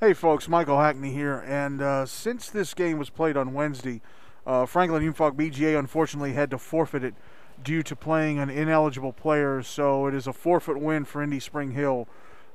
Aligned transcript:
Hey, 0.00 0.12
folks, 0.12 0.48
Michael 0.48 0.78
Hackney 0.78 1.12
here. 1.12 1.42
And 1.44 1.82
uh, 1.82 2.06
since 2.06 2.48
this 2.48 2.72
game 2.72 3.00
was 3.00 3.10
played 3.10 3.36
on 3.36 3.52
Wednesday, 3.52 4.00
uh, 4.46 4.64
Franklin 4.64 5.02
Hume-Fogg 5.02 5.36
BGA 5.36 5.76
unfortunately 5.76 6.34
had 6.34 6.50
to 6.52 6.58
forfeit 6.58 7.02
it 7.02 7.16
due 7.64 7.82
to 7.82 7.96
playing 7.96 8.38
an 8.38 8.48
ineligible 8.48 9.12
player, 9.12 9.60
so 9.60 10.06
it 10.06 10.14
is 10.14 10.28
a 10.28 10.32
forfeit 10.32 10.78
win 10.78 11.04
for 11.04 11.20
Indy 11.20 11.40
Spring 11.40 11.72
Hill. 11.72 12.06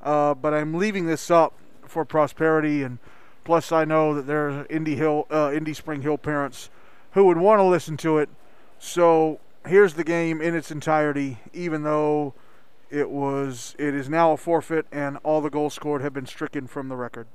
Uh, 0.02 0.34
but 0.34 0.54
I'm 0.54 0.74
leaving 0.76 1.06
this 1.06 1.30
up 1.30 1.54
for 1.86 2.06
prosperity, 2.06 2.82
and 2.82 2.98
plus 3.44 3.74
I 3.74 3.84
know 3.84 4.16
that 4.16 4.26
there 4.26 4.50
are 4.50 4.66
Indy 4.70 4.96
Hill, 4.96 5.28
uh, 5.30 5.52
Indy 5.54 5.74
Spring 5.74 6.02
Hill 6.02 6.18
parents 6.18 6.70
who 7.12 7.26
would 7.26 7.38
want 7.38 7.60
to 7.60 7.64
listen 7.64 7.98
to 7.98 8.20
it. 8.20 8.30
So 8.80 9.42
here's 9.68 9.96
the 9.96 10.06
game 10.06 10.42
in 10.42 10.56
its 10.56 10.72
entirety, 10.72 11.40
even 11.52 11.84
though 11.84 12.36
it 12.94 13.10
was 13.10 13.76
it 13.80 13.96
is 13.96 14.08
now 14.08 14.34
a 14.34 14.38
forfeit 14.38 14.86
and 14.92 15.18
all 15.24 15.42
the 15.42 15.50
goals 15.50 15.74
scored 15.74 16.02
have 16.02 16.14
been 16.14 16.28
stricken 16.28 16.68
from 16.68 16.90
the 16.90 16.96
record. 16.96 17.28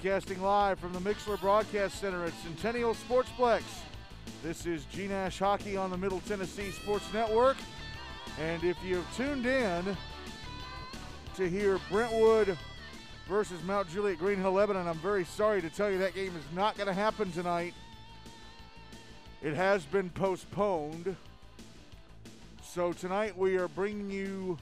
Broadcasting 0.00 0.40
live 0.40 0.78
from 0.78 0.94
the 0.94 0.98
Mixler 0.98 1.38
Broadcast 1.38 2.00
Center 2.00 2.24
at 2.24 2.32
Centennial 2.42 2.94
Sportsplex. 2.94 3.60
This 4.42 4.64
is 4.64 4.86
G 4.86 5.06
Nash 5.06 5.38
Hockey 5.38 5.76
on 5.76 5.90
the 5.90 5.98
Middle 5.98 6.20
Tennessee 6.20 6.70
Sports 6.70 7.04
Network. 7.12 7.58
And 8.40 8.64
if 8.64 8.78
you've 8.82 9.04
tuned 9.14 9.44
in 9.44 9.94
to 11.36 11.50
hear 11.50 11.78
Brentwood 11.90 12.56
versus 13.28 13.62
Mount 13.64 13.90
Juliet 13.90 14.18
Green 14.18 14.38
Hill 14.38 14.52
Lebanon, 14.52 14.88
I'm 14.88 14.98
very 15.00 15.26
sorry 15.26 15.60
to 15.60 15.68
tell 15.68 15.90
you 15.90 15.98
that 15.98 16.14
game 16.14 16.34
is 16.34 16.56
not 16.56 16.78
going 16.78 16.88
to 16.88 16.94
happen 16.94 17.30
tonight. 17.32 17.74
It 19.42 19.52
has 19.52 19.84
been 19.84 20.08
postponed. 20.08 21.14
So 22.62 22.94
tonight 22.94 23.36
we 23.36 23.58
are 23.58 23.68
bringing 23.68 24.10
you 24.10 24.56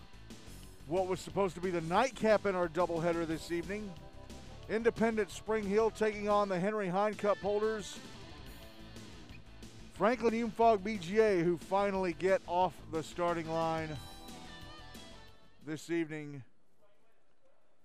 what 0.88 1.06
was 1.06 1.20
supposed 1.20 1.54
to 1.54 1.60
be 1.60 1.70
the 1.70 1.82
nightcap 1.82 2.44
in 2.44 2.56
our 2.56 2.66
doubleheader 2.66 3.24
this 3.24 3.52
evening. 3.52 3.88
Independent 4.68 5.30
Spring 5.30 5.64
Hill 5.64 5.90
taking 5.90 6.28
on 6.28 6.50
the 6.50 6.60
Henry 6.60 6.88
Hine 6.88 7.14
Cup 7.14 7.38
holders. 7.38 7.98
Franklin 9.94 10.34
Hume-Fogg 10.34 10.84
BGA, 10.84 11.42
who 11.42 11.56
finally 11.56 12.12
get 12.12 12.42
off 12.46 12.74
the 12.92 13.02
starting 13.02 13.50
line 13.50 13.88
this 15.66 15.88
evening. 15.88 16.42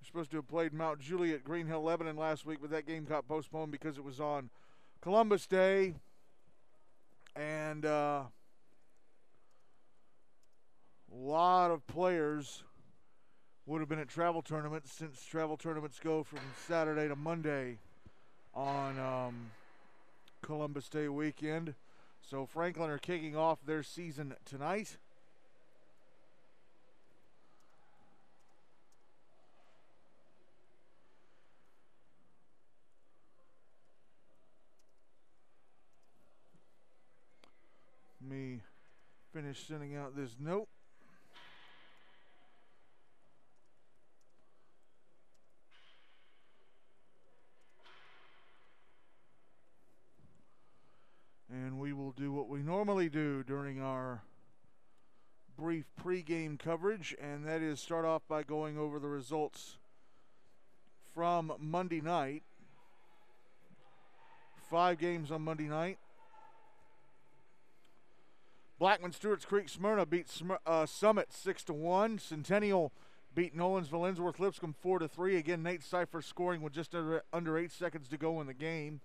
We're 0.01 0.05
supposed 0.05 0.31
to 0.31 0.37
have 0.37 0.47
played 0.47 0.73
Mount 0.73 0.99
Juliet 0.99 1.45
Green 1.45 1.67
Hill 1.67 1.81
Lebanon 1.81 2.17
last 2.17 2.45
week, 2.45 2.59
but 2.61 2.69
that 2.71 2.85
game 2.85 3.05
got 3.05 3.27
postponed 3.29 3.71
because 3.71 3.97
it 3.97 4.03
was 4.03 4.19
on 4.19 4.49
Columbus 5.01 5.47
Day. 5.47 5.95
And 7.35 7.85
uh, 7.85 8.23
a 11.11 11.15
lot 11.15 11.71
of 11.71 11.87
players 11.87 12.63
would 13.65 13.79
have 13.79 13.87
been 13.87 13.99
at 13.99 14.09
travel 14.09 14.41
tournaments 14.41 14.91
since 14.91 15.23
travel 15.23 15.55
tournaments 15.55 15.99
go 15.99 16.23
from 16.23 16.39
Saturday 16.67 17.07
to 17.07 17.15
Monday 17.15 17.77
on 18.53 18.99
um, 18.99 19.51
Columbus 20.41 20.89
Day 20.89 21.07
weekend. 21.07 21.73
So 22.21 22.45
Franklin 22.45 22.89
are 22.89 22.97
kicking 22.97 23.37
off 23.37 23.59
their 23.65 23.83
season 23.83 24.35
tonight. 24.45 24.97
Me 38.21 38.61
finish 39.33 39.65
sending 39.67 39.95
out 39.95 40.15
this 40.15 40.35
note. 40.39 40.67
and 51.53 51.79
we 51.79 51.93
will 51.93 52.11
do 52.11 52.31
what 52.31 52.49
we 52.49 52.61
normally 52.63 53.02
do 53.13 53.43
during 53.43 53.79
our 53.79 54.23
brief 55.55 55.85
pregame 56.03 56.57
coverage, 56.57 57.15
and 57.21 57.45
that 57.45 57.61
is 57.61 57.79
start 57.79 58.05
off 58.05 58.23
by 58.27 58.41
going 58.41 58.75
over 58.75 58.97
the 58.97 59.07
results 59.07 59.77
from 61.13 61.53
Monday 61.59 62.01
night. 62.01 62.41
Five 64.67 64.97
games 64.97 65.31
on 65.31 65.43
Monday 65.43 65.67
night. 65.67 65.99
Blackman 68.79 69.11
Stewart's 69.11 69.45
Creek 69.45 69.69
Smyrna 69.69 70.07
beat 70.07 70.27
Sm- 70.27 70.53
uh, 70.65 70.87
Summit 70.87 71.31
six 71.31 71.63
to 71.65 71.73
one. 71.73 72.17
Centennial 72.17 72.91
beat 73.35 73.55
Nolensville 73.55 74.11
Ensworth 74.11 74.39
Lipscomb 74.39 74.73
four 74.73 74.97
to 74.97 75.07
three. 75.07 75.37
Again, 75.37 75.61
Nate 75.61 75.83
Cipher 75.83 76.23
scoring 76.23 76.61
with 76.63 76.73
just 76.73 76.95
under, 76.95 77.21
under 77.31 77.59
eight 77.59 77.71
seconds 77.71 78.07
to 78.07 78.17
go 78.17 78.41
in 78.41 78.47
the 78.47 78.55
game 78.55 79.01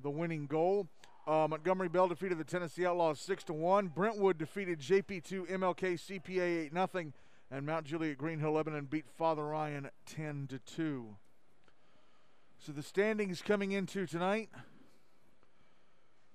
the 0.00 0.10
winning 0.10 0.46
goal. 0.46 0.86
Uh, 1.28 1.46
Montgomery 1.46 1.90
Bell 1.90 2.08
defeated 2.08 2.38
the 2.38 2.44
Tennessee 2.44 2.86
Outlaws 2.86 3.20
6 3.20 3.44
to 3.44 3.52
1. 3.52 3.88
Brentwood 3.88 4.38
defeated 4.38 4.80
JP2 4.80 5.50
MLK 5.50 5.98
CPA 5.98 6.64
8 6.66 6.72
0. 6.72 7.12
And 7.50 7.66
Mount 7.66 7.84
Juliet 7.84 8.16
Green 8.16 8.38
Hill 8.38 8.52
Lebanon 8.52 8.86
beat 8.86 9.04
Father 9.06 9.44
Ryan 9.44 9.90
10 10.06 10.46
to 10.48 10.58
2. 10.58 11.16
So 12.58 12.72
the 12.72 12.82
standings 12.82 13.42
coming 13.42 13.72
into 13.72 14.06
tonight. 14.06 14.48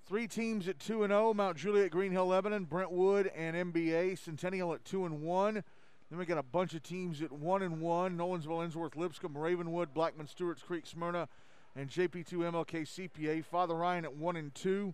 Three 0.05 0.27
teams 0.27 0.67
at 0.67 0.77
2 0.77 1.01
and 1.01 1.11
0, 1.11 1.33
Mount 1.33 1.57
Juliet 1.57 1.89
Green 1.89 2.11
Hill 2.11 2.27
Lebanon, 2.27 2.65
Brentwood 2.65 3.31
and 3.35 3.73
MBA, 3.73 4.19
Centennial 4.19 4.75
at 4.75 4.85
2 4.85 5.05
and 5.05 5.23
1. 5.23 5.53
Then 5.55 6.19
we 6.19 6.25
got 6.25 6.37
a 6.37 6.43
bunch 6.43 6.75
of 6.75 6.83
teams 6.83 7.19
at 7.23 7.31
1 7.31 7.63
and 7.63 7.81
1, 7.81 8.15
Nolensville 8.15 8.63
Ensworth 8.63 8.95
Lipscomb, 8.95 9.35
Ravenwood, 9.35 9.91
Blackman 9.91 10.27
Stewart's 10.27 10.61
Creek 10.61 10.85
Smyrna, 10.85 11.27
and 11.75 11.89
JP2 11.89 12.33
MLK 12.33 13.09
CPA. 13.09 13.43
Father 13.43 13.75
Ryan 13.75 14.05
at 14.05 14.15
1 14.15 14.35
and 14.35 14.53
2. 14.53 14.93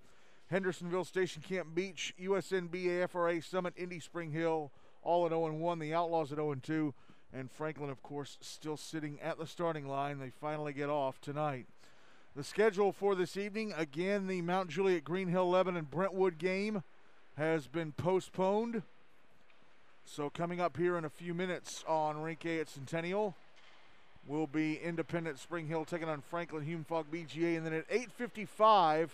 Hendersonville 0.49 1.05
Station 1.05 1.43
Camp 1.47 1.75
Beech, 1.75 2.13
USNBA 2.19 3.07
FRA 3.07 3.41
Summit, 3.41 3.73
Indy 3.77 3.99
Spring 3.99 4.31
Hill, 4.31 4.71
all 5.03 5.25
at 5.25 5.31
0 5.31 5.45
and 5.45 5.59
1. 5.59 5.79
The 5.79 5.93
Outlaws 5.93 6.31
at 6.31 6.37
0 6.37 6.53
and 6.53 6.63
2. 6.63 6.93
And 7.31 7.51
Franklin, 7.51 7.91
of 7.91 8.01
course, 8.01 8.37
still 8.41 8.77
sitting 8.77 9.19
at 9.21 9.37
the 9.37 9.45
starting 9.45 9.87
line. 9.87 10.19
They 10.19 10.31
finally 10.31 10.73
get 10.73 10.89
off 10.89 11.21
tonight. 11.21 11.67
The 12.35 12.43
schedule 12.43 12.91
for 12.91 13.15
this 13.15 13.37
evening 13.37 13.73
again, 13.75 14.27
the 14.27 14.41
Mount 14.41 14.69
Juliet 14.69 15.03
Green 15.03 15.27
Hill 15.27 15.49
Lebanon 15.49 15.79
and 15.79 15.91
Brentwood 15.91 16.37
game 16.37 16.83
has 17.37 17.67
been 17.67 17.91
postponed. 17.91 18.81
So, 20.05 20.29
coming 20.29 20.59
up 20.59 20.77
here 20.77 20.97
in 20.97 21.05
a 21.05 21.09
few 21.09 21.35
minutes 21.35 21.83
on 21.87 22.21
Rink 22.21 22.45
A 22.45 22.61
at 22.61 22.69
Centennial 22.69 23.35
will 24.29 24.47
be 24.47 24.75
Independent 24.75 25.39
Spring 25.39 25.67
Hill 25.67 25.85
taking 25.85 26.07
on 26.07 26.21
Franklin 26.21 26.63
Hume-Fogg 26.63 27.07
BGA. 27.11 27.57
And 27.57 27.65
then 27.65 27.73
at 27.73 27.89
8.55, 27.89 29.09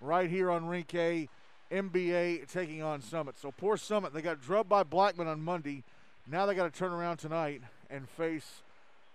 right 0.00 0.30
here 0.30 0.50
on 0.50 0.66
Rink 0.66 0.94
A, 0.94 1.28
MBA 1.70 2.50
taking 2.50 2.82
on 2.82 3.02
Summit. 3.02 3.34
So 3.40 3.50
poor 3.50 3.76
Summit, 3.76 4.14
they 4.14 4.22
got 4.22 4.40
drubbed 4.40 4.68
by 4.68 4.84
Blackman 4.84 5.26
on 5.26 5.42
Monday. 5.42 5.82
Now 6.30 6.46
they 6.46 6.54
got 6.54 6.72
to 6.72 6.78
turn 6.78 6.92
around 6.92 7.16
tonight 7.16 7.62
and 7.90 8.08
face 8.08 8.62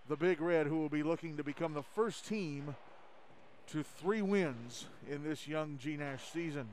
the 0.09 0.17
Big 0.17 0.41
Red, 0.41 0.67
who 0.67 0.79
will 0.79 0.89
be 0.89 1.03
looking 1.03 1.37
to 1.37 1.43
become 1.43 1.73
the 1.73 1.83
first 1.83 2.27
team 2.27 2.75
to 3.67 3.83
three 3.83 4.21
wins 4.21 4.87
in 5.09 5.23
this 5.23 5.47
young 5.47 5.77
G 5.81 5.95
Nash 5.97 6.29
season. 6.31 6.67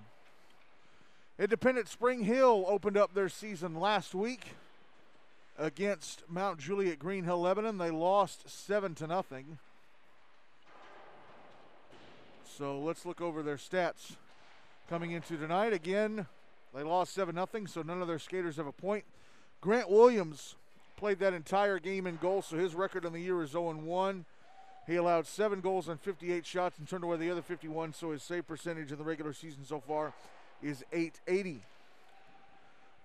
Independent 1.38 1.88
Spring 1.88 2.24
Hill 2.24 2.64
opened 2.68 2.96
up 2.96 3.14
their 3.14 3.28
season 3.28 3.78
last 3.78 4.14
week 4.14 4.54
against 5.58 6.22
Mount 6.28 6.58
Juliet 6.58 6.98
Green 6.98 7.24
Hill 7.24 7.40
Lebanon. 7.40 7.78
They 7.78 7.90
lost 7.90 8.48
seven 8.48 8.94
to 8.96 9.06
nothing. 9.06 9.58
So 12.56 12.78
let's 12.78 13.04
look 13.04 13.20
over 13.20 13.42
their 13.42 13.56
stats 13.56 14.12
coming 14.88 15.10
into 15.10 15.36
tonight. 15.36 15.72
Again, 15.72 16.26
they 16.74 16.82
lost 16.82 17.14
seven 17.14 17.34
nothing, 17.34 17.66
so 17.66 17.82
none 17.82 18.00
of 18.00 18.08
their 18.08 18.18
skaters 18.18 18.56
have 18.56 18.66
a 18.66 18.72
point. 18.72 19.04
Grant 19.60 19.90
Williams 19.90 20.56
played 20.96 21.18
that 21.20 21.34
entire 21.34 21.78
game 21.78 22.06
in 22.06 22.16
goal, 22.16 22.42
so 22.42 22.56
his 22.56 22.74
record 22.74 23.04
on 23.04 23.12
the 23.12 23.20
year 23.20 23.42
is 23.42 23.50
0 23.50 23.72
1. 23.74 24.24
He 24.86 24.96
allowed 24.96 25.26
seven 25.26 25.60
goals 25.60 25.88
on 25.88 25.96
58 25.96 26.44
shots 26.44 26.78
and 26.78 26.86
turned 26.86 27.04
away 27.04 27.16
the 27.16 27.30
other 27.30 27.42
51, 27.42 27.94
so 27.94 28.10
his 28.10 28.22
save 28.22 28.46
percentage 28.46 28.92
in 28.92 28.98
the 28.98 29.04
regular 29.04 29.32
season 29.32 29.64
so 29.64 29.80
far 29.80 30.12
is 30.62 30.84
880. 30.92 31.62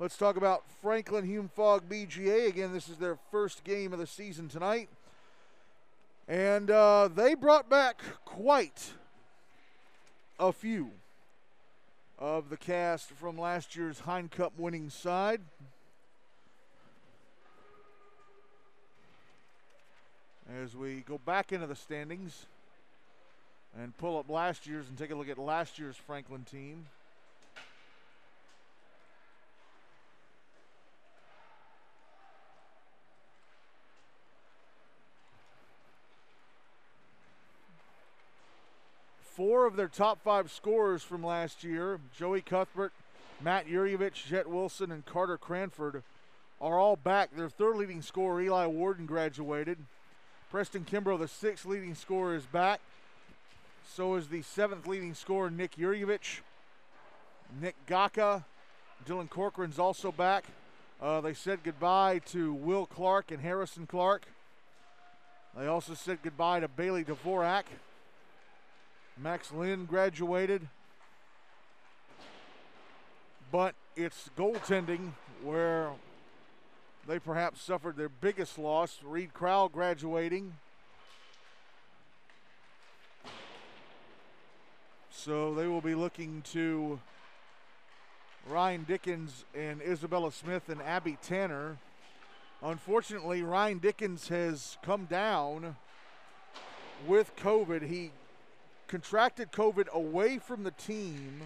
Let's 0.01 0.15
talk 0.15 0.37
about 0.37 0.63
Franklin 0.81 1.25
Hume 1.25 1.49
Fogg 1.49 1.89
BGA. 1.89 2.47
Again, 2.47 2.71
this 2.71 2.87
is 2.87 2.95
their 2.95 3.17
first 3.31 3.65
game 3.65 3.91
of 3.91 3.99
the 3.99 4.07
season 4.07 4.47
tonight. 4.47 4.87
And 6.25 6.71
uh, 6.71 7.09
they 7.13 7.33
brought 7.33 7.69
back 7.69 8.01
quite 8.23 8.93
a 10.39 10.53
few 10.53 10.91
of 12.17 12.49
the 12.49 12.55
cast 12.55 13.09
from 13.09 13.37
last 13.37 13.75
year's 13.75 13.99
Hein 13.99 14.29
Cup 14.29 14.53
winning 14.57 14.89
side. 14.89 15.41
As 20.63 20.77
we 20.77 21.01
go 21.01 21.19
back 21.25 21.51
into 21.51 21.67
the 21.67 21.75
standings 21.75 22.45
and 23.77 23.97
pull 23.97 24.17
up 24.17 24.29
last 24.29 24.65
year's 24.65 24.87
and 24.87 24.97
take 24.97 25.11
a 25.11 25.15
look 25.15 25.27
at 25.27 25.37
last 25.37 25.77
year's 25.77 25.97
Franklin 25.97 26.45
team. 26.49 26.85
Four 39.39 39.65
of 39.65 39.77
their 39.77 39.87
top 39.87 40.21
five 40.21 40.51
scorers 40.51 41.01
from 41.01 41.23
last 41.23 41.63
year, 41.63 41.97
Joey 42.13 42.41
Cuthbert, 42.41 42.91
Matt 43.41 43.67
Yurievich, 43.67 44.27
Jet 44.27 44.49
Wilson, 44.49 44.91
and 44.91 45.05
Carter 45.05 45.37
Cranford, 45.37 46.03
are 46.59 46.77
all 46.77 46.97
back. 46.97 47.33
Their 47.33 47.47
third 47.47 47.77
leading 47.77 48.01
scorer, 48.01 48.41
Eli 48.41 48.65
Warden, 48.65 49.05
graduated. 49.05 49.77
Preston 50.51 50.83
Kimbrough, 50.83 51.19
the 51.19 51.29
sixth 51.29 51.65
leading 51.65 51.95
scorer, 51.95 52.35
is 52.35 52.45
back. 52.47 52.81
So 53.87 54.15
is 54.15 54.27
the 54.27 54.41
seventh 54.41 54.85
leading 54.85 55.13
scorer, 55.13 55.49
Nick 55.49 55.77
Yurievich. 55.77 56.41
Nick 57.61 57.77
Gaka, 57.87 58.43
Dylan 59.07 59.29
Corcoran's 59.29 59.79
also 59.79 60.11
back. 60.11 60.43
Uh, 61.01 61.21
they 61.21 61.33
said 61.33 61.59
goodbye 61.63 62.19
to 62.25 62.53
Will 62.53 62.85
Clark 62.85 63.31
and 63.31 63.39
Harrison 63.39 63.87
Clark. 63.87 64.23
They 65.57 65.67
also 65.67 65.93
said 65.93 66.17
goodbye 66.23 66.59
to 66.59 66.67
Bailey 66.67 67.05
Dvorak. 67.05 67.63
Max 69.21 69.51
Lynn 69.51 69.83
graduated. 69.85 70.69
But 73.51 73.75
it's 73.97 74.29
goaltending 74.37 75.11
where 75.43 75.91
they 77.05 77.19
perhaps 77.19 77.61
suffered 77.61 77.97
their 77.97 78.07
biggest 78.07 78.57
loss. 78.57 78.99
Reed 79.03 79.33
Crowell 79.33 79.67
graduating. 79.67 80.53
So 85.11 85.53
they 85.53 85.67
will 85.67 85.81
be 85.81 85.95
looking 85.95 86.41
to 86.53 87.01
Ryan 88.47 88.85
Dickens 88.87 89.43
and 89.53 89.81
Isabella 89.81 90.31
Smith 90.31 90.69
and 90.69 90.81
Abby 90.81 91.17
Tanner. 91.21 91.77
Unfortunately, 92.61 93.43
Ryan 93.43 93.79
Dickens 93.79 94.29
has 94.29 94.77
come 94.81 95.05
down 95.05 95.75
with 97.05 97.35
COVID. 97.35 97.87
He 97.87 98.11
contracted 98.89 99.51
COVID 99.51 99.87
away 99.89 100.39
from 100.39 100.63
the 100.63 100.71
team. 100.71 101.43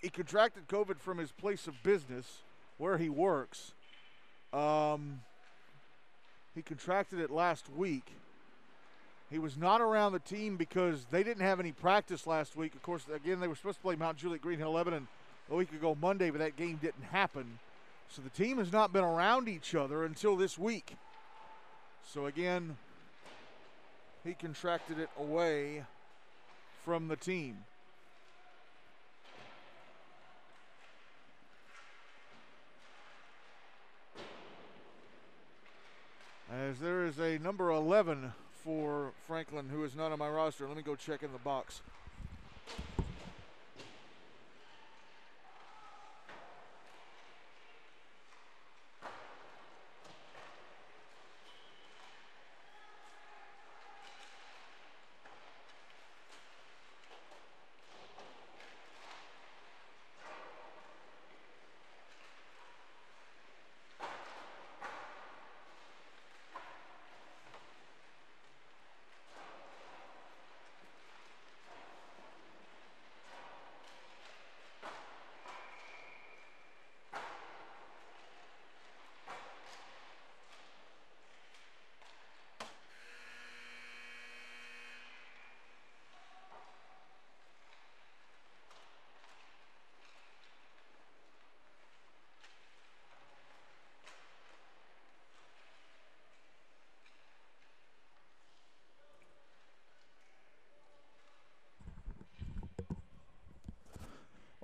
He 0.00 0.08
contracted 0.08 0.66
COVID 0.66 0.98
from 0.98 1.18
his 1.18 1.30
place 1.30 1.68
of 1.68 1.80
business 1.84 2.38
where 2.78 2.98
he 2.98 3.08
works. 3.08 3.74
Um, 4.52 5.20
he 6.54 6.62
contracted 6.62 7.20
it 7.20 7.30
last 7.30 7.66
week. 7.76 8.06
He 9.30 9.38
was 9.38 9.56
not 9.56 9.80
around 9.80 10.12
the 10.12 10.18
team 10.18 10.56
because 10.56 11.06
they 11.10 11.22
didn't 11.22 11.44
have 11.44 11.60
any 11.60 11.72
practice 11.72 12.26
last 12.26 12.56
week. 12.56 12.74
Of 12.74 12.82
course, 12.82 13.04
again, 13.14 13.40
they 13.40 13.48
were 13.48 13.54
supposed 13.54 13.78
to 13.78 13.82
play 13.82 13.94
Mount 13.94 14.16
Juliet 14.16 14.40
Green 14.40 14.58
Hill 14.58 14.72
Lebanon 14.72 15.06
a 15.50 15.54
week 15.54 15.72
ago 15.72 15.96
Monday, 16.00 16.30
but 16.30 16.38
that 16.38 16.56
game 16.56 16.78
didn't 16.82 17.04
happen. 17.10 17.58
So 18.08 18.22
the 18.22 18.30
team 18.30 18.58
has 18.58 18.72
not 18.72 18.92
been 18.92 19.04
around 19.04 19.48
each 19.48 19.74
other 19.74 20.04
until 20.04 20.36
this 20.36 20.58
week. 20.58 20.96
So 22.06 22.26
again, 22.26 22.76
he 24.24 24.34
contracted 24.34 24.98
it 24.98 25.08
away 25.18 25.84
from 26.84 27.08
the 27.08 27.16
team. 27.16 27.58
As 36.52 36.78
there 36.80 37.06
is 37.06 37.18
a 37.18 37.38
number 37.38 37.70
11 37.70 38.32
for 38.62 39.12
Franklin 39.26 39.68
who 39.70 39.84
is 39.84 39.96
not 39.96 40.12
on 40.12 40.18
my 40.18 40.28
roster. 40.28 40.66
Let 40.68 40.76
me 40.76 40.82
go 40.82 40.94
check 40.94 41.22
in 41.22 41.32
the 41.32 41.38
box. 41.38 41.80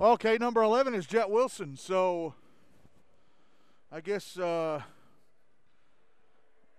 Okay, 0.08 0.38
number 0.38 0.62
11 0.62 0.94
is 0.94 1.04
Jet 1.04 1.28
Wilson. 1.28 1.76
So 1.76 2.32
I 3.92 4.00
guess 4.00 4.38
uh, 4.38 4.80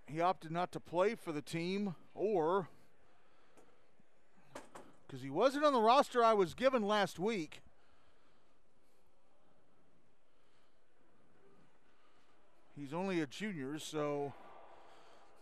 he 0.07 0.19
opted 0.19 0.50
not 0.50 0.71
to 0.71 0.79
play 0.79 1.13
for 1.13 1.31
the 1.31 1.43
team 1.43 1.93
or 2.15 2.69
because 5.05 5.21
he 5.21 5.29
wasn't 5.29 5.63
on 5.63 5.74
the 5.74 5.79
roster 5.79 6.24
I 6.24 6.33
was 6.33 6.55
given 6.55 6.81
last 6.81 7.19
week. 7.19 7.62
He's 12.75 12.95
only 12.95 13.21
a 13.21 13.27
junior, 13.27 13.77
so 13.77 14.33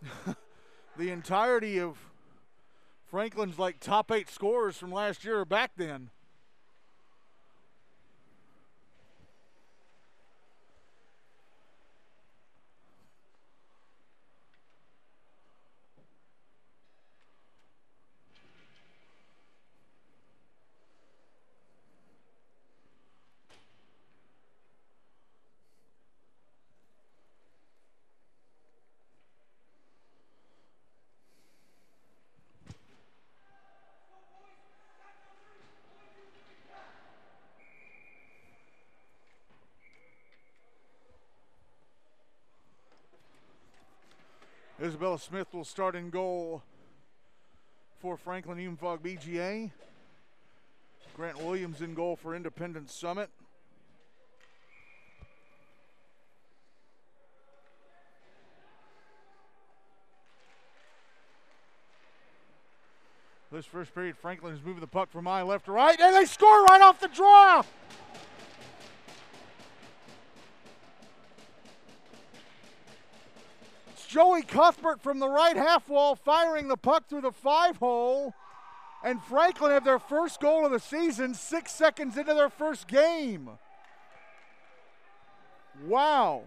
the 0.97 1.09
entirety 1.09 1.79
of 1.79 1.95
Franklin's 3.05 3.57
like 3.57 3.79
top 3.79 4.11
eight 4.11 4.29
scorers 4.29 4.75
from 4.75 4.91
last 4.91 5.23
year 5.23 5.39
are 5.39 5.45
back 5.45 5.71
then. 5.77 6.09
Smith 45.17 45.47
will 45.53 45.63
start 45.63 45.95
in 45.95 46.09
goal 46.09 46.61
for 47.99 48.17
Franklin 48.17 48.57
Hume 48.59 48.77
Fogg 48.77 49.01
BGA. 49.01 49.71
Grant 51.15 51.41
Williams 51.41 51.81
in 51.81 51.95
goal 51.95 52.15
for 52.15 52.35
Independence 52.35 52.93
Summit. 52.93 53.29
This 63.51 63.65
first 63.65 63.95
period, 63.95 64.17
Franklin 64.17 64.53
is 64.53 64.59
moving 64.63 64.81
the 64.81 64.87
puck 64.87 65.09
from 65.09 65.23
my 65.23 65.41
left 65.41 65.65
to 65.65 65.71
right, 65.71 65.99
and 65.99 66.15
they 66.15 66.25
score 66.25 66.63
right 66.65 66.81
off 66.81 66.99
the 66.99 67.07
draw. 67.07 67.63
Joey 74.07 74.41
Cuthbert 74.41 75.01
from 75.01 75.19
the 75.19 75.27
right 75.27 75.55
half 75.55 75.89
wall 75.89 76.15
firing 76.15 76.67
the 76.67 76.77
puck 76.77 77.07
through 77.07 77.21
the 77.21 77.31
five 77.31 77.77
hole. 77.77 78.33
And 79.03 79.21
Franklin 79.23 79.71
have 79.71 79.83
their 79.83 79.99
first 79.99 80.39
goal 80.39 80.65
of 80.65 80.71
the 80.71 80.79
season 80.79 81.33
six 81.33 81.71
seconds 81.71 82.17
into 82.17 82.33
their 82.33 82.49
first 82.49 82.87
game. 82.87 83.49
Wow. 85.85 86.43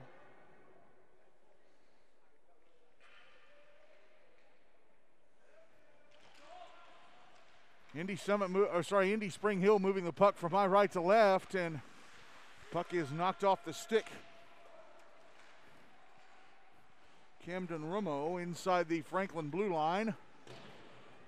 Indy 7.95 8.17
Summit, 8.17 8.51
or 8.73 8.83
sorry, 8.83 9.13
Indy 9.13 9.29
Spring 9.29 9.61
Hill 9.61 9.79
moving 9.81 10.05
the 10.05 10.13
puck 10.13 10.37
from 10.39 10.53
my 10.53 10.67
right 10.67 10.91
to 10.93 11.01
left, 11.01 11.55
and 11.55 11.81
puck 12.71 12.95
is 12.95 13.11
knocked 13.11 13.43
off 13.43 13.65
the 13.65 13.73
stick. 13.73 14.07
Camden 17.45 17.83
Rumo 17.83 18.43
inside 18.43 18.89
the 18.89 19.01
Franklin 19.03 19.49
blue 19.49 19.73
line. 19.73 20.15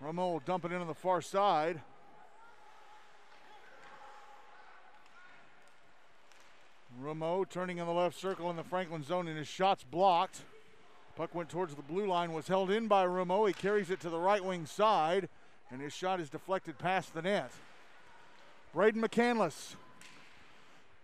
Rumo 0.04 0.33
will 0.33 0.42
dump 0.45 0.64
it 0.64 0.73
in 0.73 0.81
on 0.81 0.87
the 0.87 0.95
far 0.95 1.21
side. 1.23 1.81
Rumo 7.02 7.49
turning 7.49 7.78
in 7.78 7.87
the 7.87 7.92
left 7.92 8.19
circle 8.19 8.50
in 8.50 8.57
the 8.57 8.64
Franklin 8.64 9.02
zone, 9.02 9.28
and 9.28 9.38
his 9.38 9.49
shot's 9.49 9.85
blocked. 9.85 10.42
Puck 11.16 11.35
went 11.35 11.49
towards 11.49 11.75
the 11.75 11.83
blue 11.83 12.07
line, 12.07 12.33
was 12.33 12.49
held 12.49 12.71
in 12.71 12.88
by 12.88 13.04
Rumo. 13.07 13.47
He 13.47 13.54
carries 13.54 13.90
it 13.90 14.00
to 14.00 14.11
the 14.11 14.19
right 14.19 14.45
wing 14.45 14.66
side 14.66 15.28
and 15.73 15.81
his 15.81 15.92
shot 15.92 16.21
is 16.21 16.28
deflected 16.28 16.78
past 16.78 17.14
the 17.14 17.23
net. 17.23 17.50
Braden 18.75 19.00
McCandless 19.00 19.75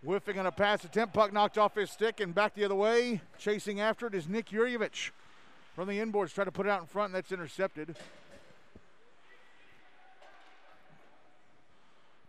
whiffing 0.03 0.39
on 0.39 0.45
a 0.45 0.51
pass 0.51 0.83
attempt. 0.83 1.13
Puck 1.13 1.33
knocked 1.33 1.57
off 1.57 1.75
his 1.75 1.89
stick 1.89 2.19
and 2.19 2.33
back 2.33 2.53
the 2.55 2.63
other 2.63 2.75
way. 2.75 3.21
Chasing 3.37 3.79
after 3.79 4.07
it 4.07 4.15
is 4.15 4.27
Nick 4.27 4.49
Yurjevich 4.49 5.11
from 5.75 5.87
the 5.87 5.99
inboards. 5.99 6.33
Try 6.33 6.45
to 6.45 6.51
put 6.51 6.65
it 6.65 6.69
out 6.69 6.81
in 6.81 6.87
front, 6.87 7.07
and 7.07 7.15
that's 7.15 7.31
intercepted. 7.31 7.95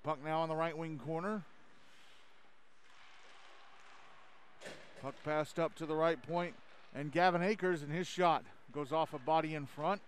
Puck 0.02 0.18
now 0.24 0.40
on 0.40 0.48
the 0.48 0.56
right 0.56 0.76
wing 0.76 0.98
corner. 1.04 1.42
Puck 5.02 5.14
passed 5.24 5.58
up 5.58 5.74
to 5.76 5.86
the 5.86 5.94
right 5.94 6.20
point, 6.22 6.54
and 6.94 7.12
Gavin 7.12 7.42
Akers 7.42 7.82
and 7.82 7.92
his 7.92 8.06
shot 8.06 8.44
goes 8.72 8.92
off 8.92 9.14
a 9.14 9.18
body 9.18 9.54
in 9.54 9.66
front. 9.66 10.00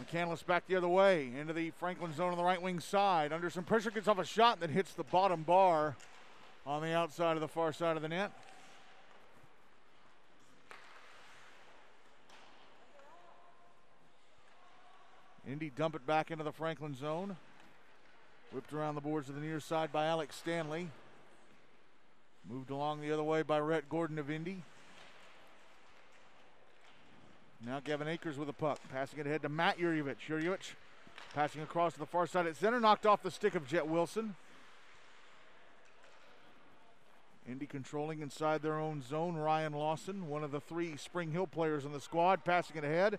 McCandless 0.00 0.44
back 0.44 0.66
the 0.66 0.76
other 0.76 0.88
way 0.88 1.30
into 1.38 1.52
the 1.52 1.70
Franklin 1.70 2.12
zone 2.12 2.32
on 2.32 2.36
the 2.36 2.44
right 2.44 2.60
wing 2.60 2.80
side. 2.80 3.32
Under 3.32 3.48
some 3.48 3.64
pressure, 3.64 3.90
gets 3.90 4.08
off 4.08 4.18
a 4.18 4.24
shot 4.24 4.60
that 4.60 4.70
hits 4.70 4.92
the 4.92 5.04
bottom 5.04 5.42
bar 5.42 5.96
on 6.66 6.82
the 6.82 6.92
outside 6.92 7.36
of 7.36 7.40
the 7.40 7.48
far 7.48 7.72
side 7.72 7.96
of 7.96 8.02
the 8.02 8.08
net. 8.08 8.30
Indy 15.48 15.70
dump 15.70 15.94
it 15.94 16.06
back 16.06 16.30
into 16.30 16.44
the 16.44 16.52
Franklin 16.52 16.94
zone. 16.94 17.36
Whipped 18.52 18.72
around 18.72 18.96
the 18.96 19.00
boards 19.00 19.28
to 19.28 19.32
the 19.32 19.40
near 19.40 19.60
side 19.60 19.92
by 19.92 20.06
Alex 20.06 20.36
Stanley. 20.36 20.88
Moved 22.48 22.70
along 22.70 23.00
the 23.00 23.12
other 23.12 23.22
way 23.22 23.42
by 23.42 23.58
Rhett 23.58 23.88
Gordon 23.88 24.18
of 24.18 24.30
Indy. 24.30 24.62
Now 27.64 27.80
Gavin 27.80 28.08
Akers 28.08 28.38
with 28.38 28.48
a 28.48 28.52
puck. 28.52 28.78
Passing 28.92 29.20
it 29.20 29.26
ahead 29.26 29.42
to 29.42 29.48
Matt 29.48 29.78
Yurjevich. 29.78 30.16
Yurjevich 30.28 30.74
passing 31.34 31.62
across 31.62 31.94
to 31.94 31.98
the 31.98 32.06
far 32.06 32.26
side 32.26 32.46
at 32.46 32.56
center. 32.56 32.80
Knocked 32.80 33.06
off 33.06 33.22
the 33.22 33.30
stick 33.30 33.54
of 33.54 33.66
Jet 33.66 33.86
Wilson. 33.86 34.34
Indy 37.48 37.66
controlling 37.66 38.20
inside 38.20 38.62
their 38.62 38.78
own 38.78 39.02
zone. 39.02 39.36
Ryan 39.36 39.72
Lawson, 39.72 40.28
one 40.28 40.42
of 40.42 40.50
the 40.50 40.60
three 40.60 40.96
Spring 40.96 41.30
Hill 41.30 41.46
players 41.46 41.84
in 41.84 41.92
the 41.92 42.00
squad, 42.00 42.44
passing 42.44 42.76
it 42.76 42.84
ahead. 42.84 43.18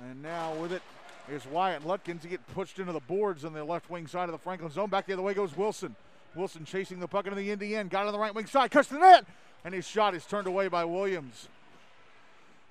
And 0.00 0.22
now 0.22 0.54
with 0.54 0.72
it 0.72 0.82
is 1.30 1.44
Wyatt 1.46 1.84
Lutkins. 1.84 2.22
He 2.22 2.30
gets 2.30 2.44
pushed 2.54 2.78
into 2.78 2.92
the 2.92 3.00
boards 3.00 3.44
on 3.44 3.52
the 3.52 3.64
left 3.64 3.90
wing 3.90 4.06
side 4.06 4.24
of 4.24 4.32
the 4.32 4.38
Franklin 4.38 4.70
zone. 4.70 4.88
Back 4.88 5.06
the 5.06 5.12
other 5.12 5.22
way 5.22 5.34
goes 5.34 5.56
Wilson. 5.56 5.94
Wilson 6.34 6.64
chasing 6.64 7.00
the 7.00 7.08
puck 7.08 7.26
into 7.26 7.36
the 7.36 7.50
Indy 7.50 7.76
end. 7.76 7.90
Got 7.90 8.06
on 8.06 8.12
the 8.12 8.18
right 8.18 8.34
wing 8.34 8.46
side. 8.46 8.70
Cuts 8.70 8.88
the 8.88 8.98
net. 8.98 9.26
And 9.64 9.74
his 9.74 9.86
shot 9.86 10.14
is 10.14 10.24
turned 10.24 10.46
away 10.46 10.68
by 10.68 10.84
Williams. 10.84 11.48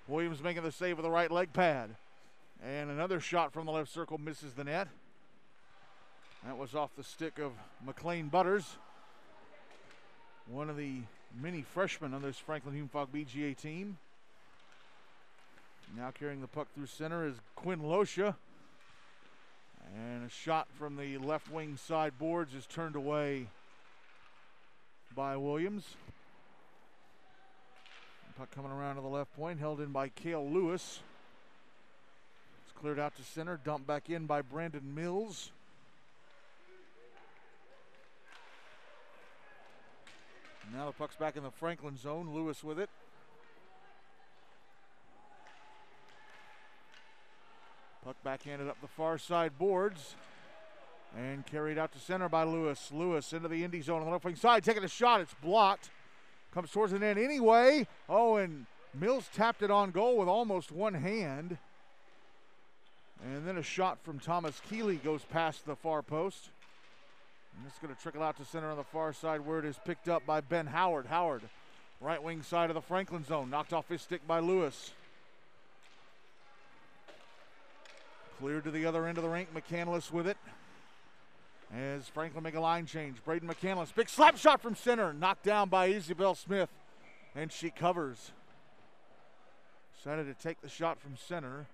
Williams 0.08 0.42
making 0.42 0.64
the 0.64 0.72
save 0.72 0.98
with 0.98 1.04
the 1.04 1.12
right 1.12 1.30
leg 1.32 1.54
pad. 1.54 1.90
And 2.64 2.90
another 2.90 3.20
shot 3.20 3.54
from 3.54 3.66
the 3.66 3.72
left 3.72 3.92
circle 3.92 4.18
misses 4.18 4.54
the 4.54 4.64
net. 4.64 4.88
That 6.46 6.58
was 6.58 6.76
off 6.76 6.92
the 6.96 7.04
stick 7.04 7.40
of 7.40 7.52
McLean 7.86 8.30
Butters, 8.30 8.78
one 10.50 10.70
of 10.70 10.78
the 10.78 11.02
many 11.40 11.62
freshmen 11.62 12.14
on 12.14 12.22
this 12.22 12.38
Franklin 12.38 12.74
Hume-Fogg 12.74 13.12
BGA 13.12 13.58
team. 13.58 13.98
Now 15.96 16.12
carrying 16.12 16.42
the 16.42 16.48
puck 16.48 16.68
through 16.74 16.88
center 16.88 17.26
is 17.26 17.36
Quinn 17.56 17.82
Losha. 17.82 18.36
And 19.96 20.26
a 20.26 20.30
shot 20.30 20.68
from 20.78 20.98
the 20.98 21.18
left 21.18 21.52
wing 21.52 21.78
side 21.78 22.18
boards 22.18 22.54
is 22.54 22.66
turned 22.66 22.96
away 22.96 23.48
by 25.16 25.38
Williams. 25.38 25.96
Puck 28.38 28.52
coming 28.52 28.72
around 28.72 28.96
to 28.96 29.02
the 29.02 29.08
left 29.08 29.36
point, 29.36 29.60
held 29.60 29.82
in 29.82 29.92
by 29.92 30.10
Cale 30.10 30.48
Lewis. 30.48 31.00
It's 32.64 32.80
cleared 32.80 33.00
out 33.00 33.16
to 33.18 33.24
center, 33.24 33.60
dumped 33.66 33.88
back 33.88 34.12
in 34.12 34.28
by 34.28 34.44
Brandon 34.44 34.94
Mills. 34.94 35.52
Now 40.72 40.86
the 40.86 40.92
puck's 40.92 41.16
back 41.16 41.36
in 41.36 41.42
the 41.42 41.50
Franklin 41.50 41.98
zone. 41.98 42.30
Lewis 42.32 42.64
with 42.64 42.78
it. 42.78 42.90
Puck 48.06 48.18
backhanded 48.24 48.68
up 48.68 48.80
the 48.82 48.88
far 48.88 49.18
side 49.18 49.58
boards. 49.58 50.16
And 51.18 51.44
carried 51.46 51.80
out 51.80 51.94
to 51.94 52.00
center 52.00 52.30
by 52.30 52.44
Lewis. 52.44 52.92
Lewis 52.94 53.34
into 53.34 53.48
the 53.48 53.64
Indy 53.64 53.82
zone 53.82 54.02
on 54.02 54.06
the 54.06 54.12
left 54.12 54.26
wing 54.26 54.36
side, 54.36 54.64
taking 54.64 54.84
a 54.84 54.88
shot. 54.88 55.22
It's 55.22 55.34
blocked. 55.42 55.90
Comes 56.58 56.72
towards 56.72 56.92
the 56.92 56.98
net 56.98 57.20
anyway. 57.20 57.86
Oh, 58.10 58.38
and 58.38 58.66
Mills 58.92 59.30
tapped 59.32 59.62
it 59.62 59.70
on 59.70 59.92
goal 59.92 60.18
with 60.18 60.28
almost 60.28 60.72
one 60.72 60.96
hand. 60.96 61.60
And 63.24 63.48
then 63.48 63.60
a 63.60 63.62
shot 63.62 64.00
from 64.04 64.18
Thomas 64.18 64.60
Keeley 64.68 64.96
goes 64.96 65.22
past 65.22 65.68
the 65.68 65.76
far 65.76 66.02
post. 66.02 66.50
And 67.56 67.68
it's 67.68 67.78
going 67.78 67.94
to 67.94 68.02
trickle 68.02 68.24
out 68.24 68.38
to 68.38 68.44
center 68.44 68.72
on 68.72 68.78
the 68.78 68.84
far 68.84 69.14
side 69.14 69.42
where 69.42 69.60
it 69.60 69.66
is 69.66 69.80
picked 69.86 70.10
up 70.10 70.26
by 70.26 70.42
Ben 70.42 70.66
Howard. 70.66 71.06
Howard, 71.06 71.44
right 72.02 72.24
wing 72.24 72.42
side 72.42 72.72
of 72.72 72.74
the 72.74 72.82
Franklin 72.82 73.24
zone, 73.24 73.52
knocked 73.52 73.72
off 73.72 73.88
his 73.88 74.02
stick 74.02 74.28
by 74.28 74.40
Lewis. 74.40 74.94
Cleared 78.40 78.64
to 78.64 78.72
the 78.72 78.88
other 78.88 79.06
end 79.06 79.20
of 79.20 79.24
the 79.24 79.30
rink. 79.30 79.50
McCandless 79.54 80.12
with 80.12 80.26
it. 80.26 80.38
As 81.74 82.08
Franklin 82.08 82.44
make 82.44 82.56
a 82.56 82.62
line 82.62 82.86
change. 82.86 83.18
Braden 83.26 83.48
McCandless, 83.48 83.94
big 83.94 84.10
slap 84.10 84.38
shot 84.38 84.62
from 84.62 84.76
center, 84.76 85.14
knocked 85.14 85.44
down 85.44 85.70
by 85.70 85.88
Isabel 85.88 86.34
Smith, 86.34 86.70
and 87.36 87.52
she 87.52 87.70
covers. 87.70 88.32
Decided 89.98 90.26
to 90.28 90.34
take 90.42 90.62
the 90.62 90.70
shot 90.70 91.00
from 91.00 91.18
center. 91.18 91.68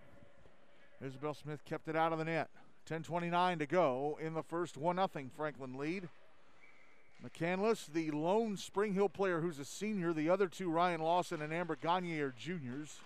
Isabel 1.06 1.34
Smith 1.34 1.64
kept 1.66 1.88
it 1.88 1.96
out 1.96 2.12
of 2.12 2.20
the 2.20 2.26
net. 2.26 2.50
10:29 2.90 3.60
to 3.60 3.66
go 3.66 4.18
in 4.22 4.34
the 4.34 4.44
first 4.44 4.78
1-0 4.78 5.30
Franklin 5.36 5.78
lead. 5.78 6.10
McCandless, 7.24 7.86
the 7.86 8.12
lone 8.12 8.58
Spring 8.58 8.94
Hill 8.94 9.10
player 9.10 9.40
who's 9.40 9.60
a 9.60 9.66
senior. 9.66 10.12
The 10.12 10.30
other 10.30 10.48
two, 10.48 10.70
Ryan 10.70 11.02
Lawson 11.02 11.42
and 11.42 11.54
Amber 11.54 11.78
Gagne, 11.78 12.20
are 12.20 12.34
juniors. 12.38 13.00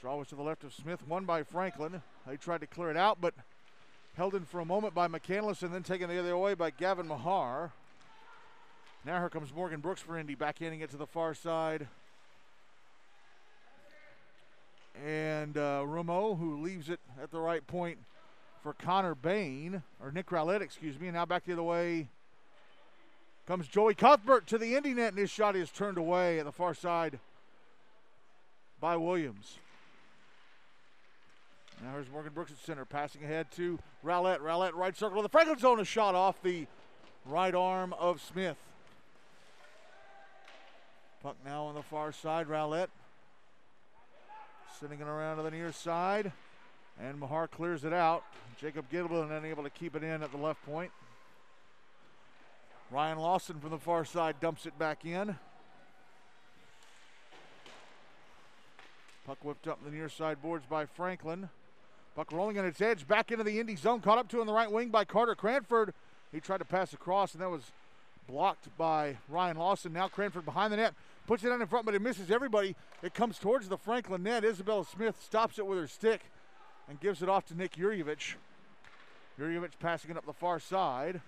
Draw 0.00 0.16
was 0.16 0.28
to 0.28 0.36
the 0.36 0.42
left 0.42 0.64
of 0.64 0.72
Smith, 0.72 1.06
won 1.06 1.26
by 1.26 1.42
Franklin. 1.42 2.00
They 2.26 2.38
tried 2.38 2.62
to 2.62 2.66
clear 2.66 2.90
it 2.90 2.96
out, 2.96 3.20
but 3.20 3.34
Held 4.16 4.34
in 4.34 4.44
for 4.44 4.60
a 4.60 4.64
moment 4.64 4.94
by 4.94 5.08
McCandless 5.08 5.62
and 5.62 5.72
then 5.72 5.82
taken 5.82 6.08
the 6.08 6.18
other 6.18 6.36
way 6.36 6.54
by 6.54 6.70
Gavin 6.70 7.06
Mahar. 7.06 7.72
Now 9.04 9.18
here 9.18 9.30
comes 9.30 9.54
Morgan 9.54 9.80
Brooks 9.80 10.02
for 10.02 10.18
Indy, 10.18 10.36
backhanding 10.36 10.82
it 10.82 10.90
to 10.90 10.96
the 10.96 11.06
far 11.06 11.32
side. 11.32 11.86
And 15.06 15.56
uh, 15.56 15.84
Rumo, 15.86 16.38
who 16.38 16.60
leaves 16.60 16.90
it 16.90 17.00
at 17.22 17.30
the 17.30 17.40
right 17.40 17.66
point 17.66 17.98
for 18.62 18.74
Connor 18.74 19.14
Bain, 19.14 19.82
or 20.02 20.12
Nick 20.12 20.30
Rowlett, 20.30 20.60
excuse 20.60 21.00
me. 21.00 21.06
And 21.06 21.14
now 21.14 21.24
back 21.24 21.46
the 21.46 21.54
other 21.54 21.62
way 21.62 22.08
comes 23.46 23.68
Joey 23.68 23.94
Cuthbert 23.94 24.46
to 24.48 24.58
the 24.58 24.74
Indy 24.74 24.92
net, 24.92 25.12
and 25.12 25.18
his 25.18 25.30
shot 25.30 25.56
is 25.56 25.70
turned 25.70 25.96
away 25.96 26.38
at 26.38 26.44
the 26.44 26.52
far 26.52 26.74
side 26.74 27.18
by 28.80 28.96
Williams. 28.96 29.58
Now 31.82 31.92
here's 31.92 32.10
Morgan 32.10 32.32
Brooks 32.34 32.52
at 32.52 32.58
center, 32.58 32.84
passing 32.84 33.24
ahead 33.24 33.50
to 33.52 33.78
Rowlett. 34.02 34.42
Rowlett 34.42 34.74
right 34.74 34.94
circle 34.94 35.22
the 35.22 35.30
Franklin 35.30 35.58
zone, 35.58 35.80
a 35.80 35.84
shot 35.84 36.14
off 36.14 36.42
the 36.42 36.66
right 37.24 37.54
arm 37.54 37.94
of 37.94 38.20
Smith. 38.20 38.58
Puck 41.22 41.36
now 41.44 41.64
on 41.64 41.74
the 41.74 41.82
far 41.82 42.12
side, 42.12 42.48
Rowlett. 42.48 42.90
Sending 44.78 45.00
it 45.00 45.06
around 45.06 45.38
to 45.38 45.42
the 45.42 45.50
near 45.50 45.72
side. 45.72 46.32
And 47.02 47.18
Mahar 47.18 47.48
clears 47.48 47.84
it 47.84 47.94
out. 47.94 48.24
Jacob 48.60 48.84
Gittleman 48.92 49.30
unable 49.30 49.62
to 49.62 49.70
keep 49.70 49.96
it 49.96 50.02
in 50.02 50.22
at 50.22 50.32
the 50.32 50.38
left 50.38 50.62
point. 50.66 50.90
Ryan 52.90 53.18
Lawson 53.18 53.58
from 53.58 53.70
the 53.70 53.78
far 53.78 54.04
side 54.04 54.36
dumps 54.38 54.66
it 54.66 54.78
back 54.78 55.06
in. 55.06 55.36
Puck 59.26 59.38
whipped 59.42 59.66
up 59.66 59.82
the 59.82 59.90
near 59.90 60.10
side 60.10 60.42
boards 60.42 60.66
by 60.68 60.84
Franklin. 60.84 61.48
Puck 62.16 62.32
rolling 62.32 62.58
on 62.58 62.64
its 62.64 62.80
edge 62.80 63.06
back 63.06 63.30
into 63.30 63.44
the 63.44 63.60
Indy 63.60 63.76
zone. 63.76 64.00
Caught 64.00 64.18
up 64.18 64.28
to 64.28 64.40
on 64.40 64.46
the 64.46 64.52
right 64.52 64.70
wing 64.70 64.88
by 64.88 65.04
Carter 65.04 65.34
Cranford. 65.34 65.94
He 66.32 66.40
tried 66.40 66.58
to 66.58 66.64
pass 66.64 66.92
across, 66.92 67.32
and 67.32 67.42
that 67.42 67.50
was 67.50 67.72
blocked 68.28 68.68
by 68.76 69.16
Ryan 69.28 69.56
Lawson. 69.56 69.92
Now 69.92 70.08
Cranford 70.08 70.44
behind 70.44 70.72
the 70.72 70.76
net. 70.76 70.94
Puts 71.26 71.44
it 71.44 71.52
on 71.52 71.60
in 71.60 71.68
front, 71.68 71.86
but 71.86 71.94
it 71.94 72.02
misses 72.02 72.30
everybody. 72.30 72.74
It 73.02 73.14
comes 73.14 73.38
towards 73.38 73.68
the 73.68 73.76
Franklin 73.76 74.22
net. 74.22 74.44
Isabella 74.44 74.84
Smith 74.84 75.20
stops 75.22 75.58
it 75.58 75.66
with 75.66 75.78
her 75.78 75.86
stick 75.86 76.22
and 76.88 77.00
gives 77.00 77.22
it 77.22 77.28
off 77.28 77.46
to 77.46 77.54
Nick 77.56 77.76
Yurievich. 77.76 78.34
Yurievich 79.38 79.78
passing 79.78 80.10
it 80.10 80.16
up 80.16 80.26
the 80.26 80.32
far 80.32 80.58
side. 80.58 81.20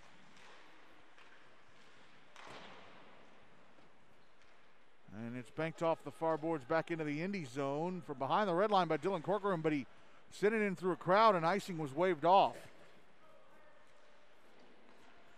And 5.25 5.37
it's 5.37 5.51
banked 5.51 5.83
off 5.83 6.03
the 6.05 6.11
far 6.11 6.37
boards 6.37 6.65
back 6.65 6.91
into 6.91 7.05
the 7.05 7.23
Indy 7.23 7.45
zone 7.45 8.03
from 8.07 8.19
behind 8.19 8.49
the 8.49 8.55
red 8.55 8.71
line 8.71 8.89
by 8.89 8.97
Dylan 8.97 9.23
Corcoran, 9.23 9.61
but 9.61 9.73
he 9.73 9.87
sent 10.33 10.55
it 10.55 10.63
in 10.63 10.75
through 10.75 10.93
a 10.93 10.97
crowd 10.97 11.37
and 11.37 11.47
icing 11.47 11.79
was 11.79 11.95
waved 11.95 12.25
off. 12.25 12.57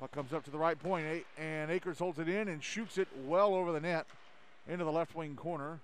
Puck 0.01 0.13
comes 0.13 0.33
up 0.33 0.45
to 0.45 0.51
the 0.51 0.59
right 0.59 0.79
point, 0.79 1.25
and 1.39 1.71
Akers 1.71 1.99
holds 1.99 2.19
it 2.19 2.29
in 2.29 2.49
and 2.49 2.63
shoots 2.63 2.99
it 2.99 3.09
well 3.27 3.55
over 3.55 3.73
the 3.73 3.81
net 3.81 4.07
into 4.69 4.85
the 4.85 4.93
left 4.93 5.15
wing 5.15 5.37
corner. 5.37 5.79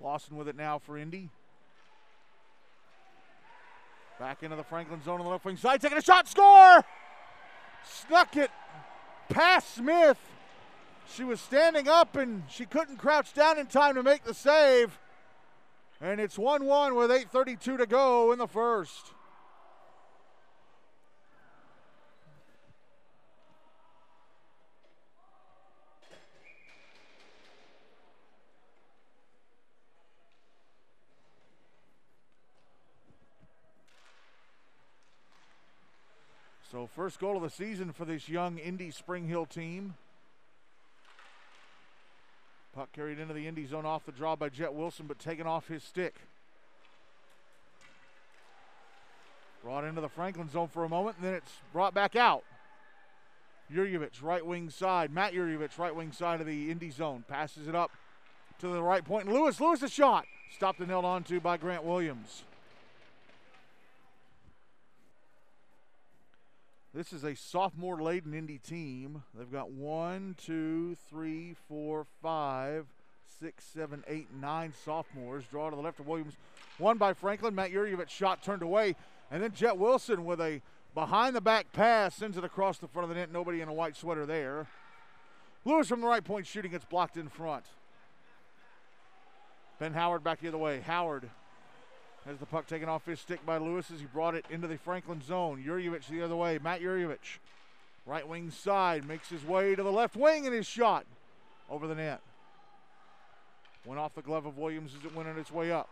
Lawson 0.00 0.36
with 0.36 0.48
it 0.48 0.56
now 0.56 0.78
for 0.78 0.98
Indy. 0.98 1.28
Back 4.18 4.42
into 4.42 4.56
the 4.56 4.64
Franklin 4.64 5.02
zone 5.04 5.20
on 5.20 5.24
the 5.24 5.30
left 5.30 5.44
wing 5.44 5.56
side, 5.56 5.80
taking 5.80 5.98
a 5.98 6.02
shot, 6.02 6.28
score! 6.28 6.84
Snuck 7.84 8.36
it 8.36 8.50
past 9.28 9.74
Smith. 9.74 10.18
She 11.12 11.24
was 11.24 11.40
standing 11.40 11.88
up 11.88 12.16
and 12.16 12.44
she 12.48 12.64
couldn't 12.64 12.96
crouch 12.96 13.34
down 13.34 13.58
in 13.58 13.66
time 13.66 13.94
to 13.96 14.02
make 14.02 14.24
the 14.24 14.34
save. 14.34 14.98
And 16.02 16.20
it's 16.20 16.36
1 16.36 16.64
1 16.64 16.96
with 16.96 17.12
8.32 17.12 17.78
to 17.78 17.86
go 17.86 18.32
in 18.32 18.38
the 18.40 18.48
first. 18.48 19.12
So, 36.72 36.88
first 36.96 37.20
goal 37.20 37.36
of 37.36 37.42
the 37.42 37.50
season 37.50 37.92
for 37.92 38.04
this 38.04 38.28
young 38.28 38.58
Indy 38.58 38.90
Spring 38.90 39.28
Hill 39.28 39.46
team. 39.46 39.94
Puck 42.74 42.92
carried 42.92 43.18
into 43.18 43.34
the 43.34 43.46
Indy 43.46 43.66
zone 43.66 43.84
off 43.84 44.06
the 44.06 44.12
draw 44.12 44.34
by 44.34 44.48
Jet 44.48 44.72
Wilson, 44.72 45.06
but 45.06 45.18
taken 45.18 45.46
off 45.46 45.68
his 45.68 45.82
stick. 45.82 46.14
Brought 49.62 49.84
into 49.84 50.00
the 50.00 50.08
Franklin 50.08 50.48
zone 50.48 50.68
for 50.68 50.84
a 50.84 50.88
moment, 50.88 51.16
and 51.18 51.26
then 51.26 51.34
it's 51.34 51.52
brought 51.72 51.94
back 51.94 52.16
out. 52.16 52.44
Yurievich, 53.72 54.22
right 54.22 54.44
wing 54.44 54.70
side. 54.70 55.12
Matt 55.12 55.34
Yurievich, 55.34 55.78
right 55.78 55.94
wing 55.94 56.12
side 56.12 56.40
of 56.40 56.46
the 56.46 56.70
Indy 56.70 56.90
zone. 56.90 57.24
Passes 57.28 57.68
it 57.68 57.74
up 57.74 57.90
to 58.58 58.68
the 58.68 58.82
right 58.82 59.04
point. 59.04 59.26
And 59.26 59.34
Lewis, 59.34 59.60
Lewis, 59.60 59.82
a 59.82 59.88
shot. 59.88 60.24
Stopped 60.54 60.80
and 60.80 60.88
held 60.88 61.04
on 61.04 61.22
to 61.24 61.40
by 61.40 61.56
Grant 61.56 61.84
Williams. 61.84 62.44
This 66.94 67.14
is 67.14 67.24
a 67.24 67.34
sophomore 67.34 68.02
laden 68.02 68.34
Indy 68.34 68.58
team. 68.58 69.22
They've 69.34 69.50
got 69.50 69.70
one, 69.70 70.36
two, 70.36 70.94
three, 71.08 71.56
four, 71.66 72.06
five, 72.20 72.84
six, 73.40 73.64
seven, 73.64 74.04
eight, 74.06 74.26
nine 74.38 74.74
sophomores. 74.84 75.44
Draw 75.50 75.70
to 75.70 75.76
the 75.76 75.80
left 75.80 76.00
of 76.00 76.06
Williams. 76.06 76.34
One 76.76 76.98
by 76.98 77.14
Franklin. 77.14 77.54
Matt 77.54 77.72
Yurievich 77.72 78.10
shot 78.10 78.42
turned 78.42 78.60
away. 78.60 78.94
And 79.30 79.42
then 79.42 79.52
Jet 79.54 79.78
Wilson 79.78 80.26
with 80.26 80.38
a 80.38 80.60
behind 80.94 81.34
the 81.34 81.40
back 81.40 81.72
pass 81.72 82.14
sends 82.14 82.36
it 82.36 82.44
across 82.44 82.76
the 82.76 82.88
front 82.88 83.04
of 83.04 83.08
the 83.08 83.14
net. 83.14 83.32
Nobody 83.32 83.62
in 83.62 83.68
a 83.68 83.72
white 83.72 83.96
sweater 83.96 84.26
there. 84.26 84.66
Lewis 85.64 85.88
from 85.88 86.02
the 86.02 86.06
right 86.06 86.22
point 86.22 86.46
shooting. 86.46 86.72
gets 86.72 86.84
blocked 86.84 87.16
in 87.16 87.28
front. 87.28 87.64
Ben 89.78 89.94
Howard 89.94 90.22
back 90.22 90.40
the 90.40 90.48
other 90.48 90.58
way. 90.58 90.80
Howard 90.80 91.30
has 92.26 92.38
the 92.38 92.46
puck 92.46 92.66
taken 92.66 92.88
off 92.88 93.04
his 93.04 93.20
stick 93.20 93.44
by 93.44 93.58
Lewis 93.58 93.90
as 93.90 94.00
he 94.00 94.06
brought 94.06 94.34
it 94.34 94.44
into 94.48 94.68
the 94.68 94.78
Franklin 94.78 95.20
zone. 95.22 95.62
Yurievich 95.66 96.06
the 96.08 96.22
other 96.22 96.36
way. 96.36 96.58
Matt 96.62 96.80
Yurievich, 96.80 97.38
right 98.06 98.26
wing 98.26 98.50
side, 98.50 99.06
makes 99.06 99.28
his 99.28 99.44
way 99.44 99.74
to 99.74 99.82
the 99.82 99.92
left 99.92 100.16
wing 100.16 100.46
and 100.46 100.54
his 100.54 100.66
shot 100.66 101.04
over 101.68 101.86
the 101.86 101.94
net. 101.94 102.20
Went 103.84 103.98
off 103.98 104.14
the 104.14 104.22
glove 104.22 104.46
of 104.46 104.56
Williams 104.56 104.94
as 104.96 105.04
it 105.04 105.14
went 105.14 105.28
on 105.28 105.38
its 105.38 105.50
way 105.50 105.72
up. 105.72 105.88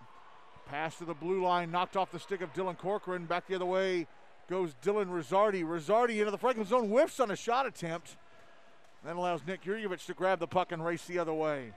Pass 0.68 0.98
to 0.98 1.04
the 1.04 1.14
blue 1.14 1.42
line, 1.42 1.72
knocked 1.72 1.96
off 1.96 2.12
the 2.12 2.20
stick 2.20 2.42
of 2.42 2.52
Dylan 2.54 2.78
Corcoran. 2.78 3.24
Back 3.24 3.48
the 3.48 3.56
other 3.56 3.66
way 3.66 4.06
goes 4.48 4.74
Dylan 4.84 5.06
Rosardi. 5.06 5.64
Rosardi 5.64 6.20
into 6.20 6.30
the 6.30 6.38
Franklin 6.38 6.66
zone, 6.66 6.88
whiffs 6.88 7.18
on 7.18 7.32
a 7.32 7.36
shot 7.36 7.66
attempt. 7.66 8.16
Then 9.04 9.16
allows 9.16 9.40
Nick 9.44 9.64
Yurievich 9.64 10.06
to 10.06 10.14
grab 10.14 10.38
the 10.38 10.46
puck 10.46 10.70
and 10.70 10.84
race 10.84 11.04
the 11.06 11.18
other 11.18 11.34
way. 11.34 11.72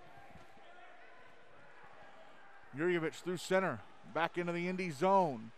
Yurievich 2.77 3.15
through 3.15 3.37
center. 3.37 3.79
Back 4.13 4.37
into 4.37 4.51
the 4.51 4.67
Indy 4.67 4.91
zone. 4.91 5.51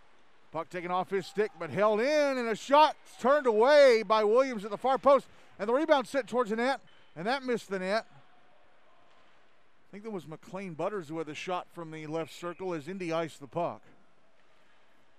Puck 0.52 0.70
taken 0.70 0.90
off 0.90 1.10
his 1.10 1.26
stick, 1.26 1.52
but 1.60 1.70
held 1.70 2.00
in, 2.00 2.38
and 2.38 2.48
a 2.48 2.56
shot 2.56 2.96
turned 3.20 3.46
away 3.46 4.04
by 4.04 4.24
Williams 4.24 4.64
at 4.64 4.72
the 4.72 4.78
far 4.78 4.98
post. 4.98 5.28
And 5.60 5.68
the 5.68 5.74
rebound 5.74 6.08
sent 6.08 6.28
towards 6.28 6.50
the 6.50 6.56
net, 6.56 6.80
and 7.16 7.28
that 7.28 7.44
missed 7.44 7.70
the 7.70 7.80
net. 7.80 8.06
I 8.10 9.92
think 9.92 10.06
that 10.06 10.12
was 10.12 10.28
McLean 10.28 10.74
Butters 10.74 11.10
who 11.10 11.18
had 11.18 11.28
the 11.28 11.36
shot 11.36 11.68
from 11.74 11.92
the 11.92 12.08
left 12.08 12.34
circle 12.34 12.74
as 12.74 12.88
Indy 12.88 13.12
iced 13.12 13.40
the 13.40 13.48
puck. 13.48 13.82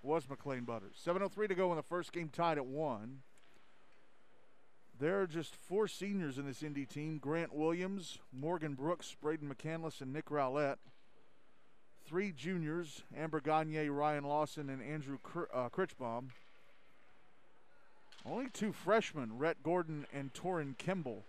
Was 0.01 0.27
McLean 0.29 0.63
Butters. 0.63 0.95
7.03 1.05 1.49
to 1.49 1.55
go 1.55 1.71
in 1.71 1.77
the 1.77 1.83
first 1.83 2.11
game, 2.11 2.29
tied 2.29 2.57
at 2.57 2.65
one. 2.65 3.19
There 4.99 5.21
are 5.21 5.27
just 5.27 5.55
four 5.55 5.87
seniors 5.87 6.39
in 6.39 6.47
this 6.47 6.63
Indy 6.63 6.85
team 6.85 7.19
Grant 7.19 7.53
Williams, 7.53 8.17
Morgan 8.33 8.73
Brooks, 8.73 9.15
Braden 9.21 9.47
McCandless, 9.47 10.01
and 10.01 10.11
Nick 10.11 10.31
Rowlett 10.31 10.77
three 12.07 12.31
juniors 12.31 13.03
Amber 13.17 13.41
Gagne, 13.41 13.89
Ryan 13.89 14.23
Lawson, 14.23 14.69
and 14.69 14.81
Andrew 14.81 15.17
uh, 15.53 15.69
Critchbaum. 15.69 16.29
Only 18.25 18.47
two 18.51 18.73
freshmen, 18.73 19.37
Rhett 19.37 19.57
Gordon 19.63 20.05
and 20.13 20.33
Torin 20.33 20.77
Kimball. 20.77 21.23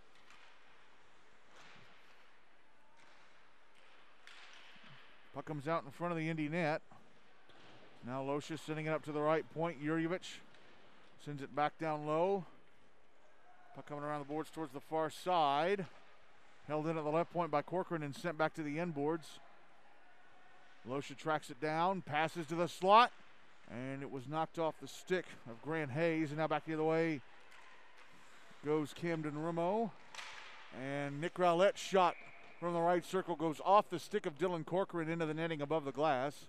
Puck 5.35 5.45
comes 5.45 5.69
out 5.69 5.85
in 5.85 5.91
front 5.91 6.13
of 6.13 6.19
the 6.19 6.29
Indy 6.29 6.49
net. 6.49 6.81
Now 8.07 8.23
Losia 8.23 8.59
sending 8.59 8.87
it 8.87 8.91
up 8.91 9.05
to 9.05 9.13
the 9.13 9.21
right 9.21 9.45
point. 9.55 9.83
Yurievich 9.83 10.39
sends 11.25 11.43
it 11.43 11.55
back 11.55 11.79
down 11.79 12.07
low. 12.07 12.45
Puck 13.75 13.87
coming 13.87 14.05
around 14.05 14.21
the 14.21 14.33
boards 14.33 14.51
towards 14.51 14.73
the 14.73 14.81
far 14.81 15.11
side. 15.11 15.87
Held 16.67 16.87
in 16.87 16.99
at 16.99 17.05
the 17.05 17.11
left 17.11 17.33
point 17.33 17.51
by 17.51 17.63
Corcoran 17.63 18.03
and 18.03 18.15
sent 18.15 18.37
back 18.37 18.55
to 18.55 18.63
the 18.63 18.81
end 18.81 18.95
boards. 18.95 19.39
Losia 20.89 21.15
tracks 21.15 21.51
it 21.51 21.61
down, 21.61 22.01
passes 22.01 22.47
to 22.47 22.55
the 22.55 22.67
slot, 22.67 23.13
and 23.71 24.03
it 24.03 24.11
was 24.11 24.27
knocked 24.27 24.59
off 24.59 24.75
the 24.81 24.89
stick 24.89 25.27
of 25.49 25.61
Grant 25.63 25.91
Hayes. 25.91 26.31
And 26.31 26.39
now 26.39 26.47
back 26.47 26.65
the 26.65 26.75
other 26.75 26.85
way 26.85 27.21
goes 28.65 28.95
Camden 28.95 29.35
Rimo. 29.35 29.91
And 30.83 31.21
Nick 31.21 31.35
Rowlett's 31.35 31.81
shot 31.81 32.15
from 32.59 32.73
the 32.73 32.81
right 32.81 33.05
circle 33.05 33.37
goes 33.37 33.61
off 33.65 33.91
the 33.91 33.99
stick 33.99 34.27
of 34.27 34.39
Dylan 34.39 34.65
Corcoran 34.65 35.09
into 35.09 35.27
the 35.27 35.35
netting 35.35 35.61
above 35.61 35.85
the 35.85 35.93
glass. 35.93 36.47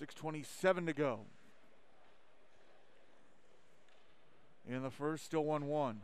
6.27 0.00 0.86
to 0.86 0.92
go. 0.92 1.20
In 4.68 4.82
the 4.82 4.90
first, 4.90 5.24
still 5.24 5.44
1 5.44 5.66
1. 5.66 6.00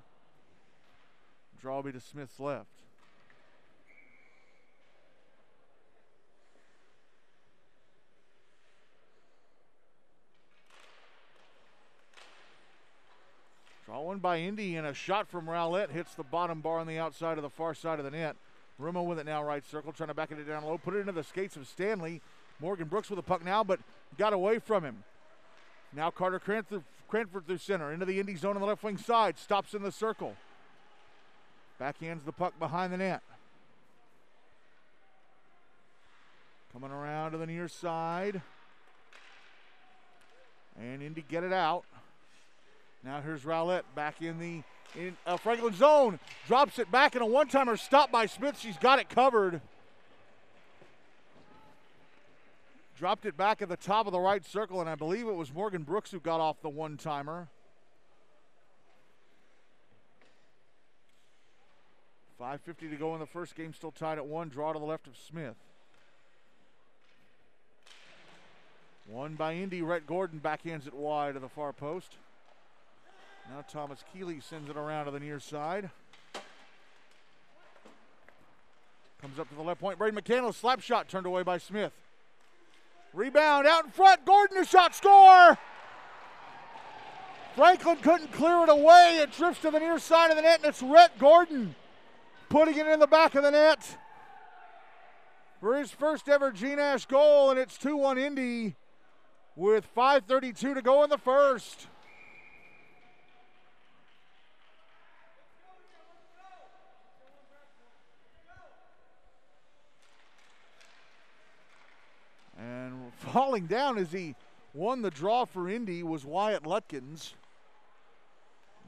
Draw 1.61 1.83
to 1.83 2.01
Smith's 2.01 2.39
left. 2.39 2.69
Draw 13.93 14.01
one 14.13 14.19
by 14.19 14.41
Indy, 14.41 14.77
and 14.77 14.87
a 14.87 14.93
shot 14.93 15.27
from 15.27 15.47
Rowlett 15.47 15.91
hits 15.91 16.15
the 16.15 16.23
bottom 16.23 16.61
bar 16.61 16.81
on 16.81 16.87
the 16.87 16.99
outside 16.99 17.39
of 17.39 17.43
the 17.43 17.49
far 17.49 17.73
side 17.73 17.99
of 17.99 18.05
the 18.05 18.11
net. 18.11 18.37
Rimo 18.79 19.07
with 19.07 19.19
it 19.19 19.25
now, 19.25 19.43
right 19.43 19.65
circle, 19.65 19.91
trying 19.91 20.09
to 20.09 20.15
back 20.15 20.31
it 20.31 20.47
down 20.47 20.65
low, 20.65 20.77
put 20.77 20.93
it 20.93 20.99
into 20.99 21.13
the 21.13 21.25
skates 21.25 21.57
of 21.57 21.67
Stanley. 21.67 22.21
Morgan 22.61 22.89
Brooks 22.89 23.09
with 23.09 23.17
the 23.17 23.23
puck 23.23 23.43
now, 23.43 23.65
but 23.65 23.81
got 24.19 24.35
away 24.35 24.59
from 24.59 24.85
him. 24.85 25.03
Now 25.95 26.11
Carter 26.11 26.39
Cranford, 26.39 26.83
Cranford 27.09 27.47
through 27.47 27.57
center, 27.57 27.91
into 27.91 28.05
the 28.05 28.21
Indy 28.21 28.37
zone 28.37 28.55
on 28.55 28.61
the 28.61 28.67
left 28.67 28.83
wing 28.83 28.99
side, 28.99 29.39
stops 29.39 29.73
in 29.73 29.83
the 29.83 29.91
circle. 29.91 30.37
Backhands 31.81 32.27
the 32.27 32.33
puck 32.33 32.59
behind 32.59 32.93
the 32.93 32.99
net. 32.99 33.23
Coming 36.75 36.91
around 36.91 37.33
to 37.33 37.39
the 37.39 37.47
near 37.47 37.67
side. 37.67 38.43
And 40.79 41.03
Indy 41.03 41.25
get 41.27 41.45
it 41.45 41.53
out. 41.55 41.87
Now 43.05 43.21
here's 43.21 43.45
Rowlett 43.45 43.83
back 43.95 44.23
in 44.23 44.39
the 44.39 44.63
in 44.95 45.17
uh, 45.27 45.37
Franklin 45.37 45.75
zone. 45.75 46.21
Drops 46.47 46.79
it 46.79 46.91
back 46.91 47.17
in 47.17 47.23
a 47.23 47.27
one-timer. 47.27 47.77
Stopped 47.77 48.13
by 48.13 48.27
Smith. 48.27 48.59
She's 48.59 48.77
got 48.77 48.99
it 48.99 49.09
covered. 49.09 49.61
Dropped 52.99 53.27
it 53.27 53.37
back 53.37 53.63
at 53.63 53.69
the 53.69 53.77
top 53.77 54.07
of 54.07 54.13
the 54.13 54.21
right 54.21 54.45
circle, 54.45 54.81
and 54.81 54.89
I 54.89 54.95
believe 54.95 55.27
it 55.27 55.35
was 55.35 55.53
Morgan 55.53 55.83
Brooks 55.83 56.11
who 56.11 56.21
got 56.21 56.41
off 56.41 56.61
the 56.63 56.69
one-timer. 56.69 57.49
5.50 62.41 62.91
to 62.91 62.97
go 62.97 63.15
in 63.15 63.21
the 63.21 63.27
first 63.27 63.55
game, 63.55 63.73
still 63.73 63.93
tied 63.93 64.19
at 64.19 64.27
one. 64.27 64.49
Draw 64.49 64.73
to 64.73 64.79
the 64.79 64.85
left 64.85 65.07
of 65.07 65.17
Smith. 65.17 65.57
One 69.07 69.35
by 69.35 69.55
Indy. 69.55 69.83
Rhett 69.83 70.07
Gordon 70.07 70.41
backhands 70.41 70.87
it 70.87 70.95
wide 70.95 71.35
to 71.35 71.41
the 71.41 71.49
far 71.49 71.73
post. 71.73 72.17
Now 73.51 73.65
Thomas 73.69 74.05
Keeley 74.13 74.41
sends 74.41 74.71
it 74.71 74.77
around 74.77 75.07
to 75.07 75.11
the 75.11 75.21
near 75.21 75.41
side. 75.41 75.91
Comes 79.21 79.39
up 79.39 79.49
to 79.49 79.55
the 79.55 79.63
left 79.63 79.81
point. 79.81 79.99
Braden 79.99 80.19
McCandless 80.21 80.55
slap 80.55 80.81
shot 80.81 81.09
turned 81.09 81.27
away 81.27 81.43
by 81.43 81.59
Smith. 81.59 81.93
Rebound 83.13 83.67
out 83.67 83.85
in 83.85 83.91
front. 83.91 84.25
Gordon 84.25 84.59
a 84.59 84.65
shot 84.65 84.95
score. 84.95 85.59
Franklin 87.55 87.97
couldn't 87.99 88.33
clear 88.33 88.63
it 88.63 88.69
away. 88.69 89.19
It 89.21 89.33
drifts 89.33 89.63
to 89.63 89.71
the 89.71 89.79
near 89.79 89.99
side 89.99 90.31
of 90.31 90.37
the 90.37 90.43
net, 90.43 90.61
and 90.61 90.69
it's 90.69 90.83
Rhett 90.83 91.19
Gordon 91.19 91.75
putting 92.49 92.77
it 92.77 92.87
in 92.87 93.01
the 93.01 93.07
back 93.07 93.35
of 93.35 93.43
the 93.43 93.51
net 93.51 93.97
for 95.61 95.79
his 95.79 95.91
first 95.91 96.29
ever 96.29 96.51
GNASH 96.51 97.07
goal, 97.07 97.51
and 97.51 97.59
it's 97.59 97.79
2 97.79 97.97
1 97.97 98.19
Indy 98.19 98.75
with 99.55 99.87
5.32 99.95 100.75
to 100.75 100.83
go 100.83 101.05
in 101.05 101.11
the 101.11 101.19
first. 101.19 101.87
And 112.63 113.13
falling 113.17 113.67
down 113.67 113.99
as 113.99 114.13
he 114.13 114.35
won 114.75 115.03
the 115.03 115.11
draw 115.11 115.45
for 115.45 115.69
Indy 115.69 116.03
was 116.03 116.25
Wyatt 116.25 116.63
Lutkins. 116.65 117.33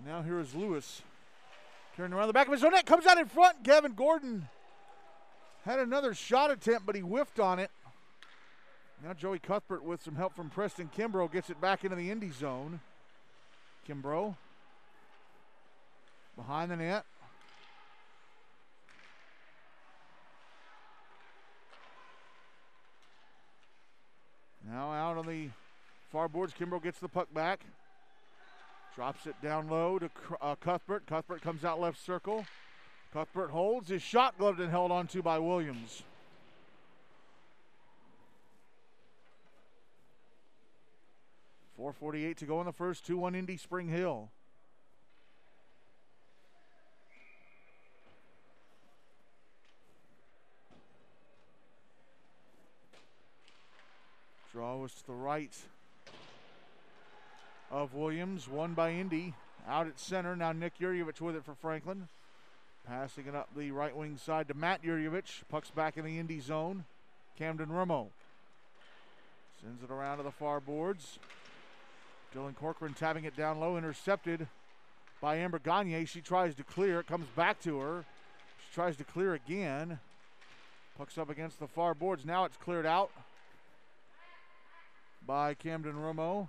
Now 0.05 0.23
here 0.23 0.39
is 0.39 0.55
Lewis. 0.55 1.03
Turning 1.97 2.13
around 2.13 2.27
the 2.27 2.33
back 2.33 2.47
of 2.47 2.53
his 2.53 2.65
own 2.65 2.73
net, 2.73 2.87
comes 2.87 3.07
out 3.07 3.19
in 3.19 3.27
front. 3.27 3.63
Gavin 3.63 3.93
Gordon 3.93 4.49
had 5.65 5.79
another 5.79 6.13
shot 6.13 6.51
attempt, 6.51 6.87
but 6.87 6.97
he 6.97 7.01
whiffed 7.01 7.39
on 7.39 7.59
it. 7.59 7.71
Now 9.03 9.13
Joey 9.13 9.39
Cuthbert 9.39 9.85
with 9.85 10.03
some 10.03 10.17
help 10.17 10.35
from 10.35 10.51
Preston 10.51 10.91
Kimbrough 10.97 11.33
gets 11.33 11.51
it 11.51 11.61
back 11.61 11.85
into 11.85 11.97
the 11.97 12.11
Indy 12.11 12.31
zone. 12.31 12.81
Kimbrough 13.89 14.35
behind 16.37 16.71
the 16.71 16.77
net. 16.77 17.05
Now 24.75 24.91
out 24.93 25.17
on 25.17 25.27
the 25.27 25.51
far 26.11 26.29
boards, 26.29 26.53
Kimbrough 26.53 26.83
gets 26.83 26.99
the 26.99 27.07
puck 27.07 27.33
back. 27.33 27.61
Drops 28.97 29.25
it 29.25 29.37
down 29.41 29.69
low 29.69 30.01
to 30.01 30.11
uh, 30.43 30.57
Cuthbert. 30.57 31.07
Cuthbert 31.07 31.43
comes 31.43 31.65
out 31.65 31.81
left 31.81 32.05
circle. 32.05 32.45
Cuthbert 33.13 33.51
holds 33.51 33.89
his 33.89 34.03
shot 34.03 34.37
gloved 34.37 34.59
and 34.59 34.73
held 34.73 34.91
onto 34.91 35.23
by 35.23 35.39
Williams. 35.39 36.03
Four 41.77 41.93
forty-eight 41.93 42.39
to 42.39 42.45
go 42.45 42.59
in 42.59 42.67
the 42.67 42.73
first. 42.73 43.07
Two 43.07 43.19
one 43.19 43.37
Indy 43.37 43.57
Spring 43.57 43.87
Hill. 43.87 44.29
Draw 54.55 54.77
was 54.77 54.93
to 54.93 55.07
the 55.09 55.15
right 55.15 55.53
of 57.73 57.93
Williams, 57.93 58.47
one 58.47 58.73
by 58.73 58.93
Indy. 58.93 59.35
Out 59.67 59.89
at 59.89 59.99
center, 59.99 60.37
now 60.37 60.53
Nick 60.53 60.79
Yurjevich 60.79 61.21
with 61.21 61.35
it 61.35 61.45
for 61.45 61.57
Franklin. 61.57 62.07
Passing 62.87 63.27
it 63.27 63.35
up 63.35 63.49
the 63.57 63.73
right 63.73 63.97
wing 63.97 64.17
side 64.17 64.47
to 64.47 64.55
Matt 64.55 64.85
Yurjevich. 64.85 65.43
Puck's 65.49 65.71
back 65.71 65.97
in 65.97 66.05
the 66.05 66.21
Indy 66.21 66.39
zone. 66.39 66.85
Camden 67.37 67.73
Remo 67.73 68.11
sends 69.61 69.83
it 69.83 69.91
around 69.91 70.19
to 70.19 70.23
the 70.23 70.31
far 70.31 70.61
boards. 70.61 71.19
Dylan 72.33 72.55
Corcoran 72.55 72.95
tapping 72.95 73.25
it 73.25 73.37
down 73.37 73.59
low, 73.59 73.77
intercepted 73.77 74.47
by 75.21 75.35
Amber 75.39 75.59
Gagne. 75.59 76.05
She 76.05 76.21
tries 76.21 76.55
to 76.55 76.63
clear. 76.63 77.01
It 77.01 77.09
comes 77.09 77.27
back 77.35 77.61
to 77.63 77.81
her. 77.81 78.05
She 78.69 78.73
tries 78.73 78.97
to 78.99 79.05
clear 79.05 79.35
again. 79.35 79.99
Puck's 80.97 81.19
up 81.19 81.29
against 81.29 81.59
the 81.59 81.67
far 81.67 81.93
boards. 81.93 82.25
Now 82.25 82.45
it's 82.45 82.57
cleared 82.57 82.87
out 82.87 83.11
by 85.27 85.55
Camden 85.55 86.01
Remo. 86.01 86.49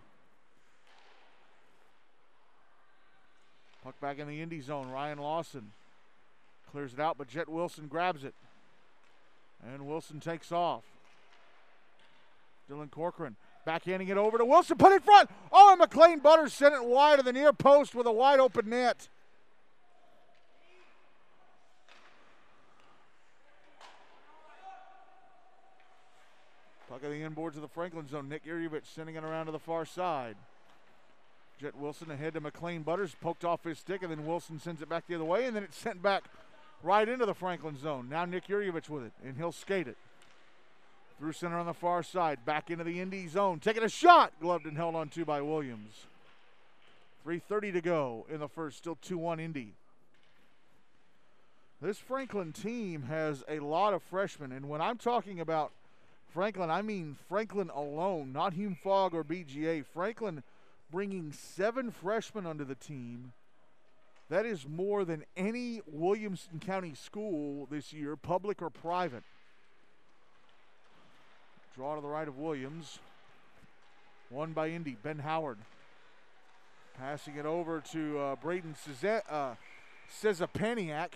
Puck 3.83 3.99
back 4.01 4.19
in 4.19 4.27
the 4.27 4.41
Indy 4.41 4.61
zone. 4.61 4.89
Ryan 4.89 5.19
Lawson 5.19 5.71
clears 6.71 6.93
it 6.93 6.99
out, 6.99 7.17
but 7.17 7.27
Jet 7.27 7.47
Wilson 7.47 7.87
grabs 7.87 8.23
it. 8.23 8.33
And 9.65 9.87
Wilson 9.87 10.19
takes 10.19 10.51
off. 10.51 10.83
Dylan 12.69 12.89
Corcoran 12.89 13.35
backhanding 13.65 14.09
it 14.09 14.17
over 14.17 14.37
to 14.37 14.45
Wilson. 14.45 14.77
Put 14.77 14.91
it 14.91 14.95
in 14.95 15.01
front. 15.01 15.29
Oh, 15.51 15.71
and 15.71 15.79
McLean 15.79 16.19
Butters 16.19 16.53
sent 16.53 16.73
it 16.73 16.83
wide 16.83 17.19
of 17.19 17.25
the 17.25 17.33
near 17.33 17.53
post 17.53 17.95
with 17.95 18.07
a 18.07 18.11
wide 18.11 18.39
open 18.39 18.69
net. 18.69 19.07
At 27.05 27.11
the 27.11 27.21
inboards 27.21 27.55
of 27.55 27.61
the 27.61 27.67
Franklin 27.67 28.07
zone. 28.07 28.27
Nick 28.29 28.47
Yurjevich 28.47 28.85
sending 28.95 29.13
it 29.13 29.23
around 29.23 29.45
to 29.45 29.51
the 29.51 29.59
far 29.59 29.85
side. 29.85 30.35
Jet 31.61 31.77
Wilson 31.77 32.09
ahead 32.09 32.33
to 32.33 32.41
McLean 32.41 32.81
Butters, 32.81 33.15
poked 33.21 33.45
off 33.45 33.63
his 33.63 33.77
stick, 33.77 34.01
and 34.01 34.09
then 34.09 34.25
Wilson 34.25 34.59
sends 34.59 34.81
it 34.81 34.89
back 34.89 35.05
the 35.07 35.13
other 35.13 35.23
way, 35.23 35.45
and 35.45 35.55
then 35.55 35.61
it's 35.61 35.77
sent 35.77 36.01
back 36.01 36.23
right 36.81 37.07
into 37.07 37.27
the 37.27 37.35
Franklin 37.35 37.77
zone. 37.77 38.09
Now 38.09 38.25
Nick 38.25 38.47
Yurjevich 38.47 38.89
with 38.89 39.03
it, 39.03 39.11
and 39.23 39.37
he'll 39.37 39.51
skate 39.51 39.87
it. 39.87 39.97
Through 41.19 41.33
center 41.33 41.59
on 41.59 41.67
the 41.67 41.75
far 41.75 42.01
side, 42.01 42.43
back 42.43 42.71
into 42.71 42.83
the 42.83 42.99
Indy 42.99 43.27
zone, 43.27 43.59
taking 43.59 43.83
a 43.83 43.89
shot, 43.89 44.33
gloved 44.41 44.65
and 44.65 44.75
held 44.75 44.95
on 44.95 45.09
to 45.09 45.23
by 45.25 45.41
Williams. 45.41 46.07
3.30 47.23 47.73
to 47.73 47.81
go 47.81 48.25
in 48.31 48.39
the 48.39 48.49
first, 48.49 48.79
still 48.79 48.97
2 49.03 49.15
1 49.19 49.39
Indy. 49.39 49.73
This 51.79 51.99
Franklin 51.99 52.51
team 52.51 53.03
has 53.03 53.43
a 53.47 53.59
lot 53.59 53.93
of 53.93 54.01
freshmen, 54.01 54.51
and 54.51 54.67
when 54.67 54.81
I'm 54.81 54.97
talking 54.97 55.39
about 55.39 55.71
Franklin, 56.35 56.69
I 56.69 56.81
mean 56.81 57.15
Franklin 57.29 57.71
alone, 57.73 58.33
not 58.33 58.51
Hume 58.51 58.75
Fogg 58.83 59.15
or 59.15 59.23
BGA. 59.23 59.85
Franklin 59.85 60.43
bringing 60.91 61.31
seven 61.31 61.91
freshmen 61.91 62.45
onto 62.45 62.65
the 62.65 62.75
team. 62.75 63.31
That 64.29 64.45
is 64.45 64.67
more 64.67 65.05
than 65.05 65.23
any 65.37 65.81
Williamson 65.87 66.59
County 66.59 66.93
school 66.93 67.67
this 67.71 67.93
year, 67.93 68.17
public 68.17 68.61
or 68.61 68.69
private. 68.69 69.23
Draw 71.73 71.95
to 71.95 72.01
the 72.01 72.07
right 72.09 72.27
of 72.27 72.37
Williams. 72.37 72.99
One 74.29 74.51
by 74.51 74.71
Indy. 74.71 74.97
Ben 75.01 75.19
Howard 75.19 75.59
passing 76.99 77.37
it 77.37 77.45
over 77.45 77.81
to 77.93 78.19
uh, 78.19 78.35
Braden 78.35 78.75
uh, 79.29 79.55
Cezapaniak. 80.21 81.11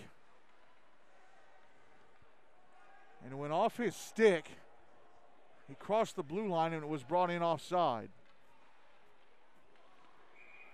And 3.25 3.37
went 3.37 3.51
off 3.51 3.75
his 3.75 3.97
stick. 3.97 4.45
He 5.69 5.75
crossed 5.75 6.15
the 6.15 6.23
blue 6.23 6.47
line 6.47 6.73
and 6.73 6.83
it 6.83 6.89
was 6.89 7.03
brought 7.03 7.29
in 7.29 7.43
offside. 7.43 8.09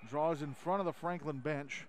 Draws 0.10 0.42
in 0.42 0.54
front 0.54 0.80
of 0.80 0.86
the 0.86 0.94
Franklin 0.94 1.40
bench. 1.40 1.86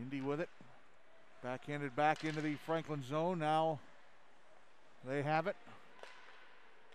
Indy 0.00 0.22
with 0.22 0.40
it. 0.40 0.48
Backhanded 1.42 1.94
back 1.94 2.24
into 2.24 2.40
the 2.40 2.54
Franklin 2.54 3.04
zone. 3.06 3.38
Now 3.38 3.80
they 5.06 5.22
have 5.22 5.46
it. 5.46 5.56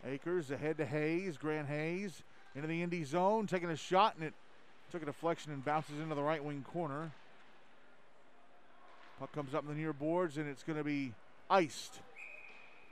Akers 0.06 0.50
ahead 0.50 0.78
to 0.78 0.86
Hayes. 0.86 1.38
Grant 1.38 1.68
Hayes 1.68 2.24
into 2.56 2.68
the 2.68 2.82
Indy 2.82 3.04
zone, 3.04 3.46
taking 3.46 3.70
a 3.70 3.76
shot, 3.76 4.16
and 4.16 4.24
it 4.24 4.34
took 4.92 5.02
a 5.02 5.06
deflection 5.06 5.52
and 5.52 5.64
bounces 5.64 6.00
into 6.00 6.16
the 6.16 6.24
right 6.24 6.44
wing 6.44 6.64
corner. 6.72 7.12
Puck 9.20 9.32
comes 9.32 9.54
up 9.54 9.64
in 9.64 9.70
the 9.70 9.76
near 9.76 9.94
boards, 9.94 10.38
and 10.38 10.48
it's 10.48 10.64
going 10.64 10.78
to 10.78 10.84
be 10.84 11.14
iced 11.50 12.00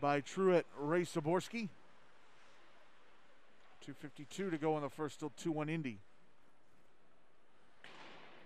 by 0.01 0.21
Truett 0.21 0.65
Ray 0.77 1.01
Saborski. 1.01 1.69
2.52 3.85 4.51
to 4.51 4.57
go 4.57 4.75
in 4.77 4.83
the 4.83 4.89
first, 4.89 5.15
still 5.15 5.31
2 5.37 5.51
1 5.51 5.69
Indy. 5.69 5.99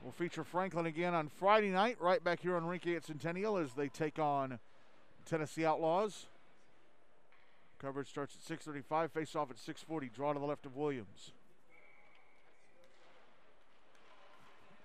We'll 0.03 0.11
feature 0.11 0.43
Franklin 0.43 0.85
again 0.85 1.13
on 1.13 1.27
Friday 1.27 1.69
night, 1.69 1.97
right 1.99 2.23
back 2.23 2.41
here 2.41 2.55
on 2.55 2.65
Rink 2.65 2.85
A 2.85 2.95
at 2.95 3.05
Centennial 3.05 3.57
as 3.57 3.73
they 3.73 3.87
take 3.87 4.19
on 4.19 4.59
Tennessee 5.25 5.65
Outlaws. 5.65 6.27
Coverage 7.79 8.09
starts 8.09 8.35
at 8.35 8.41
6:35. 8.41 9.11
Face 9.11 9.35
off 9.35 9.49
at 9.51 9.57
6:40. 9.57 10.09
Draw 10.09 10.33
to 10.33 10.39
the 10.39 10.45
left 10.45 10.65
of 10.65 10.75
Williams. 10.75 11.31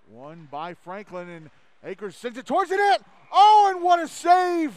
One 0.09 0.47
by 0.51 0.73
Franklin 0.73 1.29
and 1.29 1.49
Akers 1.83 2.15
sends 2.15 2.37
it 2.37 2.45
towards 2.45 2.69
the 2.69 2.77
net. 2.77 3.03
Oh, 3.31 3.71
and 3.73 3.83
what 3.83 3.99
a 3.99 4.07
save 4.07 4.73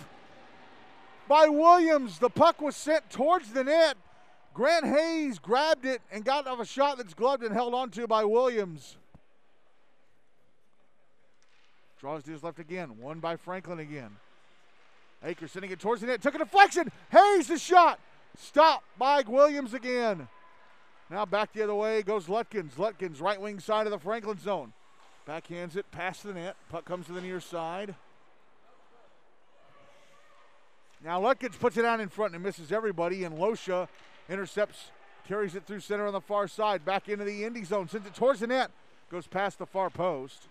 by 1.28 1.48
Williams. 1.48 2.18
The 2.18 2.30
puck 2.30 2.60
was 2.60 2.76
sent 2.76 3.08
towards 3.10 3.52
the 3.52 3.64
net. 3.64 3.96
Grant 4.54 4.84
Hayes 4.86 5.38
grabbed 5.38 5.84
it 5.86 6.02
and 6.10 6.24
got 6.24 6.46
off 6.46 6.60
a 6.60 6.64
shot 6.64 6.98
that's 6.98 7.14
gloved 7.14 7.44
and 7.44 7.54
held 7.54 7.74
onto 7.74 8.06
by 8.06 8.24
Williams. 8.24 8.96
Draws 12.00 12.24
to 12.24 12.32
his 12.32 12.42
left 12.42 12.58
again. 12.58 12.98
One 12.98 13.20
by 13.20 13.36
Franklin 13.36 13.78
again. 13.78 14.16
Akers 15.24 15.52
sending 15.52 15.70
it 15.70 15.80
towards 15.80 16.00
the 16.00 16.06
net. 16.06 16.22
Took 16.22 16.34
a 16.34 16.38
deflection. 16.38 16.90
Hayes 17.10 17.48
the 17.48 17.58
shot. 17.58 18.00
Stopped 18.36 18.84
by 18.98 19.22
Williams 19.26 19.74
again. 19.74 20.28
Now 21.10 21.24
back 21.24 21.52
the 21.52 21.62
other 21.62 21.74
way 21.74 22.02
goes 22.02 22.26
Lutkins. 22.26 22.72
Lutkins 22.72 23.20
right 23.20 23.40
wing 23.40 23.58
side 23.58 23.86
of 23.86 23.92
the 23.92 23.98
Franklin 23.98 24.38
zone. 24.38 24.72
Backhands 25.28 25.76
it 25.76 25.90
past 25.90 26.22
the 26.22 26.32
net. 26.32 26.56
Puck 26.70 26.86
comes 26.86 27.06
to 27.06 27.12
the 27.12 27.20
near 27.20 27.38
side. 27.38 27.94
Now 31.04 31.20
Lutkins 31.20 31.58
puts 31.58 31.76
it 31.76 31.84
out 31.84 32.00
in 32.00 32.08
front 32.08 32.34
and 32.34 32.42
misses 32.42 32.72
everybody, 32.72 33.24
and 33.24 33.36
Losha 33.36 33.88
intercepts, 34.30 34.90
carries 35.28 35.54
it 35.54 35.66
through 35.66 35.80
center 35.80 36.06
on 36.06 36.14
the 36.14 36.20
far 36.20 36.48
side, 36.48 36.82
back 36.82 37.10
into 37.10 37.24
the 37.24 37.44
Indy 37.44 37.62
zone, 37.62 37.88
sends 37.88 38.06
it 38.06 38.14
towards 38.14 38.40
the 38.40 38.46
net, 38.46 38.70
goes 39.10 39.26
past 39.26 39.58
the 39.58 39.66
far 39.66 39.90
post. 39.90 40.48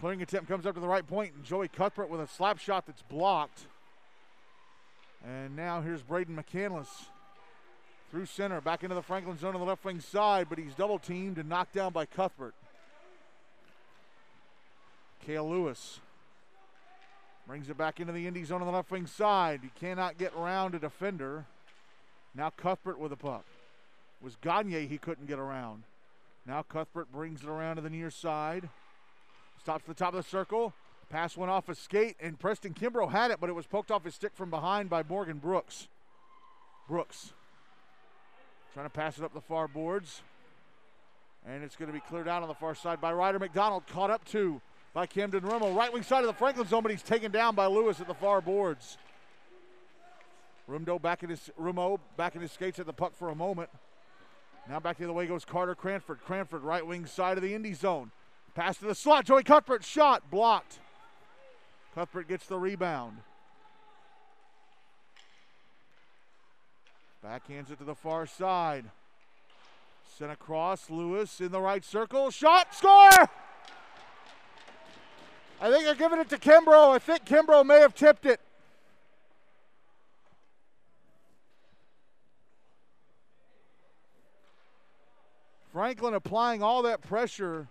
Clearing 0.00 0.22
attempt 0.22 0.48
comes 0.48 0.64
up 0.64 0.74
to 0.74 0.80
the 0.80 0.88
right 0.88 1.06
point, 1.06 1.34
and 1.34 1.44
Joey 1.44 1.68
Cuthbert 1.68 2.08
with 2.08 2.20
a 2.20 2.26
slap 2.26 2.58
shot 2.58 2.86
that's 2.86 3.02
blocked. 3.02 3.66
And 5.24 5.54
now 5.54 5.82
here's 5.82 6.02
Braden 6.02 6.34
McCandless 6.34 6.88
through 8.10 8.26
center, 8.26 8.60
back 8.60 8.82
into 8.82 8.94
the 8.94 9.02
Franklin 9.02 9.38
zone 9.38 9.54
on 9.54 9.60
the 9.60 9.66
left 9.66 9.84
wing 9.84 10.00
side, 10.00 10.46
but 10.48 10.58
he's 10.58 10.74
double 10.74 10.98
teamed 10.98 11.38
and 11.38 11.48
knocked 11.48 11.74
down 11.74 11.92
by 11.92 12.06
Cuthbert. 12.06 12.54
Kale 15.26 15.48
Lewis 15.48 16.00
brings 17.46 17.68
it 17.68 17.76
back 17.76 18.00
into 18.00 18.12
the 18.12 18.26
Indy 18.26 18.44
zone 18.44 18.60
on 18.60 18.66
the 18.66 18.72
left 18.72 18.90
wing 18.90 19.06
side. 19.06 19.60
He 19.62 19.70
cannot 19.78 20.18
get 20.18 20.32
around 20.34 20.74
a 20.74 20.78
defender. 20.78 21.44
Now 22.34 22.50
Cuthbert 22.50 22.98
with 22.98 23.12
a 23.12 23.16
puck. 23.16 23.44
It 24.20 24.24
was 24.24 24.36
Gagne 24.36 24.86
he 24.86 24.98
couldn't 24.98 25.26
get 25.26 25.38
around. 25.38 25.82
Now 26.46 26.62
Cuthbert 26.62 27.12
brings 27.12 27.42
it 27.42 27.48
around 27.48 27.76
to 27.76 27.82
the 27.82 27.90
near 27.90 28.10
side. 28.10 28.68
Stops 29.60 29.82
at 29.82 29.88
the 29.88 29.94
top 29.94 30.14
of 30.14 30.24
the 30.24 30.28
circle. 30.28 30.72
Pass 31.10 31.36
went 31.36 31.50
off 31.50 31.66
his 31.66 31.78
skate, 31.78 32.16
and 32.20 32.38
Preston 32.38 32.74
Kimbrough 32.74 33.10
had 33.10 33.30
it, 33.30 33.40
but 33.40 33.48
it 33.48 33.54
was 33.54 33.66
poked 33.66 33.90
off 33.90 34.04
his 34.04 34.14
stick 34.14 34.32
from 34.34 34.50
behind 34.50 34.90
by 34.90 35.02
Morgan 35.02 35.38
Brooks. 35.38 35.88
Brooks 36.86 37.32
trying 38.74 38.86
to 38.86 38.90
pass 38.90 39.18
it 39.18 39.24
up 39.24 39.34
the 39.34 39.40
far 39.40 39.68
boards. 39.68 40.22
And 41.46 41.62
it's 41.62 41.76
going 41.76 41.88
to 41.88 41.92
be 41.92 42.00
cleared 42.00 42.28
out 42.28 42.42
on 42.42 42.48
the 42.48 42.54
far 42.54 42.74
side 42.74 43.00
by 43.00 43.12
Ryder 43.12 43.38
McDonald. 43.38 43.84
Caught 43.86 44.10
up 44.10 44.24
to 44.26 44.60
by 44.92 45.06
Camden 45.06 45.40
Rumo. 45.40 45.74
Right 45.74 45.92
wing 45.92 46.02
side 46.02 46.20
of 46.20 46.26
the 46.26 46.34
Franklin 46.34 46.66
zone, 46.66 46.82
but 46.82 46.90
he's 46.90 47.02
taken 47.02 47.30
down 47.30 47.54
by 47.54 47.66
Lewis 47.66 48.00
at 48.00 48.08
the 48.08 48.14
far 48.14 48.40
boards. 48.40 48.98
Rumdo 50.68 51.00
back 51.00 51.22
in 51.22 51.30
his 51.30 51.50
Rumo 51.58 51.98
back 52.16 52.34
in 52.34 52.42
his 52.42 52.52
skates 52.52 52.78
at 52.78 52.86
the 52.86 52.92
puck 52.92 53.16
for 53.16 53.30
a 53.30 53.34
moment. 53.34 53.70
Now 54.68 54.80
back 54.80 54.98
the 54.98 55.04
other 55.04 55.14
way 55.14 55.26
goes 55.26 55.44
Carter 55.44 55.74
Cranford. 55.74 56.20
Cranford 56.24 56.62
right 56.62 56.86
wing 56.86 57.06
side 57.06 57.38
of 57.38 57.42
the 57.42 57.54
Indy 57.54 57.72
zone. 57.72 58.10
Pass 58.54 58.76
to 58.78 58.86
the 58.86 58.94
slot. 58.94 59.24
Joey 59.24 59.44
Cuthbert 59.44 59.84
shot 59.84 60.30
blocked. 60.30 60.80
Cuthbert 61.94 62.28
gets 62.28 62.46
the 62.46 62.58
rebound. 62.58 63.18
Backhands 67.24 67.70
it 67.70 67.78
to 67.78 67.84
the 67.84 67.94
far 67.94 68.26
side. 68.26 68.84
Sent 70.16 70.30
across. 70.30 70.88
Lewis 70.88 71.40
in 71.40 71.50
the 71.50 71.60
right 71.60 71.84
circle. 71.84 72.30
Shot. 72.30 72.74
Score! 72.74 73.28
I 75.60 75.70
think 75.70 75.84
they're 75.84 75.94
giving 75.96 76.20
it 76.20 76.28
to 76.28 76.38
Kimbrough. 76.38 76.94
I 76.94 76.98
think 76.98 77.24
Kimbrough 77.24 77.66
may 77.66 77.80
have 77.80 77.94
tipped 77.94 78.26
it. 78.26 78.40
Franklin 85.72 86.14
applying 86.14 86.62
all 86.62 86.82
that 86.82 87.02
pressure. 87.02 87.68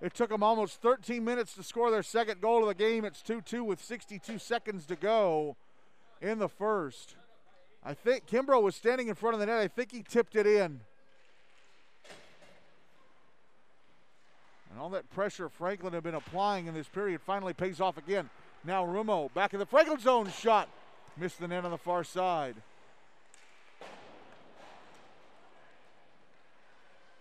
It 0.00 0.14
took 0.14 0.30
them 0.30 0.44
almost 0.44 0.80
13 0.80 1.24
minutes 1.24 1.54
to 1.54 1.64
score 1.64 1.90
their 1.90 2.04
second 2.04 2.40
goal 2.40 2.62
of 2.62 2.68
the 2.68 2.74
game. 2.74 3.04
It's 3.04 3.20
2 3.22 3.42
2 3.42 3.64
with 3.64 3.82
62 3.82 4.38
seconds 4.38 4.86
to 4.86 4.96
go 4.96 5.56
in 6.20 6.38
the 6.38 6.48
first. 6.48 7.16
I 7.84 7.94
think 7.94 8.26
Kimbrough 8.26 8.62
was 8.62 8.74
standing 8.74 9.08
in 9.08 9.14
front 9.14 9.34
of 9.34 9.40
the 9.40 9.46
net. 9.46 9.58
I 9.58 9.68
think 9.68 9.92
he 9.92 10.02
tipped 10.02 10.36
it 10.36 10.46
in. 10.46 10.80
And 14.70 14.78
all 14.80 14.90
that 14.90 15.10
pressure 15.10 15.48
Franklin 15.48 15.92
had 15.92 16.02
been 16.02 16.14
applying 16.14 16.66
in 16.66 16.74
this 16.74 16.88
period 16.88 17.20
finally 17.20 17.52
pays 17.52 17.80
off 17.80 17.96
again. 17.96 18.28
Now 18.64 18.84
Rumo 18.84 19.32
back 19.32 19.52
in 19.52 19.58
the 19.58 19.66
Franklin 19.66 19.98
zone 19.98 20.30
shot. 20.30 20.68
Missed 21.16 21.40
the 21.40 21.48
net 21.48 21.64
on 21.64 21.70
the 21.70 21.78
far 21.78 22.04
side. 22.04 22.54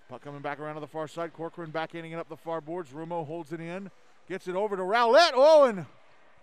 Puck 0.09 0.21
coming 0.23 0.41
back 0.41 0.59
around 0.59 0.75
to 0.75 0.81
the 0.81 0.87
far 0.87 1.07
side. 1.07 1.33
Corcoran 1.33 1.71
back 1.71 1.91
backhanding 1.91 2.13
it 2.13 2.19
up 2.19 2.29
the 2.29 2.37
far 2.37 2.61
boards. 2.61 2.91
Rumo 2.91 3.25
holds 3.25 3.51
it 3.51 3.59
in. 3.59 3.89
Gets 4.29 4.47
it 4.47 4.55
over 4.55 4.75
to 4.75 4.83
Rowlett. 4.83 5.31
Oh, 5.33 5.65
and 5.65 5.85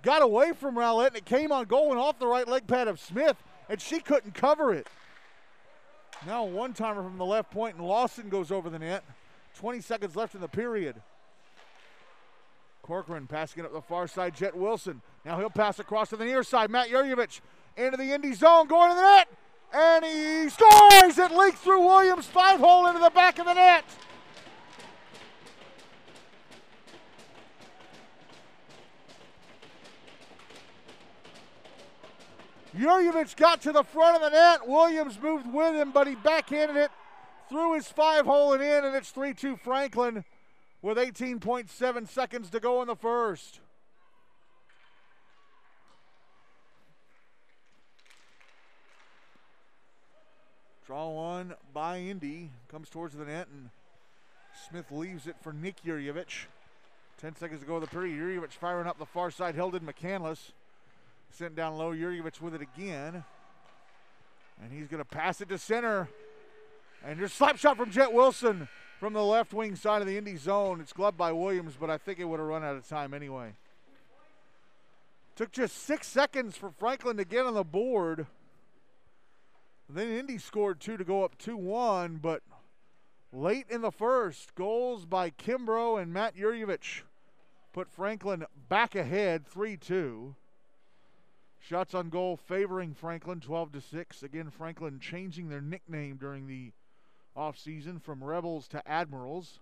got 0.02 0.22
away 0.22 0.52
from 0.52 0.76
Rowlett, 0.76 1.08
and 1.08 1.16
it 1.16 1.24
came 1.24 1.50
on 1.50 1.66
and 1.70 1.72
off 1.72 2.18
the 2.18 2.26
right 2.26 2.46
leg 2.46 2.66
pad 2.66 2.88
of 2.88 3.00
Smith, 3.00 3.36
and 3.68 3.80
she 3.80 4.00
couldn't 4.00 4.34
cover 4.34 4.72
it. 4.72 4.86
Now 6.26 6.44
one 6.44 6.72
timer 6.72 7.02
from 7.02 7.18
the 7.18 7.24
left 7.24 7.50
point, 7.50 7.76
and 7.76 7.86
Lawson 7.86 8.28
goes 8.28 8.50
over 8.50 8.70
the 8.70 8.78
net. 8.78 9.04
20 9.56 9.80
seconds 9.80 10.16
left 10.16 10.34
in 10.34 10.40
the 10.40 10.48
period. 10.48 10.96
Corcoran 12.82 13.26
passing 13.26 13.62
it 13.62 13.66
up 13.66 13.72
the 13.72 13.80
far 13.80 14.06
side. 14.06 14.34
Jet 14.34 14.56
Wilson. 14.56 15.00
Now 15.24 15.38
he'll 15.38 15.50
pass 15.50 15.78
across 15.78 16.10
to 16.10 16.16
the 16.16 16.24
near 16.24 16.42
side. 16.42 16.70
Matt 16.70 16.88
Yurjevich 16.88 17.40
into 17.76 17.96
the 17.96 18.12
Indy 18.12 18.34
zone, 18.34 18.66
going 18.66 18.90
to 18.90 18.94
the 18.94 19.02
net 19.02 19.28
and 19.74 20.04
he 20.04 20.48
scores! 20.48 21.18
It 21.18 21.32
leaks 21.32 21.58
through 21.60 21.84
Williams' 21.84 22.26
five 22.26 22.60
hole 22.60 22.86
into 22.86 23.00
the 23.00 23.10
back 23.10 23.38
of 23.38 23.46
the 23.46 23.54
net. 23.54 23.84
Yurjevich 32.76 33.36
got 33.36 33.62
to 33.62 33.72
the 33.72 33.84
front 33.84 34.16
of 34.16 34.22
the 34.22 34.30
net. 34.30 34.66
Williams 34.66 35.18
moved 35.20 35.52
with 35.52 35.74
him, 35.74 35.92
but 35.92 36.06
he 36.06 36.16
backhanded 36.16 36.76
it 36.76 36.90
through 37.48 37.74
his 37.74 37.86
five 37.86 38.26
hole 38.26 38.52
and 38.52 38.62
in, 38.62 38.84
and 38.84 38.96
it's 38.96 39.10
3 39.10 39.32
2 39.32 39.56
Franklin 39.56 40.24
with 40.82 40.98
18.7 40.98 42.08
seconds 42.08 42.50
to 42.50 42.60
go 42.60 42.82
in 42.82 42.88
the 42.88 42.96
first. 42.96 43.60
Draw 50.86 51.10
one 51.10 51.54
by 51.72 51.98
Indy. 51.98 52.50
Comes 52.68 52.90
towards 52.90 53.14
the 53.14 53.24
net, 53.24 53.48
and 53.50 53.70
Smith 54.68 54.90
leaves 54.90 55.26
it 55.26 55.36
for 55.40 55.52
Nick 55.52 55.76
Yurjevich. 55.84 56.46
10 57.18 57.36
seconds 57.36 57.60
to 57.60 57.66
go 57.66 57.76
in 57.76 57.80
the 57.80 57.86
period. 57.86 58.18
Yurjevich 58.18 58.52
firing 58.52 58.86
up 58.86 58.98
the 58.98 59.06
far 59.06 59.30
side. 59.30 59.54
Held 59.54 59.74
in 59.74 59.82
McCandless. 59.82 60.50
Sent 61.34 61.56
down 61.56 61.76
low. 61.76 61.92
Yurjevich 61.92 62.40
with 62.40 62.54
it 62.54 62.62
again. 62.62 63.24
And 64.62 64.72
he's 64.72 64.86
going 64.86 65.02
to 65.02 65.04
pass 65.04 65.40
it 65.40 65.48
to 65.48 65.58
center. 65.58 66.08
And 67.04 67.18
there's 67.18 67.32
slap 67.32 67.56
shot 67.56 67.76
from 67.76 67.90
Jet 67.90 68.12
Wilson 68.12 68.68
from 69.00 69.14
the 69.14 69.24
left 69.24 69.52
wing 69.52 69.74
side 69.74 70.00
of 70.00 70.06
the 70.06 70.16
Indy 70.16 70.36
zone. 70.36 70.80
It's 70.80 70.92
gloved 70.92 71.18
by 71.18 71.32
Williams, 71.32 71.74
but 71.78 71.90
I 71.90 71.98
think 71.98 72.20
it 72.20 72.24
would 72.24 72.38
have 72.38 72.48
run 72.48 72.62
out 72.62 72.76
of 72.76 72.86
time 72.88 73.12
anyway. 73.12 73.54
Took 75.34 75.50
just 75.50 75.76
six 75.76 76.06
seconds 76.06 76.56
for 76.56 76.70
Franklin 76.70 77.16
to 77.16 77.24
get 77.24 77.44
on 77.44 77.54
the 77.54 77.64
board. 77.64 78.28
Then 79.88 80.12
Indy 80.12 80.38
scored 80.38 80.78
two 80.78 80.96
to 80.96 81.04
go 81.04 81.24
up 81.24 81.36
2 81.38 81.56
1, 81.56 82.20
but 82.22 82.42
late 83.32 83.66
in 83.68 83.80
the 83.80 83.90
first, 83.90 84.54
goals 84.54 85.04
by 85.04 85.30
Kimbrough 85.30 86.00
and 86.00 86.12
Matt 86.12 86.36
Yurjevich 86.36 87.02
put 87.72 87.90
Franklin 87.90 88.44
back 88.68 88.94
ahead 88.94 89.48
3 89.48 89.76
2. 89.76 90.36
Shots 91.66 91.94
on 91.94 92.10
goal 92.10 92.36
favoring 92.36 92.92
Franklin 92.92 93.40
12 93.40 93.72
to 93.72 93.80
6. 93.80 94.22
Again, 94.22 94.50
Franklin 94.50 95.00
changing 95.00 95.48
their 95.48 95.62
nickname 95.62 96.18
during 96.18 96.46
the 96.46 96.72
offseason 97.34 98.02
from 98.02 98.22
Rebels 98.22 98.68
to 98.68 98.86
Admirals. 98.86 99.60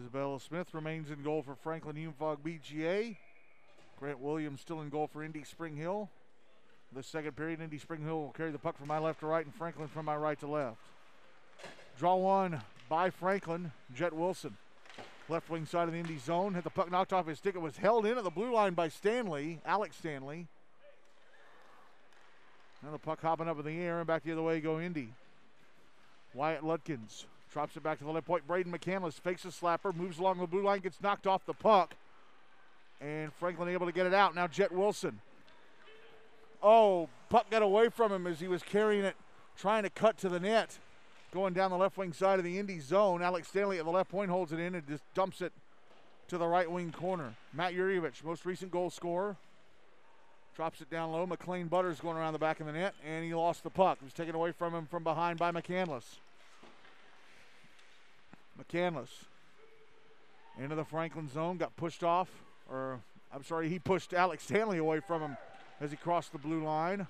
Isabella 0.00 0.29
Smith 0.40 0.72
remains 0.72 1.10
in 1.10 1.22
goal 1.22 1.42
for 1.42 1.54
Franklin 1.54 1.96
Hume-Fogg 1.96 2.42
BGA. 2.42 3.16
Grant 3.98 4.20
Williams 4.20 4.60
still 4.60 4.80
in 4.80 4.88
goal 4.88 5.06
for 5.06 5.22
Indy 5.22 5.44
Spring 5.44 5.76
Hill. 5.76 6.08
The 6.92 7.02
second 7.02 7.36
period, 7.36 7.60
Indy 7.60 7.78
Spring 7.78 8.02
Hill 8.02 8.20
will 8.20 8.32
carry 8.32 8.50
the 8.50 8.58
puck 8.58 8.78
from 8.78 8.88
my 8.88 8.98
left 8.98 9.20
to 9.20 9.26
right 9.26 9.44
and 9.44 9.54
Franklin 9.54 9.88
from 9.88 10.06
my 10.06 10.16
right 10.16 10.40
to 10.40 10.46
left. 10.46 10.78
Draw 11.98 12.16
one 12.16 12.62
by 12.88 13.10
Franklin, 13.10 13.72
Jet 13.94 14.12
Wilson. 14.14 14.56
Left 15.28 15.48
wing 15.50 15.66
side 15.66 15.86
of 15.86 15.92
the 15.92 16.00
Indy 16.00 16.18
zone. 16.18 16.54
Had 16.54 16.64
the 16.64 16.70
puck 16.70 16.90
knocked 16.90 17.12
off 17.12 17.26
his 17.26 17.38
stick. 17.38 17.54
It 17.54 17.60
was 17.60 17.76
held 17.76 18.06
in 18.06 18.18
at 18.18 18.24
the 18.24 18.30
blue 18.30 18.52
line 18.52 18.74
by 18.74 18.88
Stanley, 18.88 19.60
Alex 19.64 19.96
Stanley. 19.96 20.48
Now 22.82 22.90
the 22.90 22.98
puck 22.98 23.20
hopping 23.20 23.46
up 23.46 23.58
in 23.58 23.66
the 23.66 23.78
air 23.78 23.98
and 23.98 24.06
back 24.06 24.24
the 24.24 24.32
other 24.32 24.42
way 24.42 24.60
go 24.60 24.80
Indy. 24.80 25.12
Wyatt 26.34 26.62
Ludkins 26.62 27.26
drops 27.52 27.76
it 27.76 27.82
back 27.82 27.98
to 27.98 28.04
the 28.04 28.10
left 28.10 28.26
point. 28.26 28.46
Braden 28.46 28.72
McCandless 28.72 29.14
fakes 29.14 29.44
a 29.44 29.48
slapper, 29.48 29.94
moves 29.94 30.18
along 30.18 30.38
the 30.38 30.46
blue 30.46 30.62
line, 30.62 30.80
gets 30.80 31.00
knocked 31.02 31.26
off 31.26 31.44
the 31.46 31.54
puck. 31.54 31.94
And 33.00 33.32
Franklin 33.34 33.68
able 33.68 33.86
to 33.86 33.92
get 33.92 34.06
it 34.06 34.14
out. 34.14 34.34
Now 34.34 34.46
Jet 34.46 34.72
Wilson. 34.72 35.20
Oh, 36.62 37.08
puck 37.30 37.48
got 37.50 37.62
away 37.62 37.88
from 37.88 38.12
him 38.12 38.26
as 38.26 38.40
he 38.40 38.48
was 38.48 38.62
carrying 38.62 39.04
it, 39.04 39.16
trying 39.56 39.82
to 39.84 39.90
cut 39.90 40.18
to 40.18 40.28
the 40.28 40.40
net. 40.40 40.78
Going 41.32 41.54
down 41.54 41.70
the 41.70 41.78
left 41.78 41.96
wing 41.96 42.12
side 42.12 42.38
of 42.38 42.44
the 42.44 42.58
Indy 42.58 42.80
zone. 42.80 43.22
Alex 43.22 43.48
Stanley 43.48 43.78
at 43.78 43.84
the 43.84 43.90
left 43.90 44.10
point 44.10 44.30
holds 44.30 44.52
it 44.52 44.58
in 44.58 44.74
and 44.74 44.86
just 44.86 45.04
dumps 45.14 45.40
it 45.40 45.52
to 46.28 46.36
the 46.38 46.46
right 46.46 46.70
wing 46.70 46.92
corner. 46.92 47.34
Matt 47.52 47.72
Yurievich, 47.72 48.24
most 48.24 48.44
recent 48.44 48.70
goal 48.72 48.90
scorer. 48.90 49.36
Drops 50.56 50.80
it 50.80 50.90
down 50.90 51.12
low. 51.12 51.26
McLean 51.26 51.68
Butters 51.68 52.00
going 52.00 52.16
around 52.16 52.32
the 52.32 52.38
back 52.40 52.60
of 52.60 52.66
the 52.66 52.72
net, 52.72 52.94
and 53.06 53.24
he 53.24 53.32
lost 53.32 53.62
the 53.62 53.70
puck. 53.70 53.98
It 54.00 54.04
was 54.04 54.12
taken 54.12 54.34
away 54.34 54.52
from 54.52 54.74
him 54.74 54.86
from 54.86 55.04
behind 55.04 55.38
by 55.38 55.52
McCandless. 55.52 56.18
McCandless 58.60 59.08
into 60.58 60.74
the 60.74 60.84
Franklin 60.84 61.28
zone, 61.28 61.56
got 61.56 61.74
pushed 61.76 62.04
off, 62.04 62.28
or 62.70 63.00
I'm 63.32 63.42
sorry, 63.42 63.68
he 63.68 63.78
pushed 63.78 64.12
Alex 64.12 64.44
Stanley 64.44 64.78
away 64.78 65.00
from 65.00 65.22
him 65.22 65.36
as 65.80 65.90
he 65.90 65.96
crossed 65.96 66.32
the 66.32 66.38
blue 66.38 66.62
line. 66.62 67.06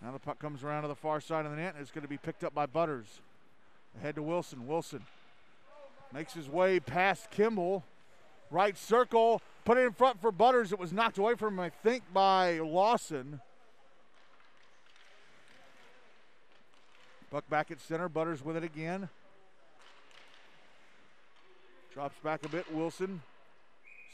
Now 0.00 0.12
the 0.12 0.18
puck 0.18 0.38
comes 0.38 0.62
around 0.62 0.82
to 0.82 0.88
the 0.88 0.94
far 0.94 1.20
side 1.20 1.46
of 1.46 1.50
the 1.50 1.56
net, 1.56 1.74
and 1.74 1.82
it's 1.82 1.90
going 1.90 2.02
to 2.02 2.08
be 2.08 2.18
picked 2.18 2.44
up 2.44 2.54
by 2.54 2.66
Butters. 2.66 3.20
Ahead 3.98 4.16
to 4.16 4.22
Wilson. 4.22 4.66
Wilson 4.66 5.02
makes 6.12 6.34
his 6.34 6.48
way 6.48 6.78
past 6.78 7.30
Kimball. 7.30 7.82
Right 8.50 8.76
circle, 8.76 9.40
put 9.64 9.78
it 9.78 9.86
in 9.86 9.92
front 9.92 10.20
for 10.20 10.30
Butters. 10.30 10.70
It 10.70 10.78
was 10.78 10.92
knocked 10.92 11.18
away 11.18 11.34
from 11.34 11.54
him, 11.54 11.60
I 11.60 11.70
think, 11.70 12.04
by 12.12 12.58
Lawson. 12.58 13.40
Buck 17.34 17.50
back 17.50 17.72
at 17.72 17.80
center. 17.80 18.08
Butters 18.08 18.44
with 18.44 18.56
it 18.56 18.62
again. 18.62 19.08
Drops 21.92 22.14
back 22.22 22.46
a 22.46 22.48
bit. 22.48 22.72
Wilson 22.72 23.22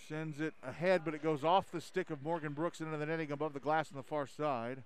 sends 0.09 0.41
it 0.41 0.55
ahead, 0.67 1.03
but 1.05 1.13
it 1.13 1.23
goes 1.23 1.45
off 1.45 1.71
the 1.71 1.83
stick 1.83 2.09
of 2.09 2.23
Morgan 2.23 2.55
Brooks 2.55 2.81
into 2.81 2.97
the 2.97 3.05
netting 3.05 3.31
above 3.31 3.53
the 3.53 3.61
glass 3.61 3.91
on 3.93 3.99
the 3.99 4.03
far 4.03 4.27
side. 4.27 4.85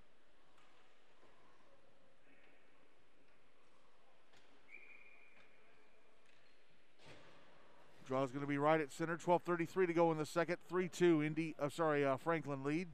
Draw 8.09 8.25
is 8.25 8.33
going 8.33 8.41
to 8.41 8.49
be 8.49 8.59
right 8.59 8.81
at 8.81 8.93
center. 8.93 9.17
12:33 9.17 9.87
to 9.87 9.93
go 9.93 10.11
in 10.11 10.19
the 10.19 10.27
second. 10.27 10.57
3-2 10.69 11.25
Indy. 11.25 11.55
Uh, 11.57 11.69
sorry, 11.69 12.05
uh, 12.05 12.17
Franklin 12.17 12.65
lead. 12.65 12.89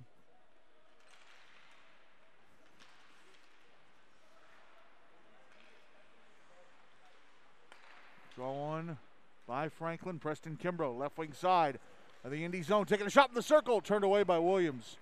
One 8.40 8.98
by 9.46 9.68
Franklin. 9.68 10.18
Preston 10.18 10.58
Kimbrough, 10.62 10.98
left 10.98 11.18
wing 11.18 11.32
side 11.32 11.78
of 12.24 12.30
the 12.30 12.44
Indy 12.44 12.62
zone, 12.62 12.86
taking 12.86 13.06
a 13.06 13.10
shot 13.10 13.28
in 13.28 13.34
the 13.34 13.42
circle, 13.42 13.80
turned 13.80 14.04
away 14.04 14.22
by 14.22 14.38
Williams. 14.38 14.96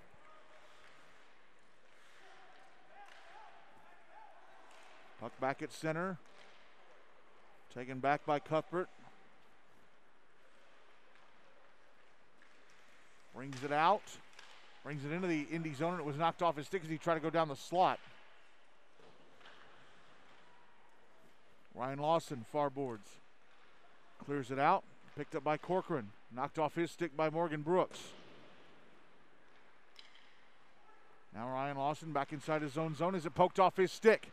Puck 5.20 5.33
back 5.40 5.62
at 5.62 5.72
center. 5.72 6.16
Taken 7.74 7.98
back 7.98 8.24
by 8.24 8.38
Cuthbert. 8.38 8.88
Brings 13.35 13.62
it 13.62 13.72
out. 13.72 14.03
Brings 14.85 15.05
it 15.05 15.12
into 15.12 15.29
the 15.29 15.46
Indy 15.51 15.74
zone, 15.74 15.92
and 15.92 16.01
it 16.01 16.07
was 16.07 16.16
knocked 16.16 16.42
off 16.42 16.57
his 16.57 16.66
stick 16.66 16.83
as 16.83 16.88
he 16.88 16.98
tried 16.98 17.14
to 17.14 17.20
go 17.20 17.31
down 17.31 17.48
the 17.48 17.57
slot. 17.57 17.98
Ryan 21.74 21.98
Lawson, 21.98 22.44
far 22.51 22.70
boards. 22.70 23.09
Clears 24.24 24.50
it 24.50 24.59
out. 24.59 24.85
Picked 25.16 25.35
up 25.35 25.44
by 25.44 25.57
Corcoran. 25.57 26.11
Knocked 26.35 26.59
off 26.59 26.74
his 26.74 26.90
stick 26.90 27.16
by 27.16 27.31
Morgan 27.31 27.62
Brooks. 27.62 27.98
Now 31.35 31.48
Ryan 31.48 31.76
Lawson 31.76 32.12
back 32.12 32.33
inside 32.33 32.62
his 32.62 32.76
own 32.76 32.94
zone 32.94 33.14
as 33.14 33.26
it 33.26 33.35
poked 33.35 33.59
off 33.59 33.76
his 33.76 33.92
stick. 33.92 34.31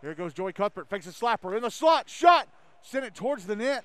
Here 0.00 0.14
goes 0.14 0.32
Joey 0.32 0.52
Cuthbert. 0.52 0.88
Fakes 0.88 1.06
a 1.06 1.10
slapper 1.10 1.56
in 1.56 1.62
the 1.62 1.70
slot. 1.70 2.08
Shot. 2.08 2.48
Sent 2.82 3.04
it 3.04 3.14
towards 3.14 3.46
the 3.46 3.56
net. 3.56 3.84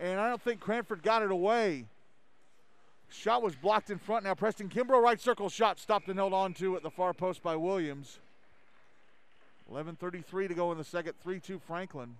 And 0.00 0.18
I 0.18 0.28
don't 0.28 0.42
think 0.42 0.60
Cranford 0.60 1.02
got 1.02 1.22
it 1.22 1.30
away. 1.30 1.84
Shot 3.08 3.42
was 3.42 3.54
blocked 3.54 3.90
in 3.90 3.98
front. 3.98 4.24
Now 4.24 4.34
Preston 4.34 4.68
Kimbrough, 4.68 5.02
right 5.02 5.20
circle 5.20 5.48
shot, 5.48 5.78
stopped 5.78 6.08
and 6.08 6.18
held 6.18 6.32
on 6.32 6.54
to 6.54 6.76
at 6.76 6.82
the 6.82 6.90
far 6.90 7.12
post 7.12 7.42
by 7.42 7.54
Williams. 7.56 8.18
11.33 9.72 10.48
to 10.48 10.54
go 10.54 10.72
in 10.72 10.78
the 10.78 10.84
second, 10.84 11.14
3 11.22 11.38
2 11.38 11.60
Franklin. 11.66 12.16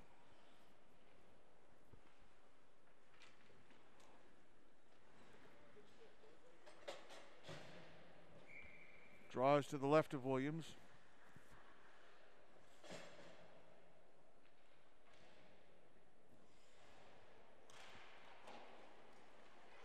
Draws 9.42 9.66
to 9.66 9.76
the 9.76 9.88
left 9.88 10.14
of 10.14 10.24
Williams. 10.24 10.66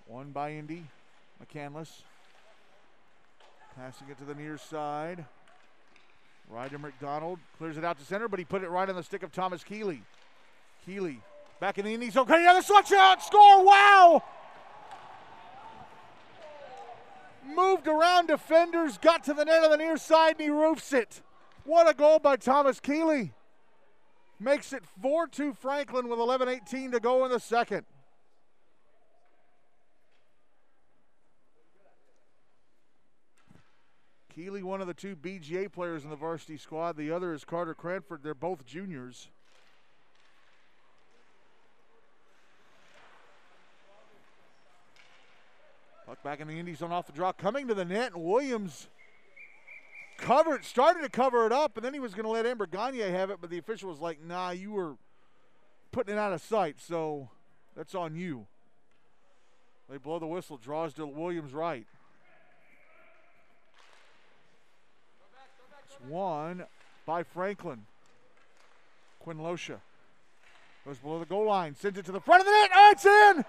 One 0.06 0.30
by 0.30 0.52
Indy. 0.52 0.84
McCandless. 1.43 1.89
Passing 3.76 4.10
it 4.12 4.20
to 4.20 4.26
the 4.26 4.36
near 4.36 4.60
side. 4.60 5.26
Ryder 6.52 6.78
McDonald 6.78 7.39
clears 7.58 7.78
it 7.78 7.84
out 7.84 7.98
to 7.98 8.06
center, 8.06 8.28
but 8.28 8.38
he 8.38 8.46
put 8.46 8.62
it 8.62 8.70
right 8.70 8.88
on 8.88 8.96
the 8.96 9.02
stick 9.02 9.24
of 9.24 9.32
Thomas 9.32 9.63
Keeley. 9.63 10.04
Keeley 10.86 11.20
back 11.60 11.80
in 11.80 11.86
the 11.86 11.96
Indies. 11.96 12.15
Okay, 12.15 12.43
another 12.43 12.62
slot 12.62 12.88
shot, 12.88 13.24
score! 13.24 13.65
Wow! 13.65 14.21
Moved 17.56 17.87
around 17.87 18.27
defenders, 18.27 18.98
got 18.98 19.23
to 19.23 19.33
the 19.33 19.45
net 19.45 19.63
on 19.63 19.71
the 19.71 19.77
near 19.77 19.98
side, 19.98 20.33
and 20.33 20.41
he 20.41 20.50
roofs 20.50 20.93
it. 20.93 21.21
What 21.63 21.89
a 21.89 21.93
goal 21.93 22.19
by 22.19 22.35
Thomas 22.35 22.79
Keeley. 22.79 23.33
Makes 24.39 24.73
it 24.73 24.83
4 25.02 25.27
2 25.27 25.54
Franklin 25.54 26.08
with 26.08 26.19
11 26.19 26.48
18 26.48 26.91
to 26.91 27.00
go 27.00 27.25
in 27.25 27.31
the 27.31 27.39
second. 27.39 27.85
Keeley, 34.37 34.62
one 34.62 34.81
of 34.81 34.87
the 34.87 34.93
two 34.93 35.15
BGA 35.15 35.71
players 35.71 36.04
in 36.04 36.12
the 36.12 36.15
varsity 36.15 36.58
squad. 36.58 36.95
The 36.95 37.12
other 37.12 37.33
is 37.33 37.43
Carter 37.43 37.73
Cranford. 37.73 38.21
They're 38.21 38.35
both 38.35 38.67
juniors. 38.67 39.29
Puck 46.08 46.23
back 46.23 46.39
in 46.39 46.47
the 46.47 46.58
Indies 46.58 46.81
on 46.81 46.93
off 46.93 47.05
the 47.05 47.12
draw, 47.12 47.33
coming 47.33 47.67
to 47.67 47.73
the 47.73 47.83
net, 47.83 48.13
and 48.13 48.23
Williams 48.23 48.87
covered, 50.17 50.63
started 50.63 51.01
to 51.01 51.10
cover 51.10 51.45
it 51.45 51.51
up, 51.51 51.75
and 51.75 51.83
then 51.83 51.93
he 51.93 51.99
was 51.99 52.13
going 52.13 52.23
to 52.23 52.29
let 52.29 52.45
Amber 52.45 52.65
Gagne 52.65 52.99
have 52.99 53.29
it, 53.29 53.39
but 53.41 53.49
the 53.49 53.58
official 53.58 53.89
was 53.89 53.99
like, 53.99 54.23
"Nah, 54.23 54.51
you 54.51 54.71
were 54.71 54.95
putting 55.91 56.15
it 56.15 56.17
out 56.17 56.31
of 56.31 56.41
sight, 56.41 56.77
so 56.79 57.29
that's 57.75 57.93
on 57.93 58.15
you." 58.15 58.47
They 59.89 59.97
blow 59.97 60.17
the 60.17 60.27
whistle, 60.27 60.55
draws 60.55 60.93
to 60.93 61.05
Williams 61.05 61.53
right. 61.53 61.85
It's 65.85 66.10
One 66.10 66.63
by 67.05 67.23
Franklin. 67.23 67.85
Quinn 69.19 69.39
Losha 69.39 69.81
goes 70.85 70.99
below 70.99 71.19
the 71.19 71.25
goal 71.25 71.47
line, 71.47 71.75
sends 71.75 71.99
it 71.99 72.05
to 72.05 72.13
the 72.13 72.21
front 72.21 72.39
of 72.39 72.45
the 72.45 72.51
net. 72.51 72.71
Oh, 72.73 72.91
it's 72.93 73.05
in! 73.05 73.45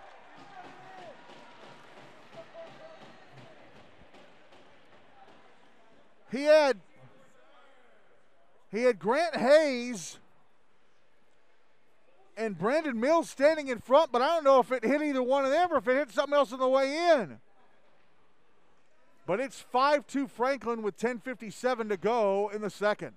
He 6.31 6.45
had 6.45 6.79
he 8.71 8.83
had 8.83 8.99
Grant 8.99 9.37
Hayes 9.37 10.19
and 12.37 12.57
Brandon 12.57 13.01
Mills 13.01 13.31
standing 13.31 13.69
in 13.69 13.81
front, 13.81 14.13
but 14.13 14.21
I 14.21 14.27
don't 14.35 14.45
know 14.45 14.61
if 14.61 14.71
it 14.71 14.85
hit 14.85 15.03
either 15.03 15.23
one 15.23 15.45
of 15.45 15.51
them 15.51 15.73
or 15.73 15.79
if 15.79 15.89
it 15.89 15.97
hit 15.97 16.11
something 16.13 16.35
else 16.35 16.53
on 16.53 16.61
the 16.61 16.69
way 16.69 17.15
in. 17.21 17.39
But 19.27 19.41
it's 19.41 19.65
5-2 19.75 20.29
Franklin 20.31 20.83
with 20.83 20.99
10:57 20.99 21.89
to 21.89 21.97
go 21.97 22.51
in 22.55 22.63
the 22.63 22.71
second. 22.71 23.15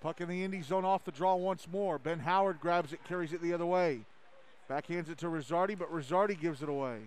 Puck 0.00 0.20
in 0.20 0.28
the 0.28 0.44
Indy 0.44 0.62
zone 0.62 0.84
off 0.84 1.04
the 1.04 1.10
draw 1.10 1.34
once 1.34 1.66
more. 1.66 1.98
Ben 1.98 2.20
Howard 2.20 2.60
grabs 2.60 2.92
it, 2.92 3.02
carries 3.08 3.32
it 3.32 3.42
the 3.42 3.52
other 3.52 3.66
way. 3.66 4.04
Backhands 4.68 5.08
it 5.08 5.18
to 5.18 5.26
Rosardi, 5.26 5.78
but 5.78 5.92
Rosardi 5.92 6.38
gives 6.38 6.62
it 6.62 6.68
away. 6.68 6.98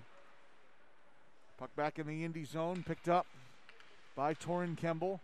Puck 1.58 1.76
back 1.76 2.00
in 2.00 2.08
the 2.08 2.24
Indy 2.24 2.46
zone, 2.46 2.84
picked 2.88 3.10
up 3.10 3.26
by 4.16 4.34
Torin 4.34 4.78
Kemble. 4.78 5.20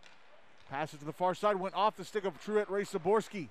Pass 0.68 0.92
it 0.92 0.98
to 0.98 1.06
the 1.06 1.12
far 1.12 1.34
side, 1.34 1.56
went 1.56 1.74
off 1.74 1.96
the 1.96 2.04
stick 2.04 2.24
of 2.24 2.38
Truett 2.42 2.68
Ray 2.68 2.82
Saborski. 2.82 3.48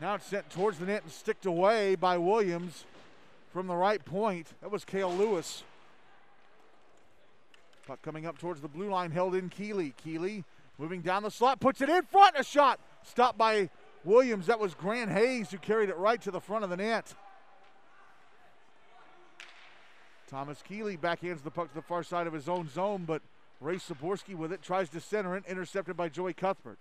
Now 0.00 0.14
it's 0.14 0.26
sent 0.26 0.48
towards 0.50 0.78
the 0.78 0.86
net 0.86 1.02
and 1.02 1.10
sticked 1.10 1.46
away 1.46 1.94
by 1.94 2.18
Williams 2.18 2.84
from 3.52 3.66
the 3.66 3.74
right 3.74 4.04
point. 4.04 4.48
That 4.60 4.70
was 4.70 4.84
Kale 4.84 5.12
Lewis. 5.12 5.64
Puck 7.86 8.00
coming 8.02 8.26
up 8.26 8.38
towards 8.38 8.60
the 8.60 8.68
blue 8.68 8.90
line, 8.90 9.10
held 9.10 9.34
in 9.34 9.48
Keeley. 9.48 9.94
Keeley 10.02 10.44
moving 10.78 11.00
down 11.00 11.22
the 11.22 11.30
slot, 11.30 11.60
puts 11.60 11.80
it 11.80 11.88
in 11.88 12.02
front, 12.04 12.36
a 12.38 12.44
shot 12.44 12.78
stopped 13.02 13.38
by 13.38 13.70
Williams. 14.04 14.46
That 14.46 14.60
was 14.60 14.74
Grant 14.74 15.10
Hayes 15.10 15.50
who 15.50 15.58
carried 15.58 15.88
it 15.88 15.96
right 15.96 16.20
to 16.22 16.30
the 16.30 16.40
front 16.40 16.64
of 16.64 16.70
the 16.70 16.76
net. 16.76 17.14
Thomas 20.28 20.62
Keeley 20.62 20.96
backhands 20.96 21.42
the 21.42 21.50
puck 21.50 21.68
to 21.68 21.74
the 21.74 21.82
far 21.82 22.02
side 22.02 22.26
of 22.26 22.32
his 22.32 22.48
own 22.48 22.68
zone, 22.68 23.04
but 23.06 23.22
Ray 23.60 23.76
Saborski 23.76 24.34
with 24.34 24.52
it 24.52 24.62
tries 24.62 24.88
to 24.90 25.00
center 25.00 25.36
it, 25.36 25.44
intercepted 25.48 25.96
by 25.96 26.08
Joey 26.08 26.32
Cuthbert. 26.32 26.78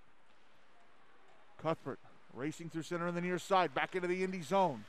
Cuthbert 1.61 1.99
racing 2.33 2.69
through 2.69 2.83
center 2.83 3.07
on 3.07 3.15
the 3.15 3.21
near 3.21 3.37
side, 3.37 3.73
back 3.73 3.95
into 3.95 4.07
the 4.07 4.23
Indy 4.23 4.41
zone. 4.41 4.83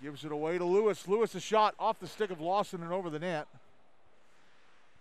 Gives 0.00 0.24
it 0.24 0.30
away 0.30 0.58
to 0.58 0.64
Lewis. 0.64 1.08
Lewis 1.08 1.34
a 1.34 1.40
shot 1.40 1.74
off 1.78 1.98
the 1.98 2.06
stick 2.06 2.30
of 2.30 2.40
Lawson 2.40 2.82
and 2.82 2.92
over 2.92 3.10
the 3.10 3.18
net. 3.18 3.48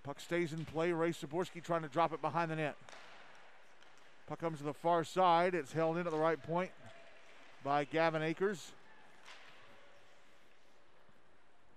Puck 0.04 0.20
stays 0.20 0.54
in 0.54 0.66
play. 0.66 0.92
Ray 0.92 1.12
Saborski 1.12 1.64
trying 1.64 1.84
to 1.84 1.88
drop 1.88 2.14
it 2.14 2.22
behind 2.22 2.50
the 2.50 2.56
net. 2.56 2.76
Puck 4.26 4.40
comes 4.40 4.58
to 4.58 4.64
the 4.64 4.74
far 4.74 5.04
side. 5.04 5.54
It's 5.54 5.72
held 5.72 5.98
in 5.98 6.08
at 6.08 6.12
the 6.12 6.18
right 6.18 6.42
point 6.42 6.72
by 7.64 7.84
Gavin 7.84 8.24
Akers. 8.24 8.72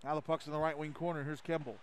Now 0.05 0.14
the 0.14 0.20
puck's 0.20 0.46
in 0.46 0.53
the 0.53 0.59
right 0.59 0.76
wing 0.76 0.92
corner. 0.92 1.22
Here's 1.22 1.40
Kemble. 1.40 1.76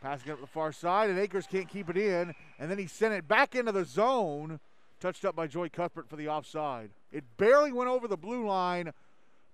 Passing 0.00 0.28
it 0.28 0.32
up 0.34 0.40
the 0.40 0.46
far 0.46 0.72
side, 0.72 1.10
and 1.10 1.18
Akers 1.18 1.46
can't 1.46 1.68
keep 1.68 1.88
it 1.88 1.96
in. 1.96 2.34
And 2.58 2.70
then 2.70 2.78
he 2.78 2.86
sent 2.86 3.14
it 3.14 3.26
back 3.26 3.54
into 3.54 3.72
the 3.72 3.84
zone. 3.84 4.60
Touched 5.00 5.24
up 5.24 5.36
by 5.36 5.46
Joey 5.46 5.68
Cuthbert 5.68 6.08
for 6.08 6.16
the 6.16 6.28
offside. 6.28 6.90
It 7.12 7.24
barely 7.36 7.72
went 7.72 7.90
over 7.90 8.08
the 8.08 8.16
blue 8.16 8.46
line, 8.46 8.92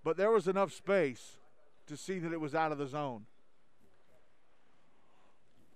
but 0.04 0.16
there 0.16 0.30
was 0.30 0.46
enough 0.46 0.72
space 0.72 1.38
to 1.88 1.96
see 1.96 2.18
that 2.20 2.32
it 2.32 2.40
was 2.40 2.54
out 2.54 2.70
of 2.70 2.78
the 2.78 2.86
zone. 2.86 3.26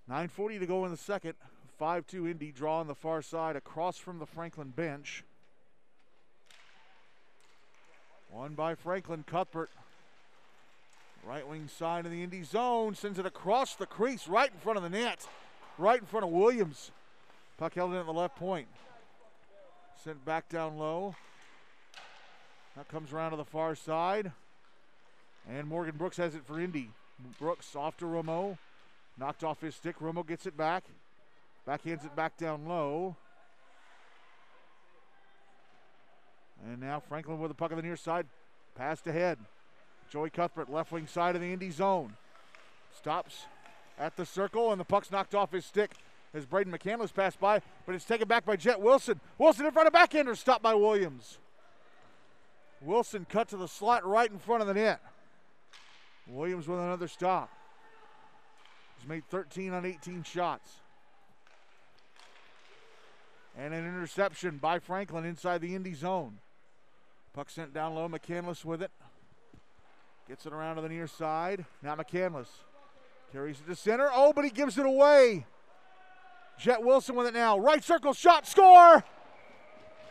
9.40 0.09 0.59
to 0.59 0.65
go 0.65 0.85
in 0.85 0.91
the 0.91 0.97
second. 0.97 1.33
5 1.77 2.07
2 2.07 2.27
Indy 2.27 2.51
draw 2.51 2.79
on 2.79 2.87
the 2.87 2.95
far 2.95 3.21
side 3.21 3.55
across 3.55 3.97
from 3.97 4.19
the 4.19 4.25
Franklin 4.25 4.69
bench. 4.69 5.23
One 8.31 8.53
by 8.53 8.75
Franklin 8.75 9.23
Cuthbert. 9.27 9.69
Right 11.27 11.45
wing 11.45 11.67
side 11.67 12.05
of 12.05 12.11
the 12.11 12.23
Indy 12.23 12.43
zone 12.43 12.95
sends 12.95 13.19
it 13.19 13.25
across 13.25 13.75
the 13.75 13.85
crease 13.85 14.29
right 14.29 14.49
in 14.49 14.57
front 14.59 14.77
of 14.77 14.83
the 14.83 14.89
net, 14.89 15.27
right 15.77 15.99
in 15.99 16.05
front 16.05 16.25
of 16.25 16.31
Williams. 16.31 16.91
Puck 17.57 17.73
held 17.73 17.91
in 17.91 17.97
at 17.97 18.05
the 18.05 18.13
left 18.13 18.37
point. 18.37 18.67
Sent 20.01 20.23
back 20.23 20.47
down 20.47 20.77
low. 20.77 21.15
That 22.77 22.87
comes 22.87 23.11
around 23.11 23.31
to 23.31 23.37
the 23.37 23.43
far 23.43 23.75
side. 23.75 24.31
And 25.49 25.67
Morgan 25.67 25.97
Brooks 25.97 26.15
has 26.15 26.33
it 26.33 26.45
for 26.45 26.61
Indy. 26.61 26.91
Brooks 27.39 27.75
off 27.75 27.97
to 27.97 28.05
Romo. 28.05 28.57
Knocked 29.17 29.43
off 29.43 29.59
his 29.59 29.75
stick. 29.75 29.99
Romo 29.99 30.25
gets 30.25 30.45
it 30.45 30.55
back. 30.55 30.85
Backhands 31.67 32.05
it 32.05 32.15
back 32.15 32.37
down 32.37 32.67
low. 32.69 33.17
And 36.65 36.79
now 36.79 37.01
Franklin 37.01 37.37
with 37.39 37.51
the 37.51 37.55
puck 37.55 37.71
on 37.71 37.77
the 37.77 37.83
near 37.83 37.97
side. 37.97 38.27
Passed 38.75 39.07
ahead. 39.07 39.39
Joey 40.09 40.29
Cuthbert, 40.29 40.71
left 40.71 40.91
wing 40.91 41.07
side 41.07 41.35
of 41.35 41.41
the 41.41 41.51
Indy 41.51 41.71
zone. 41.71 42.13
Stops 42.97 43.45
at 43.99 44.15
the 44.15 44.25
circle, 44.25 44.71
and 44.71 44.79
the 44.79 44.85
puck's 44.85 45.11
knocked 45.11 45.35
off 45.35 45.51
his 45.51 45.65
stick 45.65 45.91
as 46.33 46.45
Braden 46.45 46.71
McCandless 46.71 47.13
passed 47.13 47.39
by, 47.39 47.61
but 47.85 47.95
it's 47.95 48.05
taken 48.05 48.27
back 48.27 48.45
by 48.45 48.55
Jet 48.55 48.79
Wilson. 48.79 49.19
Wilson 49.37 49.65
in 49.65 49.71
front 49.71 49.87
of 49.87 49.93
backhander, 49.93 50.35
stopped 50.35 50.63
by 50.63 50.73
Williams. 50.73 51.37
Wilson 52.81 53.25
cut 53.27 53.49
to 53.49 53.57
the 53.57 53.67
slot 53.67 54.05
right 54.05 54.29
in 54.29 54.37
front 54.37 54.61
of 54.61 54.67
the 54.67 54.73
net. 54.73 55.01
Williams 56.27 56.67
with 56.67 56.79
another 56.79 57.07
stop. 57.07 57.49
He's 58.99 59.07
made 59.07 59.25
13 59.29 59.73
on 59.73 59.85
18 59.85 60.23
shots. 60.23 60.69
And 63.57 63.73
an 63.73 63.87
interception 63.87 64.57
by 64.57 64.79
Franklin 64.79 65.25
inside 65.25 65.61
the 65.61 65.73
Indy 65.73 65.93
zone. 65.93 66.37
Puck 67.33 67.49
sent 67.49 67.73
down 67.73 67.95
low. 67.95 68.07
McCandless 68.07 68.63
with 68.63 68.83
it. 68.83 68.91
Gets 70.27 70.45
it 70.45 70.51
around 70.51 70.75
to 70.75 70.81
the 70.81 70.89
near 70.89 71.07
side. 71.07 71.65
Now 71.81 71.95
McCandless 71.95 72.47
carries 73.31 73.59
it 73.61 73.67
to 73.67 73.75
center. 73.75 74.09
Oh, 74.13 74.33
but 74.33 74.43
he 74.43 74.51
gives 74.51 74.77
it 74.77 74.85
away. 74.85 75.45
Jet 76.59 76.83
Wilson 76.83 77.15
with 77.15 77.27
it 77.27 77.33
now. 77.33 77.57
Right 77.57 77.83
circle 77.83 78.13
shot, 78.13 78.45
score! 78.47 79.03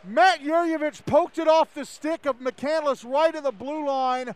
Matt 0.05 0.41
Yurjevich 0.41 1.05
poked 1.05 1.39
it 1.39 1.49
off 1.49 1.75
the 1.75 1.85
stick 1.85 2.25
of 2.25 2.39
McCandless 2.39 3.05
right 3.05 3.35
at 3.35 3.43
the 3.43 3.53
blue 3.53 3.87
line. 3.87 4.35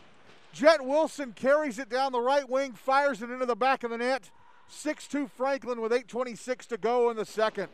Jet 0.53 0.85
Wilson 0.85 1.33
carries 1.33 1.79
it 1.79 1.89
down 1.89 2.13
the 2.13 2.21
right 2.21 2.49
wing, 2.49 2.73
fires 2.73 3.23
it 3.23 3.31
into 3.31 3.47
the 3.47 3.55
back 3.55 3.85
of 3.85 3.91
the 3.91 3.99
net. 3.99 4.31
6 4.69 5.07
2 5.07 5.29
Franklin 5.29 5.81
with 5.81 5.93
8.26 5.93 6.67
to 6.67 6.77
go 6.77 7.11
in 7.11 7.17
the 7.17 7.25
second. 7.25 7.69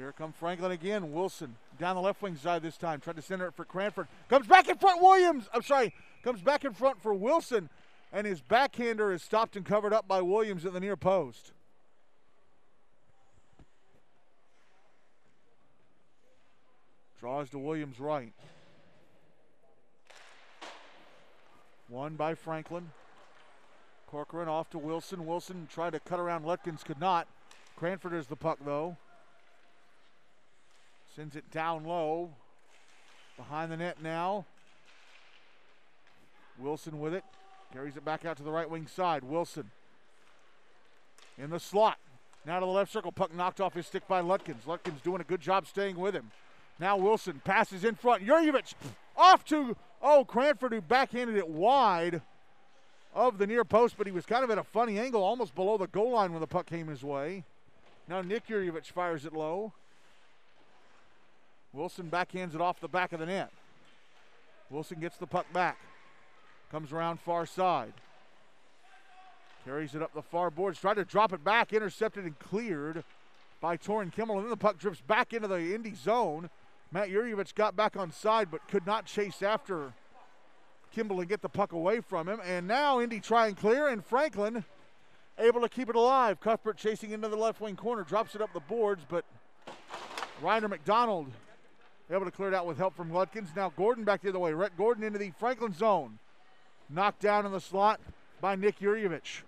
Here 0.00 0.12
come 0.12 0.32
Franklin 0.32 0.72
again. 0.72 1.12
Wilson 1.12 1.56
down 1.78 1.94
the 1.94 2.00
left 2.00 2.22
wing 2.22 2.34
side 2.34 2.62
this 2.62 2.78
time. 2.78 3.00
Tried 3.00 3.16
to 3.16 3.22
center 3.22 3.48
it 3.48 3.54
for 3.54 3.66
Cranford. 3.66 4.08
Comes 4.30 4.46
back 4.46 4.66
in 4.66 4.78
front. 4.78 5.02
Williams. 5.02 5.46
I'm 5.52 5.60
sorry. 5.60 5.92
Comes 6.24 6.40
back 6.40 6.64
in 6.64 6.72
front 6.72 7.02
for 7.02 7.12
Wilson. 7.12 7.68
And 8.10 8.26
his 8.26 8.40
backhander 8.40 9.12
is 9.12 9.22
stopped 9.22 9.56
and 9.56 9.64
covered 9.66 9.92
up 9.92 10.08
by 10.08 10.22
Williams 10.22 10.64
at 10.64 10.72
the 10.72 10.80
near 10.80 10.96
post. 10.96 11.52
Draws 17.18 17.50
to 17.50 17.58
Williams 17.58 18.00
right. 18.00 18.32
One 21.88 22.14
by 22.14 22.34
Franklin. 22.34 22.90
Corcoran 24.06 24.48
off 24.48 24.70
to 24.70 24.78
Wilson. 24.78 25.26
Wilson 25.26 25.68
tried 25.70 25.92
to 25.92 26.00
cut 26.00 26.18
around 26.18 26.46
Lutkins, 26.46 26.82
could 26.82 26.98
not. 26.98 27.28
Cranford 27.76 28.14
is 28.14 28.26
the 28.28 28.36
puck 28.36 28.60
though. 28.64 28.96
Sends 31.20 31.36
it 31.36 31.50
down 31.50 31.84
low. 31.84 32.30
Behind 33.36 33.70
the 33.70 33.76
net 33.76 33.98
now. 34.02 34.46
Wilson 36.58 36.98
with 36.98 37.12
it. 37.12 37.24
Carries 37.74 37.98
it 37.98 38.06
back 38.06 38.24
out 38.24 38.38
to 38.38 38.42
the 38.42 38.50
right 38.50 38.70
wing 38.70 38.86
side. 38.86 39.22
Wilson 39.22 39.70
in 41.36 41.50
the 41.50 41.60
slot. 41.60 41.98
Now 42.46 42.58
to 42.58 42.64
the 42.64 42.72
left 42.72 42.90
circle. 42.90 43.12
Puck 43.12 43.34
knocked 43.34 43.60
off 43.60 43.74
his 43.74 43.86
stick 43.86 44.08
by 44.08 44.22
Lutkins. 44.22 44.64
Lutkins 44.66 45.02
doing 45.02 45.20
a 45.20 45.24
good 45.24 45.42
job 45.42 45.66
staying 45.66 45.98
with 45.98 46.14
him. 46.14 46.30
Now 46.78 46.96
Wilson 46.96 47.42
passes 47.44 47.84
in 47.84 47.96
front. 47.96 48.26
Jurjevic 48.26 48.72
off 49.14 49.44
to, 49.44 49.76
oh, 50.00 50.24
Cranford 50.24 50.72
who 50.72 50.80
backhanded 50.80 51.36
it 51.36 51.50
wide 51.50 52.22
of 53.14 53.36
the 53.36 53.46
near 53.46 53.66
post, 53.66 53.96
but 53.98 54.06
he 54.06 54.10
was 54.10 54.24
kind 54.24 54.42
of 54.42 54.50
at 54.50 54.56
a 54.56 54.64
funny 54.64 54.98
angle, 54.98 55.22
almost 55.22 55.54
below 55.54 55.76
the 55.76 55.86
goal 55.86 56.12
line 56.12 56.32
when 56.32 56.40
the 56.40 56.46
puck 56.46 56.64
came 56.64 56.88
his 56.88 57.04
way. 57.04 57.44
Now 58.08 58.22
Nick 58.22 58.46
Jurjevic 58.46 58.86
fires 58.86 59.26
it 59.26 59.34
low. 59.34 59.74
Wilson 61.72 62.10
backhands 62.10 62.54
it 62.54 62.60
off 62.60 62.80
the 62.80 62.88
back 62.88 63.12
of 63.12 63.20
the 63.20 63.26
net. 63.26 63.50
Wilson 64.70 65.00
gets 65.00 65.16
the 65.16 65.26
puck 65.26 65.46
back. 65.52 65.78
Comes 66.70 66.92
around 66.92 67.20
far 67.20 67.46
side. 67.46 67.92
Carries 69.64 69.94
it 69.94 70.02
up 70.02 70.12
the 70.14 70.22
far 70.22 70.50
boards. 70.50 70.80
Tried 70.80 70.94
to 70.94 71.04
drop 71.04 71.32
it 71.32 71.44
back. 71.44 71.72
Intercepted 71.72 72.24
and 72.24 72.38
cleared 72.38 73.04
by 73.60 73.76
Torin 73.76 74.12
Kimmel. 74.12 74.36
And 74.36 74.44
then 74.44 74.50
the 74.50 74.56
puck 74.56 74.78
drifts 74.78 75.02
back 75.06 75.32
into 75.32 75.48
the 75.48 75.74
Indy 75.74 75.94
zone. 75.94 76.50
Matt 76.92 77.08
Jurjevic 77.08 77.54
got 77.54 77.76
back 77.76 77.96
on 77.96 78.10
side 78.10 78.48
but 78.50 78.66
could 78.68 78.86
not 78.86 79.06
chase 79.06 79.42
after 79.42 79.92
Kimball 80.92 81.20
and 81.20 81.28
get 81.28 81.40
the 81.40 81.48
puck 81.48 81.72
away 81.72 82.00
from 82.00 82.28
him. 82.28 82.40
And 82.44 82.66
now 82.66 83.00
Indy 83.00 83.20
try 83.20 83.46
and 83.46 83.56
clear, 83.56 83.88
and 83.88 84.04
Franklin 84.04 84.64
able 85.38 85.60
to 85.60 85.68
keep 85.68 85.88
it 85.88 85.96
alive. 85.96 86.40
Cuthbert 86.40 86.76
chasing 86.76 87.12
into 87.12 87.28
the 87.28 87.36
left 87.36 87.60
wing 87.60 87.76
corner, 87.76 88.02
drops 88.02 88.34
it 88.34 88.40
up 88.40 88.52
the 88.52 88.60
boards, 88.60 89.02
but 89.08 89.24
Ryder 90.42 90.68
McDonald 90.68 91.30
Able 92.10 92.24
to 92.24 92.30
clear 92.30 92.48
it 92.48 92.54
out 92.54 92.66
with 92.66 92.76
help 92.76 92.96
from 92.96 93.10
Ludkins. 93.10 93.54
Now 93.54 93.72
Gordon 93.76 94.04
back 94.04 94.22
the 94.22 94.30
other 94.30 94.38
way. 94.38 94.52
Rhett 94.52 94.76
Gordon 94.76 95.04
into 95.04 95.18
the 95.18 95.30
Franklin 95.38 95.72
zone. 95.72 96.18
Knocked 96.88 97.20
down 97.20 97.46
in 97.46 97.52
the 97.52 97.60
slot 97.60 98.00
by 98.40 98.56
Nick 98.56 98.80
Jurjevic. 98.80 99.42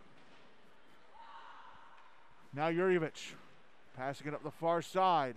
Now 2.55 2.69
Yurjevich 2.69 3.33
passing 3.97 4.29
it 4.29 4.35
up 4.35 4.45
the 4.45 4.51
far 4.51 4.81
side. 4.81 5.35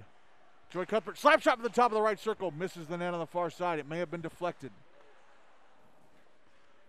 Joey 0.70 0.86
Cuthbert 0.86 1.18
slap 1.18 1.42
shot 1.42 1.58
to 1.58 1.64
the 1.64 1.70
top 1.70 1.92
of 1.92 1.96
the 1.96 2.02
right 2.02 2.20
circle, 2.20 2.52
misses 2.52 2.88
the 2.88 2.98
net 2.98 3.14
on 3.14 3.20
the 3.20 3.26
far 3.26 3.50
side. 3.50 3.80
It 3.80 3.90
may 3.90 4.00
have 4.00 4.12
been 4.12 4.22
deflected. 4.22 4.72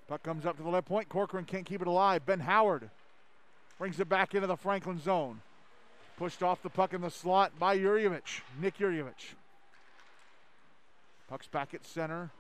Puck 0.09 0.23
comes 0.23 0.47
up 0.47 0.57
to 0.57 0.63
the 0.63 0.69
left 0.69 0.87
point. 0.87 1.09
Corcoran 1.09 1.45
can't 1.45 1.67
keep 1.67 1.81
it 1.81 1.89
alive. 1.89 2.27
Ben 2.27 2.41
Howard 2.41 2.91
brings 3.79 3.99
it 4.01 4.09
back 4.09 4.35
into 4.35 4.47
the 4.47 4.57
Franklin 4.57 5.01
zone. 5.01 5.41
Pushed 6.17 6.43
off 6.43 6.63
the 6.63 6.71
puck 6.71 6.95
in 6.95 7.01
the 7.01 7.11
slot 7.11 7.53
by 7.59 7.77
Yurjevich. 7.77 8.41
Nick 8.61 8.79
Yurjevich. 8.79 9.35
Puck's 11.29 11.49
back 11.49 11.75
at 11.75 11.85
center. 11.85 12.31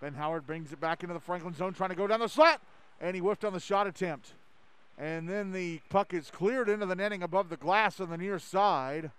Ben 0.00 0.14
Howard 0.14 0.46
brings 0.46 0.72
it 0.72 0.80
back 0.80 1.02
into 1.02 1.14
the 1.14 1.20
Franklin 1.20 1.54
zone, 1.54 1.74
trying 1.74 1.90
to 1.90 1.96
go 1.96 2.06
down 2.06 2.20
the 2.20 2.28
slot, 2.28 2.60
and 3.00 3.14
he 3.14 3.20
whiffed 3.20 3.44
on 3.44 3.52
the 3.52 3.60
shot 3.60 3.86
attempt. 3.86 4.32
And 4.98 5.28
then 5.28 5.52
the 5.52 5.80
puck 5.88 6.12
is 6.12 6.30
cleared 6.30 6.68
into 6.68 6.86
the 6.86 6.96
netting 6.96 7.22
above 7.22 7.48
the 7.48 7.56
glass 7.56 8.00
on 8.00 8.10
the 8.10 8.18
near 8.18 8.38
side. 8.38 9.10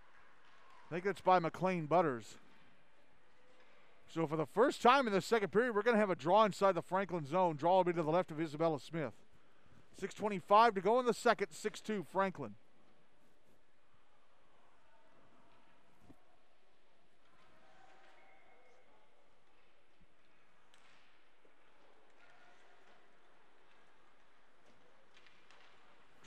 I 0.89 0.93
think 0.93 1.05
it's 1.05 1.21
by 1.21 1.39
McLean 1.39 1.85
Butters. 1.85 2.35
So 4.13 4.27
for 4.27 4.35
the 4.35 4.45
first 4.45 4.81
time 4.81 5.07
in 5.07 5.13
the 5.13 5.21
second 5.21 5.51
period, 5.51 5.73
we're 5.73 5.81
going 5.81 5.95
to 5.95 5.99
have 5.99 6.11
a 6.11 6.15
draw 6.15 6.43
inside 6.43 6.75
the 6.75 6.81
Franklin 6.81 7.25
zone. 7.25 7.55
Draw 7.55 7.77
will 7.77 7.83
be 7.85 7.93
to 7.93 8.03
the 8.03 8.11
left 8.11 8.29
of 8.29 8.39
Isabella 8.39 8.79
Smith. 8.79 9.13
6.25 9.99 10.75
to 10.75 10.81
go 10.81 10.99
in 10.99 11.05
the 11.05 11.13
second, 11.13 11.47
6 11.51 11.81
2 11.81 12.05
Franklin. 12.11 12.55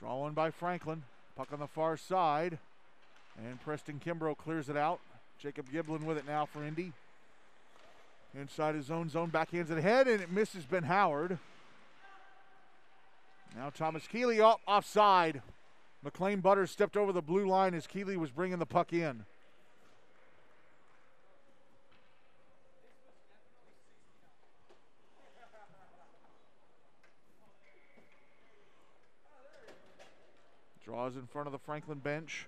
Draw 0.06 0.20
one 0.20 0.34
by 0.34 0.52
Franklin. 0.52 1.02
Puck 1.36 1.48
on 1.52 1.58
the 1.58 1.66
far 1.66 1.96
side. 1.96 2.58
And 3.44 3.60
Preston 3.60 4.00
Kimbrough 4.04 4.38
clears 4.38 4.68
it 4.68 4.76
out. 4.76 5.00
Jacob 5.40 5.66
Giblin 5.68 6.04
with 6.04 6.16
it 6.16 6.24
now 6.28 6.46
for 6.46 6.64
Indy. 6.64 6.92
Inside 8.32 8.76
his 8.76 8.88
own 8.88 9.08
zone, 9.08 9.32
backhands 9.32 9.68
it 9.72 9.78
ahead, 9.78 10.06
and 10.06 10.22
it 10.22 10.30
misses 10.30 10.64
Ben 10.64 10.84
Howard. 10.84 11.40
Now 13.56 13.70
Thomas 13.70 14.06
Keeley 14.06 14.40
up 14.40 14.60
offside. 14.68 15.42
McLean 16.04 16.38
Butters 16.38 16.70
stepped 16.70 16.96
over 16.96 17.12
the 17.12 17.20
blue 17.20 17.48
line 17.48 17.74
as 17.74 17.88
Keeley 17.88 18.16
was 18.16 18.30
bringing 18.30 18.60
the 18.60 18.66
puck 18.66 18.92
in. 18.92 19.24
Draws 30.96 31.16
in 31.16 31.26
front 31.26 31.46
of 31.46 31.52
the 31.52 31.58
Franklin 31.58 31.98
bench. 31.98 32.46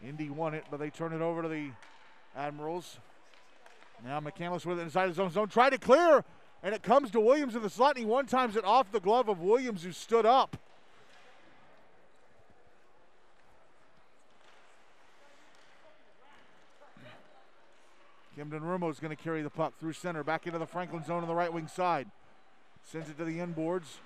Indy 0.00 0.30
won 0.30 0.54
it, 0.54 0.64
but 0.70 0.78
they 0.78 0.90
turn 0.90 1.12
it 1.12 1.20
over 1.20 1.42
to 1.42 1.48
the 1.48 1.70
Admirals. 2.36 2.98
Now 4.04 4.20
McCandless 4.20 4.64
with 4.64 4.78
it 4.78 4.82
inside 4.82 5.08
his 5.08 5.18
own 5.18 5.32
zone. 5.32 5.48
Try 5.48 5.70
to 5.70 5.78
clear, 5.78 6.24
and 6.62 6.72
it 6.72 6.84
comes 6.84 7.10
to 7.10 7.20
Williams 7.20 7.56
in 7.56 7.62
the 7.62 7.68
slot, 7.68 7.96
and 7.96 8.04
he 8.04 8.08
one 8.08 8.26
times 8.26 8.54
it 8.54 8.64
off 8.64 8.92
the 8.92 9.00
glove 9.00 9.28
of 9.28 9.40
Williams, 9.40 9.82
who 9.82 9.90
stood 9.90 10.24
up. 10.24 10.56
Camden 18.36 18.60
Rumo 18.60 18.88
is 18.88 19.00
going 19.00 19.14
to 19.14 19.20
carry 19.20 19.42
the 19.42 19.50
puck 19.50 19.76
through 19.80 19.94
center, 19.94 20.22
back 20.22 20.46
into 20.46 20.60
the 20.60 20.66
Franklin 20.66 21.02
zone 21.04 21.22
on 21.22 21.28
the 21.28 21.34
right 21.34 21.52
wing 21.52 21.66
side. 21.66 22.06
Sends 22.84 23.10
it 23.10 23.18
to 23.18 23.24
the 23.24 23.38
inboards. 23.38 23.98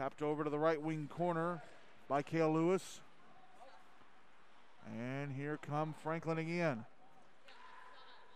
Tapped 0.00 0.22
over 0.22 0.44
to 0.44 0.48
the 0.48 0.58
right 0.58 0.80
wing 0.80 1.10
corner 1.14 1.62
by 2.08 2.22
Kale 2.22 2.50
Lewis. 2.50 3.00
And 4.98 5.30
here 5.30 5.58
come 5.60 5.94
Franklin 6.02 6.38
again. 6.38 6.86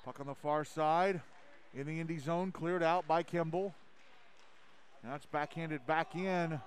Puck 0.05 0.21
on 0.21 0.27
the 0.27 0.35
far 0.35 0.67
side. 0.67 1.23
In 1.75 1.87
the 1.87 2.01
Indy 2.01 2.19
zone, 2.19 2.53
cleared 2.53 2.83
out 2.83 3.09
by 3.09 3.23
Kimball. 3.23 3.73
Now 5.03 5.15
it's 5.15 5.25
backhanded 5.25 5.87
back 5.87 6.15
in 6.15 6.61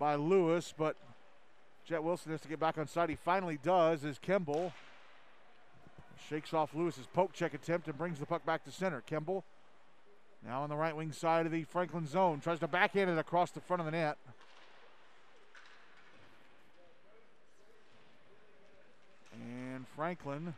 by 0.00 0.16
Lewis, 0.16 0.74
but 0.76 0.96
Jet 1.84 2.02
Wilson 2.02 2.32
has 2.32 2.40
to 2.40 2.48
get 2.48 2.58
back 2.58 2.78
on 2.78 2.88
side. 2.88 3.10
He 3.10 3.14
finally 3.14 3.60
does 3.62 4.04
as 4.04 4.18
Kimball 4.18 4.72
shakes 6.28 6.52
off 6.52 6.74
Lewis's 6.74 7.06
poke 7.06 7.32
check 7.32 7.54
attempt 7.54 7.86
and 7.86 7.96
brings 7.96 8.18
the 8.18 8.26
puck 8.26 8.44
back 8.44 8.64
to 8.64 8.72
center. 8.72 9.02
Kimball 9.02 9.44
now 10.44 10.62
on 10.62 10.68
the 10.68 10.76
right 10.76 10.94
wing 10.94 11.12
side 11.12 11.46
of 11.46 11.52
the 11.52 11.64
Franklin 11.64 12.06
zone. 12.06 12.40
Tries 12.40 12.58
to 12.60 12.68
backhand 12.68 13.10
it 13.10 13.18
across 13.18 13.50
the 13.50 13.60
front 13.60 13.80
of 13.80 13.86
the 13.86 13.92
net. 13.92 14.16
And 19.32 19.86
Franklin 19.94 20.54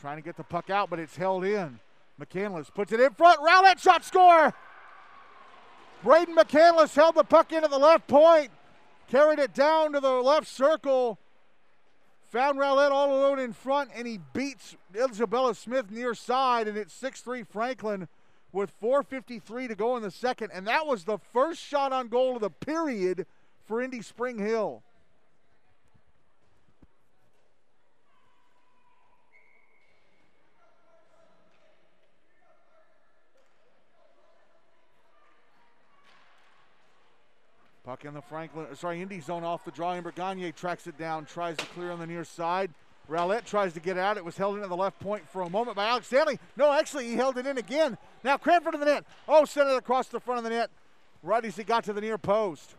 trying 0.00 0.16
to 0.16 0.22
get 0.22 0.36
the 0.36 0.44
puck 0.44 0.70
out, 0.70 0.90
but 0.90 0.98
it's 0.98 1.16
held 1.16 1.44
in. 1.44 1.78
McCandless 2.20 2.72
puts 2.72 2.92
it 2.92 3.00
in 3.00 3.10
front. 3.12 3.40
Rowlett 3.40 3.78
shot 3.78 4.04
score. 4.04 4.54
Braden 6.02 6.34
McCandless 6.34 6.94
held 6.94 7.14
the 7.14 7.24
puck 7.24 7.52
into 7.52 7.68
the 7.68 7.78
left 7.78 8.06
point, 8.08 8.50
carried 9.08 9.38
it 9.38 9.52
down 9.52 9.92
to 9.92 10.00
the 10.00 10.10
left 10.10 10.48
circle, 10.48 11.18
found 12.30 12.58
Rowlett 12.58 12.90
all 12.90 13.14
alone 13.14 13.38
in 13.38 13.52
front, 13.52 13.90
and 13.94 14.06
he 14.06 14.18
beats 14.32 14.76
Isabella 14.94 15.54
Smith 15.54 15.90
near 15.90 16.14
side, 16.14 16.68
and 16.68 16.78
it's 16.78 16.94
6 16.94 17.20
3 17.20 17.42
Franklin 17.42 18.08
with 18.52 18.72
4.53 18.80 19.68
to 19.68 19.74
go 19.74 19.96
in 19.96 20.02
the 20.02 20.10
second. 20.10 20.50
And 20.52 20.66
that 20.66 20.86
was 20.86 21.04
the 21.04 21.18
first 21.18 21.60
shot 21.60 21.92
on 21.92 22.08
goal 22.08 22.36
of 22.36 22.42
the 22.42 22.50
period 22.50 23.26
for 23.66 23.80
Indy 23.80 24.02
Spring 24.02 24.38
Hill. 24.38 24.82
Puck 37.84 38.04
in 38.04 38.14
the 38.14 38.22
Franklin, 38.22 38.66
sorry, 38.76 39.02
Indy 39.02 39.20
zone 39.20 39.42
off 39.42 39.64
the 39.64 39.70
draw. 39.72 39.94
Amber 39.94 40.12
Gagne 40.12 40.52
tracks 40.52 40.86
it 40.86 40.96
down, 40.96 41.24
tries 41.24 41.56
to 41.56 41.64
clear 41.66 41.90
on 41.90 41.98
the 41.98 42.06
near 42.06 42.24
side. 42.24 42.70
Rowlett 43.08 43.44
tries 43.44 43.72
to 43.72 43.80
get 43.80 43.98
out. 43.98 44.16
It 44.16 44.24
was 44.24 44.36
held 44.36 44.54
into 44.54 44.68
the 44.68 44.76
left 44.76 45.00
point 45.00 45.28
for 45.28 45.42
a 45.42 45.50
moment 45.50 45.76
by 45.76 45.86
Alex 45.86 46.06
Stanley. 46.06 46.38
No, 46.56 46.72
actually, 46.72 47.08
he 47.08 47.16
held 47.16 47.36
it 47.36 47.46
in 47.46 47.58
again. 47.58 47.98
Now 48.22 48.36
Cranford 48.36 48.74
in 48.74 48.80
the 48.80 48.86
net. 48.86 49.04
Oh, 49.28 49.44
sent 49.44 49.68
it 49.68 49.76
across 49.76 50.08
the 50.08 50.20
front 50.20 50.38
of 50.38 50.44
the 50.44 50.50
net 50.50 50.70
right 51.22 51.44
as 51.44 51.56
he 51.56 51.64
got 51.64 51.84
to 51.84 51.92
the 51.92 52.00
near 52.00 52.18
post. 52.18 52.74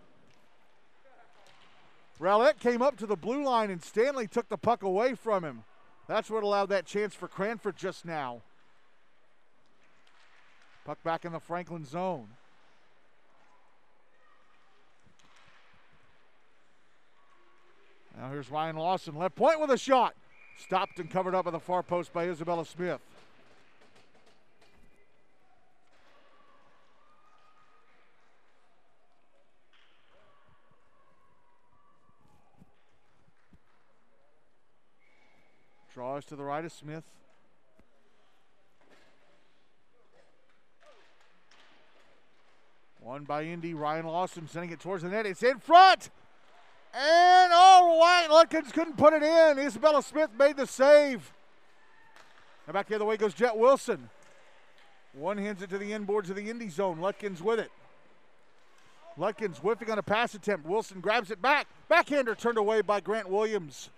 Rowlett 2.19 2.59
came 2.59 2.81
up 2.81 2.97
to 2.97 3.07
the 3.07 3.15
blue 3.15 3.43
line 3.43 3.71
and 3.71 3.81
Stanley 3.81 4.27
took 4.27 4.47
the 4.49 4.57
puck 4.57 4.83
away 4.83 5.15
from 5.15 5.43
him. 5.43 5.63
That's 6.07 6.29
what 6.29 6.43
allowed 6.43 6.69
that 6.69 6.85
chance 6.85 7.15
for 7.15 7.27
Cranford 7.27 7.77
just 7.77 8.05
now. 8.05 8.41
Puck 10.85 11.01
back 11.03 11.25
in 11.25 11.31
the 11.31 11.39
Franklin 11.39 11.85
zone. 11.85 12.27
Now 18.17 18.29
here's 18.29 18.51
Ryan 18.51 18.75
Lawson, 18.75 19.15
left 19.15 19.35
point 19.35 19.59
with 19.59 19.71
a 19.71 19.77
shot. 19.77 20.13
Stopped 20.59 20.99
and 20.99 21.09
covered 21.09 21.33
up 21.33 21.47
at 21.47 21.53
the 21.53 21.59
far 21.59 21.81
post 21.81 22.13
by 22.13 22.27
Isabella 22.27 22.65
Smith. 22.65 22.99
Draws 36.01 36.25
to 36.25 36.35
the 36.35 36.43
right 36.43 36.65
of 36.65 36.71
Smith. 36.71 37.03
One 42.99 43.23
by 43.23 43.43
Indy. 43.43 43.75
Ryan 43.75 44.07
Lawson 44.07 44.47
sending 44.47 44.71
it 44.71 44.79
towards 44.79 45.03
the 45.03 45.09
net. 45.09 45.27
It's 45.27 45.43
in 45.43 45.59
front. 45.59 46.09
And 46.95 47.51
oh, 47.53 47.99
Wyatt 48.01 48.31
Lutkins 48.31 48.73
couldn't 48.73 48.97
put 48.97 49.13
it 49.13 49.21
in. 49.21 49.59
Isabella 49.59 50.01
Smith 50.01 50.31
made 50.35 50.57
the 50.57 50.65
save. 50.65 51.31
Now 52.65 52.73
back 52.73 52.87
the 52.87 52.95
other 52.95 53.05
way 53.05 53.15
goes 53.15 53.35
Jet 53.35 53.55
Wilson. 53.55 54.09
One 55.13 55.37
hands 55.37 55.61
it 55.61 55.69
to 55.69 55.77
the 55.77 55.91
inboards 55.91 56.31
of 56.31 56.35
the 56.35 56.49
Indy 56.49 56.69
zone. 56.69 56.97
Lutkins 56.97 57.41
with 57.41 57.59
it. 57.59 57.69
Lutkins 59.19 59.57
whiffing 59.57 59.91
on 59.91 59.99
a 59.99 60.03
pass 60.03 60.33
attempt. 60.33 60.65
Wilson 60.65 60.99
grabs 60.99 61.29
it 61.29 61.43
back. 61.43 61.67
Backhander 61.91 62.33
turned 62.33 62.57
away 62.57 62.81
by 62.81 63.01
Grant 63.01 63.29
Williams. 63.29 63.91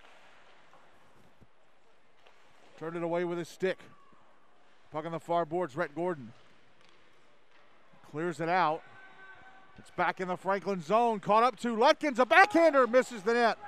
Turned 2.78 2.96
it 2.96 3.02
away 3.02 3.24
with 3.24 3.38
his 3.38 3.48
stick. 3.48 3.78
Puck 4.90 5.06
on 5.06 5.12
the 5.12 5.20
far 5.20 5.44
boards, 5.44 5.76
Rhett 5.76 5.94
Gordon. 5.94 6.32
Clears 8.10 8.40
it 8.40 8.48
out. 8.48 8.82
It's 9.78 9.90
back 9.90 10.20
in 10.20 10.28
the 10.28 10.36
Franklin 10.36 10.82
zone. 10.82 11.20
Caught 11.20 11.42
up 11.42 11.56
to 11.60 11.76
Lutkins. 11.76 12.18
A 12.18 12.26
backhander 12.26 12.86
misses 12.86 13.22
the 13.22 13.34
net. 13.34 13.58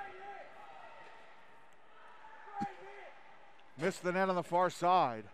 Missed 3.78 4.02
the 4.02 4.12
net 4.12 4.28
on 4.28 4.36
the 4.36 4.42
far 4.42 4.70
side. 4.70 5.24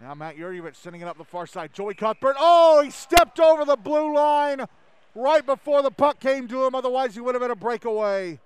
Now 0.00 0.14
Matt 0.14 0.36
Yurievich 0.36 0.76
sending 0.76 1.00
it 1.00 1.08
up 1.08 1.16
the 1.16 1.24
far 1.24 1.46
side. 1.46 1.72
Joey 1.72 1.94
Cuthbert. 1.94 2.36
Oh, 2.38 2.82
he 2.84 2.90
stepped 2.90 3.40
over 3.40 3.64
the 3.64 3.76
blue 3.76 4.14
line 4.14 4.66
right 5.14 5.44
before 5.44 5.82
the 5.82 5.90
puck 5.90 6.20
came 6.20 6.48
to 6.48 6.64
him. 6.64 6.74
Otherwise, 6.74 7.14
he 7.14 7.20
would 7.20 7.34
have 7.34 7.42
been 7.42 7.50
a 7.50 7.56
breakaway. 7.56 8.38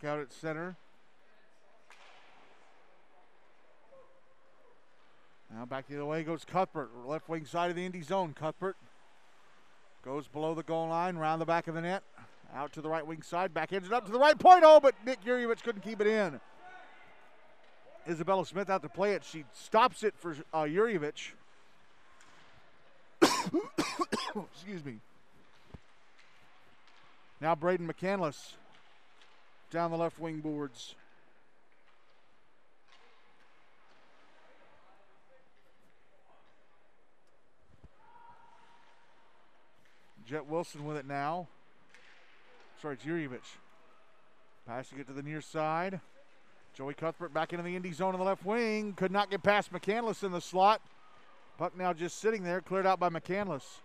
Puck 0.00 0.08
out 0.08 0.18
at 0.20 0.32
center. 0.32 0.76
Now 5.54 5.64
back 5.64 5.86
the 5.88 5.94
other 5.94 6.04
way 6.04 6.22
goes 6.22 6.44
Cuthbert, 6.44 6.90
left 7.06 7.28
wing 7.28 7.46
side 7.46 7.70
of 7.70 7.76
the 7.76 7.84
Indy 7.84 8.02
zone. 8.02 8.34
Cuthbert 8.34 8.76
goes 10.04 10.26
below 10.26 10.54
the 10.54 10.62
goal 10.62 10.88
line, 10.88 11.16
round 11.16 11.40
the 11.40 11.46
back 11.46 11.66
of 11.68 11.74
the 11.74 11.80
net, 11.80 12.02
out 12.54 12.72
to 12.72 12.80
the 12.80 12.88
right 12.88 13.06
wing 13.06 13.22
side, 13.22 13.54
back 13.54 13.72
ends 13.72 13.86
it 13.88 13.94
up 13.94 14.04
to 14.06 14.12
the 14.12 14.18
right 14.18 14.38
point. 14.38 14.64
Oh, 14.66 14.80
but 14.80 14.94
Nick 15.04 15.24
Yurievich 15.24 15.62
couldn't 15.62 15.82
keep 15.82 16.00
it 16.00 16.06
in. 16.06 16.40
Isabella 18.08 18.44
Smith 18.44 18.68
out 18.68 18.82
to 18.82 18.88
play 18.88 19.14
it. 19.14 19.24
She 19.24 19.44
stops 19.54 20.02
it 20.02 20.14
for 20.18 20.36
uh, 20.52 20.62
Yurievich. 20.64 21.30
Excuse 24.52 24.84
me. 24.84 24.98
Now 27.40 27.54
Braden 27.54 27.88
McCandless 27.88 28.54
down 29.76 29.90
the 29.90 29.96
left 29.98 30.18
wing 30.18 30.40
boards. 30.40 30.94
Jet 40.26 40.46
Wilson 40.46 40.86
with 40.86 40.96
it 40.96 41.06
now. 41.06 41.46
Sorry, 42.80 42.94
it's 42.94 43.04
Yurievich. 43.04 43.36
Passing 44.66 44.98
it 44.98 45.08
to 45.08 45.12
the 45.12 45.22
near 45.22 45.42
side. 45.42 46.00
Joey 46.72 46.94
Cuthbert 46.94 47.34
back 47.34 47.52
into 47.52 47.62
the 47.62 47.76
Indy 47.76 47.92
zone 47.92 48.14
on 48.14 48.18
the 48.18 48.24
left 48.24 48.46
wing. 48.46 48.94
Could 48.94 49.12
not 49.12 49.30
get 49.30 49.42
past 49.42 49.70
McCandless 49.74 50.24
in 50.24 50.32
the 50.32 50.40
slot. 50.40 50.80
Puck 51.58 51.76
now 51.76 51.92
just 51.92 52.18
sitting 52.18 52.44
there, 52.44 52.62
cleared 52.62 52.86
out 52.86 52.98
by 52.98 53.10
McCandless. 53.10 53.80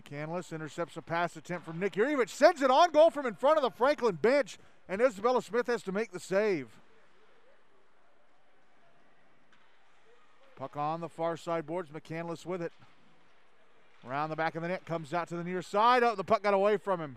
McCandless 0.00 0.52
intercepts 0.52 0.96
a 0.96 1.02
pass 1.02 1.36
attempt 1.36 1.66
from 1.66 1.78
Nick 1.78 1.94
Yurievich, 1.94 2.28
sends 2.28 2.62
it 2.62 2.70
on 2.70 2.90
goal 2.90 3.10
from 3.10 3.26
in 3.26 3.34
front 3.34 3.56
of 3.56 3.62
the 3.62 3.70
Franklin 3.70 4.16
bench, 4.16 4.58
and 4.88 5.00
Isabella 5.00 5.42
Smith 5.42 5.66
has 5.66 5.82
to 5.84 5.92
make 5.92 6.12
the 6.12 6.20
save. 6.20 6.68
Puck 10.56 10.76
on 10.76 11.00
the 11.00 11.08
far 11.08 11.36
side 11.36 11.66
boards, 11.66 11.90
McCandless 11.90 12.44
with 12.44 12.62
it. 12.62 12.72
Around 14.06 14.30
the 14.30 14.36
back 14.36 14.54
of 14.54 14.62
the 14.62 14.68
net, 14.68 14.86
comes 14.86 15.12
out 15.12 15.28
to 15.28 15.36
the 15.36 15.44
near 15.44 15.62
side. 15.62 16.02
Oh, 16.02 16.14
the 16.14 16.24
puck 16.24 16.42
got 16.42 16.54
away 16.54 16.76
from 16.76 17.00
him. 17.00 17.16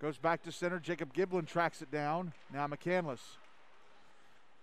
Goes 0.00 0.18
back 0.18 0.42
to 0.44 0.52
center. 0.52 0.78
Jacob 0.78 1.12
Giblin 1.12 1.46
tracks 1.46 1.82
it 1.82 1.90
down. 1.90 2.32
Now 2.52 2.66
McCandless. 2.66 3.18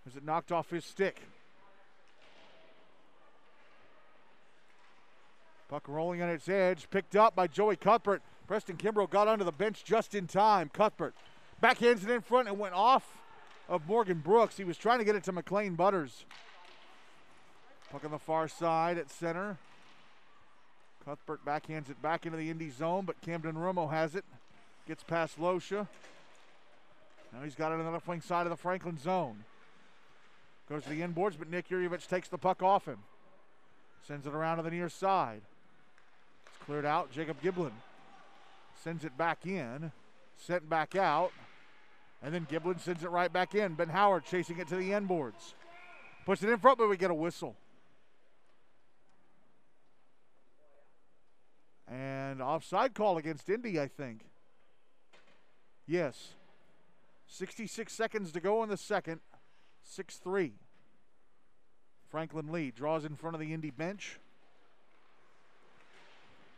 As 0.08 0.16
it 0.16 0.24
knocked 0.24 0.52
off 0.52 0.70
his 0.70 0.86
stick. 0.86 1.22
Puck 5.70 5.88
rolling 5.88 6.22
on 6.22 6.30
its 6.30 6.48
edge, 6.48 6.90
picked 6.90 7.16
up 7.16 7.36
by 7.36 7.48
Joey 7.48 7.76
Cuthbert. 7.76 8.22
Preston 8.48 8.78
Kimbrough 8.78 9.10
got 9.10 9.28
onto 9.28 9.44
the 9.44 9.52
bench 9.52 9.84
just 9.84 10.16
in 10.16 10.26
time. 10.26 10.70
Cuthbert 10.70 11.14
backhands 11.62 12.04
it 12.04 12.10
in 12.10 12.22
front 12.22 12.48
and 12.48 12.58
went 12.58 12.74
off 12.74 13.18
of 13.68 13.86
Morgan 13.88 14.20
Brooks. 14.20 14.56
He 14.56 14.64
was 14.64 14.78
trying 14.78 15.00
to 15.00 15.06
get 15.06 15.16
it 15.16 15.24
to 15.26 15.34
McLean 15.34 15.76
Butters. 15.76 16.26
Puck 17.92 18.06
on 18.06 18.12
the 18.12 18.20
far 18.20 18.48
side 18.48 18.98
at 18.98 19.10
center. 19.10 19.58
Cuthbert 21.04 21.44
backhands 21.46 21.90
it 21.90 22.02
back 22.02 22.26
into 22.26 22.38
the 22.38 22.50
Indy 22.50 22.70
zone, 22.70 23.04
but 23.06 23.20
Camden 23.22 23.56
Romo 23.56 23.90
has 23.90 24.16
it. 24.16 24.24
Gets 24.88 25.04
past 25.04 25.40
Losha. 25.40 25.88
Now 27.34 27.44
he's 27.44 27.56
got 27.56 27.74
it 27.74 27.80
on 27.80 27.86
the 27.86 27.92
left 27.92 28.08
wing 28.08 28.22
side 28.22 28.46
of 28.46 28.50
the 28.50 28.58
Franklin 28.58 28.98
zone. 28.98 29.44
Goes 30.70 30.84
to 30.84 30.90
the 30.90 31.02
inboards, 31.02 31.38
but 31.38 31.50
Nick 31.50 31.70
Yurievich 31.70 32.08
takes 32.08 32.30
the 32.30 32.38
puck 32.38 32.64
off 32.64 32.86
him. 32.86 33.00
Sends 34.06 34.26
it 34.26 34.34
around 34.34 34.58
to 34.58 34.64
the 34.64 34.72
near 34.72 34.88
side. 34.88 35.42
Cleared 36.68 36.86
out. 36.86 37.10
Jacob 37.12 37.42
Giblin 37.42 37.72
sends 38.84 39.06
it 39.06 39.18
back 39.18 39.46
in. 39.46 39.92
Sent 40.36 40.70
back 40.70 40.98
out. 40.98 41.32
And 42.22 42.34
then 42.34 42.46
Giblin 42.46 42.80
sends 42.82 43.04
it 43.06 43.10
right 43.10 43.32
back 43.32 43.56
in. 43.56 43.76
Ben 43.76 43.88
Howard 43.88 44.26
chasing 44.26 44.60
it 44.60 44.68
to 44.68 44.76
the 44.76 44.94
end 44.94 45.08
boards. 45.08 45.56
Puts 46.26 46.44
it 46.44 46.50
in 46.50 46.58
front, 46.58 46.78
but 46.78 46.90
we 46.90 46.98
get 46.98 47.10
a 47.10 47.16
whistle. 47.16 47.56
And 51.88 52.42
offside 52.42 52.94
call 52.94 53.18
against 53.18 53.50
Indy, 53.50 53.80
I 53.80 53.88
think. 53.88 54.26
Yes. 55.88 56.34
66 57.28 57.94
seconds 57.94 58.34
to 58.34 58.42
go 58.42 58.62
in 58.64 58.68
the 58.68 58.76
second. 58.76 59.22
6 59.84 60.18
3. 60.18 60.52
Franklin 62.10 62.52
Lee 62.52 62.72
draws 62.72 63.06
in 63.06 63.16
front 63.16 63.36
of 63.36 63.40
the 63.40 63.54
Indy 63.54 63.72
bench. 63.72 64.20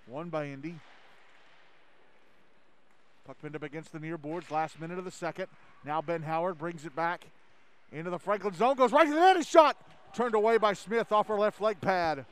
One 0.10 0.30
by 0.30 0.47
Indy. 0.47 0.74
Puck 3.28 3.38
pinned 3.43 3.55
up 3.55 3.62
against 3.62 3.91
the 3.91 3.99
near 3.99 4.18
boards, 4.18 4.49
last 4.49 4.82
minute 4.82 4.97
of 4.97 5.05
the 5.05 5.12
second. 5.12 5.45
Now 5.86 6.01
Ben 6.01 6.24
Howard 6.24 6.57
brings 6.57 6.84
it 6.84 6.95
back 6.95 7.28
into 7.91 8.10
the 8.10 8.18
Franklin 8.18 8.55
zone, 8.55 8.76
goes 8.76 8.91
right 8.91 9.05
to 9.05 9.14
the 9.14 9.20
net, 9.20 9.38
his 9.38 9.47
shot 9.47 9.78
turned 10.16 10.34
away 10.34 10.57
by 10.57 10.74
Smith 10.74 11.12
off 11.12 11.28
her 11.28 11.38
left 11.38 11.62
leg 11.62 11.80
pad. 11.80 12.26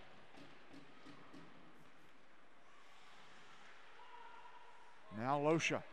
Now 5.20 5.40
Losha 5.40 5.84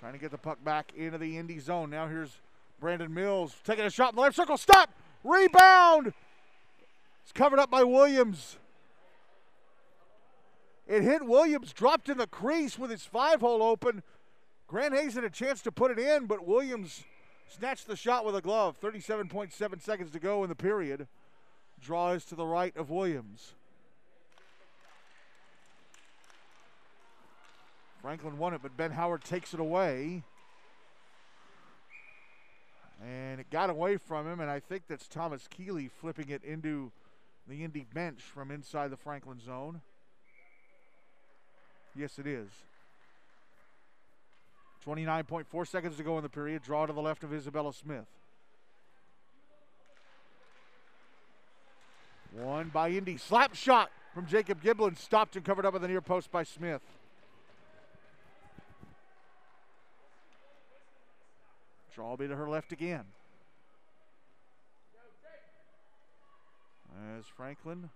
trying 0.00 0.14
to 0.14 0.18
get 0.18 0.32
the 0.32 0.38
puck 0.38 0.62
back 0.64 0.92
into 0.96 1.18
the 1.18 1.38
Indy 1.38 1.60
zone. 1.60 1.90
Now 1.90 2.08
here's 2.08 2.38
Brandon 2.80 3.12
Mills 3.14 3.54
taking 3.64 3.84
a 3.84 3.90
shot 3.90 4.12
in 4.12 4.16
the 4.16 4.22
left 4.22 4.34
circle. 4.34 4.56
Stop! 4.56 4.90
Rebound! 5.22 6.12
It's 7.22 7.32
covered 7.32 7.60
up 7.60 7.70
by 7.70 7.84
Williams. 7.84 8.56
It 10.88 11.02
hit 11.02 11.26
Williams, 11.26 11.74
dropped 11.74 12.08
in 12.08 12.16
the 12.16 12.26
crease 12.26 12.78
with 12.78 12.90
his 12.90 13.04
five 13.04 13.42
hole 13.42 13.62
open. 13.62 14.02
Grant 14.66 14.94
Hayes 14.94 15.14
had 15.14 15.24
a 15.24 15.30
chance 15.30 15.60
to 15.62 15.70
put 15.70 15.90
it 15.90 15.98
in, 15.98 16.24
but 16.24 16.46
Williams 16.46 17.04
snatched 17.46 17.86
the 17.86 17.94
shot 17.94 18.24
with 18.24 18.34
a 18.34 18.40
glove. 18.40 18.80
37.7 18.80 19.82
seconds 19.82 20.10
to 20.12 20.18
go 20.18 20.42
in 20.42 20.48
the 20.48 20.56
period. 20.56 21.06
Draw 21.78 22.12
is 22.12 22.24
to 22.26 22.34
the 22.34 22.46
right 22.46 22.74
of 22.74 22.88
Williams. 22.88 23.52
Franklin 28.00 28.38
won 28.38 28.54
it, 28.54 28.60
but 28.62 28.76
Ben 28.76 28.92
Howard 28.92 29.24
takes 29.24 29.52
it 29.52 29.60
away. 29.60 30.22
And 33.04 33.40
it 33.40 33.50
got 33.50 33.68
away 33.68 33.98
from 33.98 34.26
him, 34.26 34.40
and 34.40 34.50
I 34.50 34.58
think 34.58 34.84
that's 34.88 35.06
Thomas 35.06 35.46
Keeley 35.48 35.88
flipping 35.88 36.30
it 36.30 36.42
into 36.42 36.92
the 37.46 37.62
Indy 37.62 37.86
bench 37.92 38.22
from 38.22 38.50
inside 38.50 38.90
the 38.90 38.96
Franklin 38.96 39.38
zone. 39.38 39.82
Yes, 41.98 42.16
it 42.20 42.28
is. 42.28 42.48
29.4 44.86 45.66
seconds 45.66 45.96
to 45.96 46.04
go 46.04 46.16
in 46.16 46.22
the 46.22 46.28
period. 46.28 46.62
Draw 46.62 46.86
to 46.86 46.92
the 46.92 47.02
left 47.02 47.24
of 47.24 47.34
Isabella 47.34 47.74
Smith. 47.74 48.06
One 52.30 52.68
by 52.68 52.90
Indy. 52.90 53.16
Slap 53.16 53.56
shot 53.56 53.90
from 54.14 54.26
Jacob 54.26 54.62
Giblin. 54.62 54.96
Stopped 54.96 55.34
and 55.34 55.44
covered 55.44 55.66
up 55.66 55.74
at 55.74 55.80
the 55.80 55.88
near 55.88 56.00
post 56.00 56.30
by 56.30 56.44
Smith. 56.44 56.82
Draw 61.96 62.16
be 62.16 62.28
to 62.28 62.36
her 62.36 62.48
left 62.48 62.70
again. 62.70 63.06
As 67.18 67.24
Franklin 67.26 67.90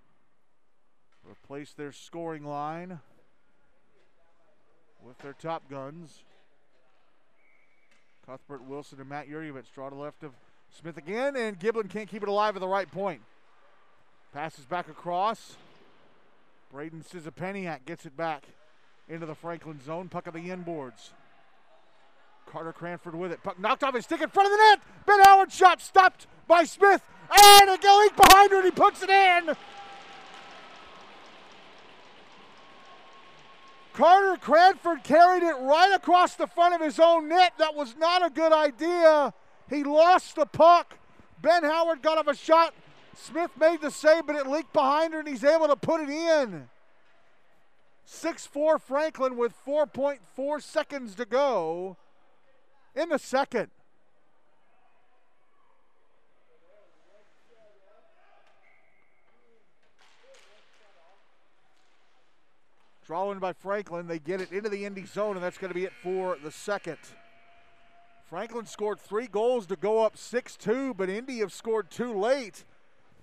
replace 1.24 1.72
their 1.72 1.92
scoring 1.92 2.44
line 2.44 2.98
with 5.07 5.18
their 5.18 5.34
top 5.34 5.68
guns. 5.68 6.22
Cuthbert 8.26 8.64
Wilson 8.64 9.00
and 9.00 9.09
Matt 9.09 9.28
Yurievich 9.28 9.72
draw 9.74 9.88
to 9.88 9.96
the 9.96 10.00
left 10.00 10.22
of 10.22 10.32
Smith 10.70 10.96
again, 10.96 11.36
and 11.36 11.59
Giblin 11.59 11.90
can't 11.90 12.09
keep 12.09 12.22
it 12.22 12.28
alive 12.28 12.57
at 12.57 12.61
the 12.61 12.68
right 12.68 12.90
point. 12.90 13.20
Passes 14.32 14.64
back 14.64 14.88
across. 14.88 15.57
Braden 16.72 17.05
Sizapeniak 17.05 17.84
gets 17.84 18.07
it 18.07 18.16
back 18.16 18.44
into 19.09 19.26
the 19.26 19.34
Franklin 19.34 19.80
zone. 19.84 20.09
Puck 20.09 20.26
on 20.26 20.34
the 20.34 20.48
inboards. 20.48 21.11
Carter 22.46 22.72
Cranford 22.72 23.14
with 23.14 23.32
it. 23.32 23.42
Puck 23.42 23.59
knocked 23.59 23.84
off 23.84 23.94
his 23.94 24.05
stick 24.05 24.22
in 24.22 24.30
front 24.30 24.46
of 24.46 24.53
the 24.53 24.59
net. 24.59 24.80
Ben 25.07 25.20
Howard 25.24 25.53
shot 25.53 25.82
stopped 25.82 26.26
by 26.48 26.64
Smith. 26.64 27.03
And 27.30 27.68
a 27.68 27.72
leak 27.72 28.16
behind 28.16 28.50
her 28.50 28.57
and 28.57 28.64
he 28.64 28.70
puts 28.70 29.03
it 29.03 29.11
in. 29.11 29.55
Carter 33.95 34.40
Cranford 34.40 35.05
carried 35.05 35.43
it 35.43 35.55
right 35.61 35.93
across 35.95 36.34
the 36.34 36.47
front 36.47 36.74
of 36.74 36.80
his 36.80 36.99
own 36.99 37.28
net. 37.28 37.53
That 37.59 37.74
was 37.74 37.95
not 37.97 38.24
a 38.24 38.30
good 38.30 38.53
idea. 38.53 39.34
He 39.68 39.84
lost 39.84 40.36
the 40.36 40.47
puck. 40.47 40.97
Ben 41.43 41.62
Howard 41.64 42.03
got 42.03 42.18
off 42.18 42.26
a 42.26 42.34
shot. 42.34 42.74
Smith 43.14 43.51
made 43.59 43.82
the 43.82 43.90
save, 43.90 44.26
but 44.26 44.36
it 44.36 44.47
leaked 44.47 44.72
behind 44.72 45.12
her, 45.12 45.20
and 45.20 45.28
he's 45.28 45.45
able 45.45 45.68
to 45.68 45.76
put 45.76 46.01
it 46.01 46.09
in. 46.09 46.68
6 48.07 48.47
4 48.47 48.78
Franklin 48.78 49.36
with 49.36 49.55
4.4 49.66 50.62
seconds 50.62 51.14
to 51.16 51.24
go 51.24 51.97
in 52.95 53.11
the 53.11 53.18
second. 53.18 53.68
Drawing 63.13 63.41
by 63.41 63.53
Franklin. 63.53 64.07
They 64.07 64.19
get 64.19 64.41
it 64.41 64.53
into 64.53 64.71
the 64.71 64.87
Indy 64.87 65.05
zone, 65.05 65.37
and 65.37 65.45
that's 65.45 65.59
going 65.59 65.69
to 65.69 65.75
be 65.75 65.85
it 65.85 65.93
for 66.03 66.39
the 66.43 66.51
second. 66.51 66.97
Franklin 68.25 68.65
scored 68.65 68.99
three 68.99 69.27
goals 69.27 69.67
to 69.67 69.77
go 69.77 70.03
up 70.03 70.17
6 70.17 70.57
2, 70.57 70.95
but 70.95 71.11
Indy 71.11 71.41
have 71.41 71.53
scored 71.53 71.91
two 71.91 72.19
late 72.19 72.65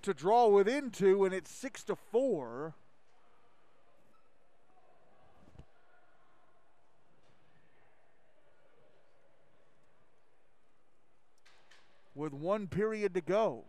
to 0.02 0.14
draw 0.14 0.46
within 0.46 0.90
two, 0.90 1.24
and 1.24 1.34
it's 1.34 1.50
6 1.50 1.82
to 1.82 1.96
4. 1.96 2.72
With 12.14 12.32
one 12.32 12.68
period 12.68 13.14
to 13.14 13.20
go. 13.20 13.64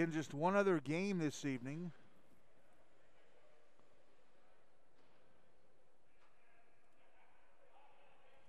Again, 0.00 0.14
just 0.14 0.32
one 0.32 0.56
other 0.56 0.80
game 0.80 1.18
this 1.18 1.44
evening. 1.44 1.92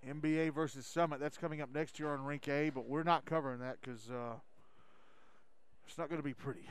MBA 0.07 0.53
versus 0.53 0.85
Summit. 0.85 1.19
That's 1.19 1.37
coming 1.37 1.59
up 1.59 1.67
next 1.75 1.99
year 1.99 2.13
on 2.13 2.23
Rink 2.23 2.47
A, 2.47 2.69
but 2.69 2.87
we're 2.87 3.03
not 3.03 3.25
covering 3.25 3.59
that 3.59 3.81
because 3.81 4.09
uh, 4.09 4.35
it's 5.85 5.97
not 5.97 6.07
going 6.07 6.21
to 6.21 6.23
be 6.25 6.33
pretty. 6.33 6.63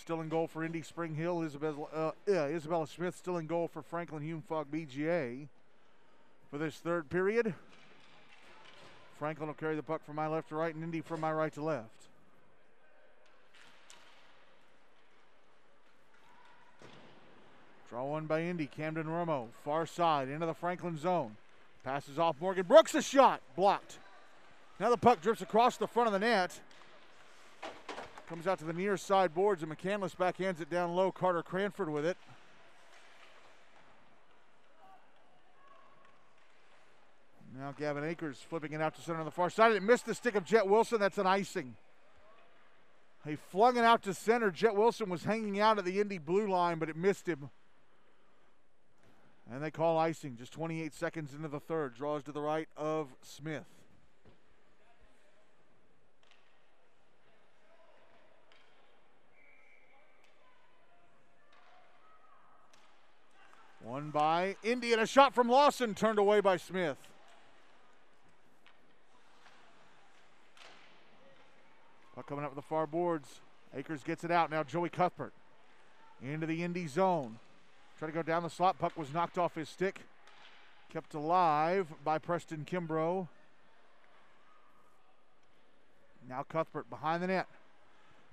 Still 0.00 0.20
in 0.20 0.28
goal 0.28 0.46
for 0.46 0.64
Indy 0.64 0.82
Spring 0.82 1.14
Hill. 1.14 1.42
Isabella, 1.42 2.12
uh, 2.28 2.30
Isabella 2.30 2.86
Smith 2.86 3.16
still 3.16 3.36
in 3.36 3.46
goal 3.46 3.68
for 3.68 3.82
Franklin 3.82 4.22
Hume 4.22 4.42
Fogg 4.48 4.68
BGA 4.70 5.48
for 6.50 6.58
this 6.58 6.76
third 6.76 7.10
period. 7.10 7.52
Franklin 9.18 9.48
will 9.48 9.54
carry 9.54 9.74
the 9.74 9.82
puck 9.82 10.04
from 10.06 10.14
my 10.14 10.28
left 10.28 10.50
to 10.50 10.54
right 10.54 10.74
and 10.74 10.84
Indy 10.84 11.00
from 11.00 11.20
my 11.20 11.32
right 11.32 11.52
to 11.54 11.62
left. 11.62 11.90
Draw 17.90 18.04
one 18.04 18.26
by 18.26 18.42
Indy. 18.42 18.66
Camden 18.66 19.06
Romo, 19.06 19.48
far 19.64 19.84
side, 19.84 20.28
into 20.28 20.46
the 20.46 20.54
Franklin 20.54 20.96
zone. 20.96 21.36
Passes 21.82 22.18
off 22.18 22.40
Morgan 22.40 22.66
Brooks, 22.66 22.94
a 22.94 23.02
shot, 23.02 23.40
blocked. 23.56 23.98
Now 24.78 24.90
the 24.90 24.96
puck 24.96 25.20
drifts 25.20 25.42
across 25.42 25.76
the 25.76 25.88
front 25.88 26.06
of 26.06 26.12
the 26.12 26.18
net. 26.20 26.60
Comes 28.28 28.46
out 28.46 28.58
to 28.58 28.66
the 28.66 28.74
near 28.74 28.98
side 28.98 29.34
boards, 29.34 29.62
and 29.62 29.72
McCandless 29.72 30.14
backhands 30.14 30.60
it 30.60 30.68
down 30.68 30.94
low. 30.94 31.10
Carter 31.10 31.42
Cranford 31.42 31.88
with 31.88 32.04
it. 32.04 32.18
Now 37.58 37.72
Gavin 37.72 38.04
Akers 38.04 38.38
flipping 38.38 38.72
it 38.72 38.82
out 38.82 38.94
to 38.96 39.00
center 39.00 39.18
on 39.18 39.24
the 39.24 39.30
far 39.30 39.48
side. 39.48 39.72
It 39.72 39.82
missed 39.82 40.04
the 40.04 40.14
stick 40.14 40.34
of 40.34 40.44
Jet 40.44 40.68
Wilson. 40.68 41.00
That's 41.00 41.16
an 41.16 41.26
icing. 41.26 41.74
He 43.26 43.36
flung 43.36 43.78
it 43.78 43.84
out 43.84 44.02
to 44.02 44.12
center. 44.12 44.50
Jet 44.50 44.76
Wilson 44.76 45.08
was 45.08 45.24
hanging 45.24 45.58
out 45.58 45.78
at 45.78 45.86
the 45.86 45.98
Indy 45.98 46.18
blue 46.18 46.48
line, 46.48 46.78
but 46.78 46.90
it 46.90 46.96
missed 46.96 47.26
him. 47.26 47.48
And 49.50 49.62
they 49.62 49.70
call 49.70 49.96
icing 49.96 50.36
just 50.36 50.52
28 50.52 50.92
seconds 50.92 51.32
into 51.32 51.48
the 51.48 51.60
third. 51.60 51.94
Draws 51.94 52.24
to 52.24 52.32
the 52.32 52.42
right 52.42 52.68
of 52.76 53.08
Smith. 53.22 53.64
One 63.98 64.10
by 64.10 64.54
Indy 64.62 64.92
and 64.92 65.02
a 65.02 65.06
shot 65.08 65.34
from 65.34 65.48
Lawson 65.48 65.92
turned 65.92 66.20
away 66.20 66.38
by 66.38 66.56
Smith. 66.56 66.98
Puck 72.14 72.28
coming 72.28 72.44
up 72.44 72.54
with 72.54 72.64
the 72.64 72.68
far 72.68 72.86
boards. 72.86 73.40
Akers 73.76 74.04
gets 74.04 74.22
it 74.22 74.30
out. 74.30 74.52
Now 74.52 74.62
Joey 74.62 74.88
Cuthbert 74.88 75.32
into 76.22 76.46
the 76.46 76.62
Indy 76.62 76.86
zone. 76.86 77.40
Try 77.98 78.06
to 78.06 78.14
go 78.14 78.22
down 78.22 78.44
the 78.44 78.50
slot. 78.50 78.78
Puck 78.78 78.96
was 78.96 79.12
knocked 79.12 79.36
off 79.36 79.56
his 79.56 79.68
stick. 79.68 80.02
Kept 80.92 81.12
alive 81.14 81.88
by 82.04 82.18
Preston 82.18 82.64
Kimbrough. 82.70 83.26
Now 86.28 86.44
Cuthbert 86.48 86.88
behind 86.88 87.20
the 87.20 87.26
net. 87.26 87.48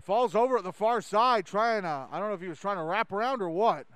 Falls 0.03 0.36
over 0.36 0.59
at 0.59 0.63
the 0.63 0.72
far 0.72 1.01
side, 1.01 1.47
trying 1.47 1.82
to, 1.82 2.05
I 2.11 2.20
don't 2.20 2.28
know 2.28 2.36
if 2.36 2.41
he 2.41 2.49
was 2.49 2.59
trying 2.59 2.78
to 2.78 2.84
wrap 2.84 3.11
around 3.11 3.41
or 3.41 3.49
what. 3.49 3.88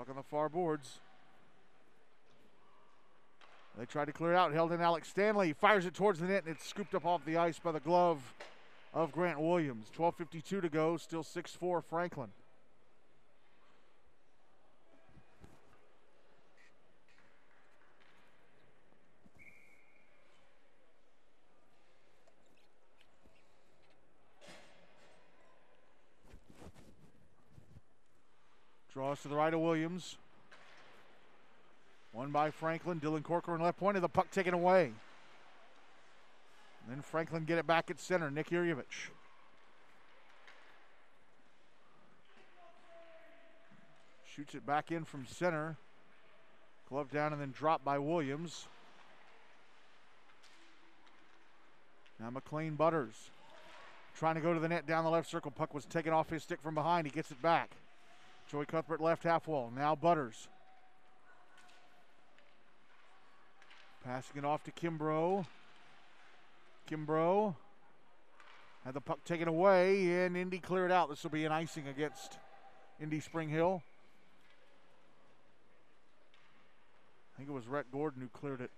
Puck 0.00 0.08
on 0.08 0.16
the 0.16 0.22
far 0.22 0.48
boards. 0.48 0.98
They 3.76 3.84
tried 3.84 4.06
to 4.06 4.12
clear 4.12 4.32
it 4.32 4.36
out, 4.36 4.50
held 4.50 4.72
in 4.72 4.80
Alex 4.80 5.08
Stanley. 5.08 5.52
Fires 5.52 5.84
it 5.84 5.92
towards 5.92 6.20
the 6.20 6.26
net, 6.26 6.44
and 6.46 6.56
it's 6.56 6.66
scooped 6.66 6.94
up 6.94 7.04
off 7.04 7.22
the 7.26 7.36
ice 7.36 7.58
by 7.58 7.70
the 7.70 7.80
glove 7.80 8.18
of 8.94 9.12
Grant 9.12 9.38
Williams. 9.38 9.88
12.52 9.94 10.62
to 10.62 10.68
go, 10.70 10.96
still 10.96 11.22
6 11.22 11.52
4 11.52 11.82
Franklin. 11.82 12.30
Draws 29.00 29.22
to 29.22 29.28
the 29.28 29.34
right 29.34 29.54
of 29.54 29.60
Williams. 29.60 30.18
One 32.12 32.32
by 32.32 32.50
Franklin. 32.50 33.00
Dylan 33.00 33.22
Corcoran 33.22 33.62
left 33.62 33.78
point 33.78 33.96
of 33.96 34.02
the 34.02 34.10
puck 34.10 34.30
taken 34.30 34.52
away. 34.52 34.92
And 36.82 36.90
then 36.90 37.00
Franklin 37.00 37.46
get 37.46 37.56
it 37.56 37.66
back 37.66 37.90
at 37.90 37.98
center. 37.98 38.30
Nick 38.30 38.50
Yurievich. 38.50 39.08
Shoots 44.36 44.54
it 44.54 44.66
back 44.66 44.92
in 44.92 45.06
from 45.06 45.24
center. 45.26 45.78
Glove 46.90 47.10
down 47.10 47.32
and 47.32 47.40
then 47.40 47.54
dropped 47.56 47.86
by 47.86 47.98
Williams. 47.98 48.66
Now 52.20 52.28
McLean 52.28 52.74
Butters 52.74 53.30
trying 54.14 54.34
to 54.34 54.42
go 54.42 54.52
to 54.52 54.60
the 54.60 54.68
net 54.68 54.86
down 54.86 55.04
the 55.04 55.10
left 55.10 55.30
circle. 55.30 55.50
Puck 55.50 55.72
was 55.72 55.86
taken 55.86 56.12
off 56.12 56.28
his 56.28 56.42
stick 56.42 56.60
from 56.60 56.74
behind. 56.74 57.06
He 57.06 57.10
gets 57.10 57.30
it 57.30 57.40
back. 57.40 57.70
Joey 58.50 58.66
Cuthbert 58.66 59.00
left 59.00 59.22
half 59.22 59.46
wall. 59.46 59.70
Now 59.72 59.94
Butters. 59.94 60.48
Passing 64.04 64.38
it 64.38 64.44
off 64.44 64.64
to 64.64 64.72
Kimbrough. 64.72 65.46
Kimbrough 66.90 67.54
had 68.84 68.94
the 68.94 69.00
puck 69.00 69.22
taken 69.24 69.46
away, 69.46 70.24
and 70.24 70.36
Indy 70.36 70.58
cleared 70.58 70.90
out. 70.90 71.08
This 71.08 71.22
will 71.22 71.30
be 71.30 71.44
an 71.44 71.52
icing 71.52 71.86
against 71.86 72.38
Indy 73.00 73.20
Spring 73.20 73.50
Hill. 73.50 73.84
I 77.34 77.38
think 77.38 77.50
it 77.50 77.52
was 77.52 77.68
Rhett 77.68 77.92
Gordon 77.92 78.20
who 78.20 78.28
cleared 78.28 78.60
it. 78.60 78.72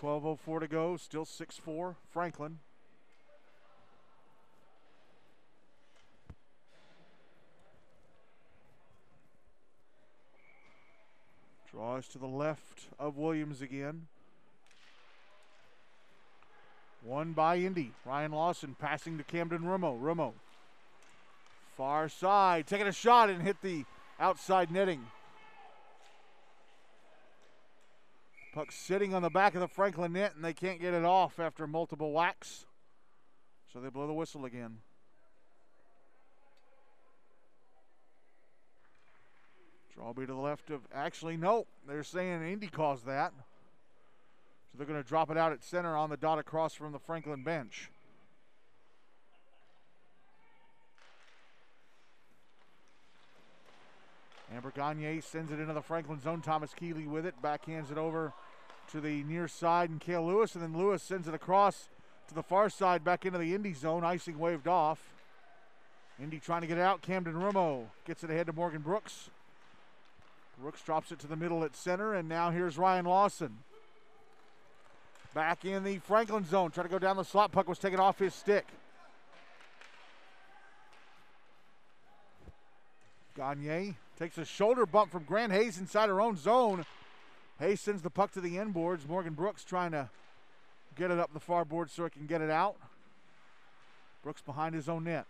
12.04 0.00 0.60
to 0.60 0.66
go, 0.66 0.96
still 0.96 1.24
6 1.24 1.56
4. 1.58 1.94
Franklin. 2.12 2.58
Draws 11.70 12.08
to 12.08 12.18
the 12.18 12.26
left 12.26 12.88
of 12.98 13.16
Williams 13.16 13.62
again. 13.62 14.06
One 17.02 17.32
by 17.32 17.56
Indy. 17.58 17.92
Ryan 18.04 18.32
Lawson 18.32 18.76
passing 18.78 19.18
to 19.18 19.24
Camden 19.24 19.62
Rumo. 19.62 20.00
Rumo. 20.00 20.32
Far 21.76 22.08
side. 22.08 22.66
Taking 22.66 22.88
a 22.88 22.92
shot 22.92 23.30
and 23.30 23.42
hit 23.42 23.62
the 23.62 23.84
outside 24.18 24.70
netting. 24.70 25.06
Puck 28.52 28.72
sitting 28.72 29.14
on 29.14 29.22
the 29.22 29.30
back 29.30 29.54
of 29.54 29.60
the 29.60 29.68
Franklin 29.68 30.12
net, 30.12 30.34
and 30.34 30.44
they 30.44 30.52
can't 30.52 30.80
get 30.80 30.92
it 30.92 31.04
off 31.04 31.38
after 31.38 31.68
multiple 31.68 32.12
whacks. 32.12 32.66
So 33.72 33.80
they 33.80 33.90
blow 33.90 34.08
the 34.08 34.12
whistle 34.12 34.44
again. 34.44 34.78
Draw 39.94 40.12
be 40.12 40.26
to 40.26 40.32
the 40.32 40.38
left 40.38 40.70
of. 40.70 40.80
Actually, 40.94 41.36
no. 41.36 41.66
They're 41.86 42.04
saying 42.04 42.42
Indy 42.42 42.68
caused 42.68 43.06
that. 43.06 43.32
So 44.70 44.78
they're 44.78 44.86
going 44.86 45.02
to 45.02 45.08
drop 45.08 45.30
it 45.30 45.36
out 45.36 45.52
at 45.52 45.64
center 45.64 45.96
on 45.96 46.10
the 46.10 46.16
dot 46.16 46.38
across 46.38 46.74
from 46.74 46.92
the 46.92 46.98
Franklin 46.98 47.42
bench. 47.42 47.90
Amber 54.54 54.72
Gagne 54.74 55.20
sends 55.20 55.52
it 55.52 55.60
into 55.60 55.72
the 55.72 55.82
Franklin 55.82 56.20
zone. 56.20 56.40
Thomas 56.40 56.74
Keeley 56.74 57.06
with 57.06 57.24
it. 57.24 57.34
Backhands 57.42 57.92
it 57.92 57.98
over 57.98 58.32
to 58.90 59.00
the 59.00 59.22
near 59.24 59.46
side 59.46 59.90
and 59.90 60.00
Kale 60.00 60.26
Lewis. 60.26 60.54
And 60.54 60.62
then 60.62 60.76
Lewis 60.76 61.02
sends 61.02 61.28
it 61.28 61.34
across 61.34 61.88
to 62.28 62.34
the 62.34 62.42
far 62.42 62.68
side 62.68 63.04
back 63.04 63.24
into 63.24 63.38
the 63.38 63.54
Indy 63.54 63.74
zone. 63.74 64.04
Icing 64.04 64.38
waved 64.38 64.66
off. 64.66 65.00
Indy 66.20 66.38
trying 66.38 66.60
to 66.62 66.66
get 66.66 66.78
it 66.78 66.82
out. 66.82 67.00
Camden 67.00 67.34
Rumo 67.34 67.86
gets 68.04 68.24
it 68.24 68.30
ahead 68.30 68.46
to 68.46 68.52
Morgan 68.52 68.82
Brooks. 68.82 69.30
Brooks 70.60 70.82
drops 70.82 71.10
it 71.10 71.18
to 71.20 71.26
the 71.26 71.36
middle 71.36 71.64
at 71.64 71.74
center. 71.74 72.14
And 72.14 72.28
now 72.28 72.50
here's 72.50 72.76
Ryan 72.76 73.06
Lawson. 73.06 73.58
Back 75.34 75.64
in 75.64 75.84
the 75.84 75.98
Franklin 75.98 76.44
zone. 76.44 76.70
Trying 76.70 76.86
to 76.86 76.90
go 76.92 76.98
down 76.98 77.16
the 77.16 77.24
slot. 77.24 77.52
Puck 77.52 77.68
was 77.68 77.78
taken 77.78 78.00
off 78.00 78.18
his 78.18 78.34
stick. 78.34 78.66
Gagne 83.36 83.94
takes 84.18 84.36
a 84.36 84.44
shoulder 84.44 84.84
bump 84.84 85.10
from 85.10 85.22
Grant 85.22 85.52
Hayes 85.52 85.78
inside 85.78 86.08
her 86.08 86.20
own 86.20 86.36
zone. 86.36 86.84
Hayes 87.58 87.80
sends 87.80 88.02
the 88.02 88.10
puck 88.10 88.32
to 88.32 88.40
the 88.40 88.58
end 88.58 88.74
boards. 88.74 89.08
Morgan 89.08 89.34
Brooks 89.34 89.64
trying 89.64 89.92
to 89.92 90.10
get 90.96 91.10
it 91.10 91.18
up 91.18 91.32
the 91.32 91.40
far 91.40 91.64
board 91.64 91.90
so 91.90 92.04
he 92.04 92.10
can 92.10 92.26
get 92.26 92.42
it 92.42 92.50
out. 92.50 92.76
Brooks 94.22 94.42
behind 94.42 94.74
his 94.74 94.88
own 94.88 95.04
net. 95.04 95.26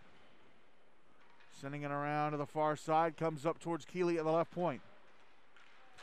Sending 1.61 1.83
it 1.83 1.91
around 1.91 2.33
to 2.33 2.39
the 2.39 2.47
far 2.47 2.75
side. 2.75 3.17
Comes 3.17 3.47
up 3.47 3.61
towards 3.61 3.85
Keeley 3.85 4.19
at 4.19 4.25
the 4.25 4.33
left 4.33 4.51
point. 4.51 4.81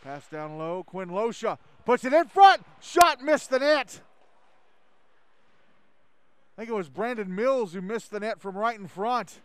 Pass 0.03 0.27
down 0.27 0.57
low. 0.57 0.83
Quinn 0.83 1.09
Losha 1.09 1.57
puts 1.85 2.05
it 2.05 2.13
in 2.13 2.27
front. 2.27 2.63
Shot 2.81 3.21
missed 3.21 3.49
the 3.49 3.59
net. 3.59 4.01
I 6.57 6.61
think 6.61 6.69
it 6.69 6.73
was 6.73 6.89
Brandon 6.89 7.33
Mills 7.33 7.73
who 7.73 7.81
missed 7.81 8.11
the 8.11 8.19
net 8.19 8.41
from 8.41 8.57
right 8.57 8.79
in 8.79 8.87
front. 8.87 9.39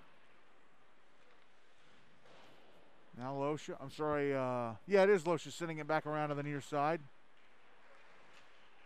Now 3.18 3.34
Losha, 3.34 3.76
I'm 3.80 3.90
sorry, 3.90 4.34
uh, 4.34 4.72
yeah, 4.86 5.03
it 5.03 5.11
is 5.11 5.24
Losha 5.24 5.53
sending 5.53 5.78
it 5.78 5.86
back 5.86 6.07
around 6.07 6.30
to 6.30 6.34
the 6.34 6.42
near 6.42 6.62
side. 6.62 7.00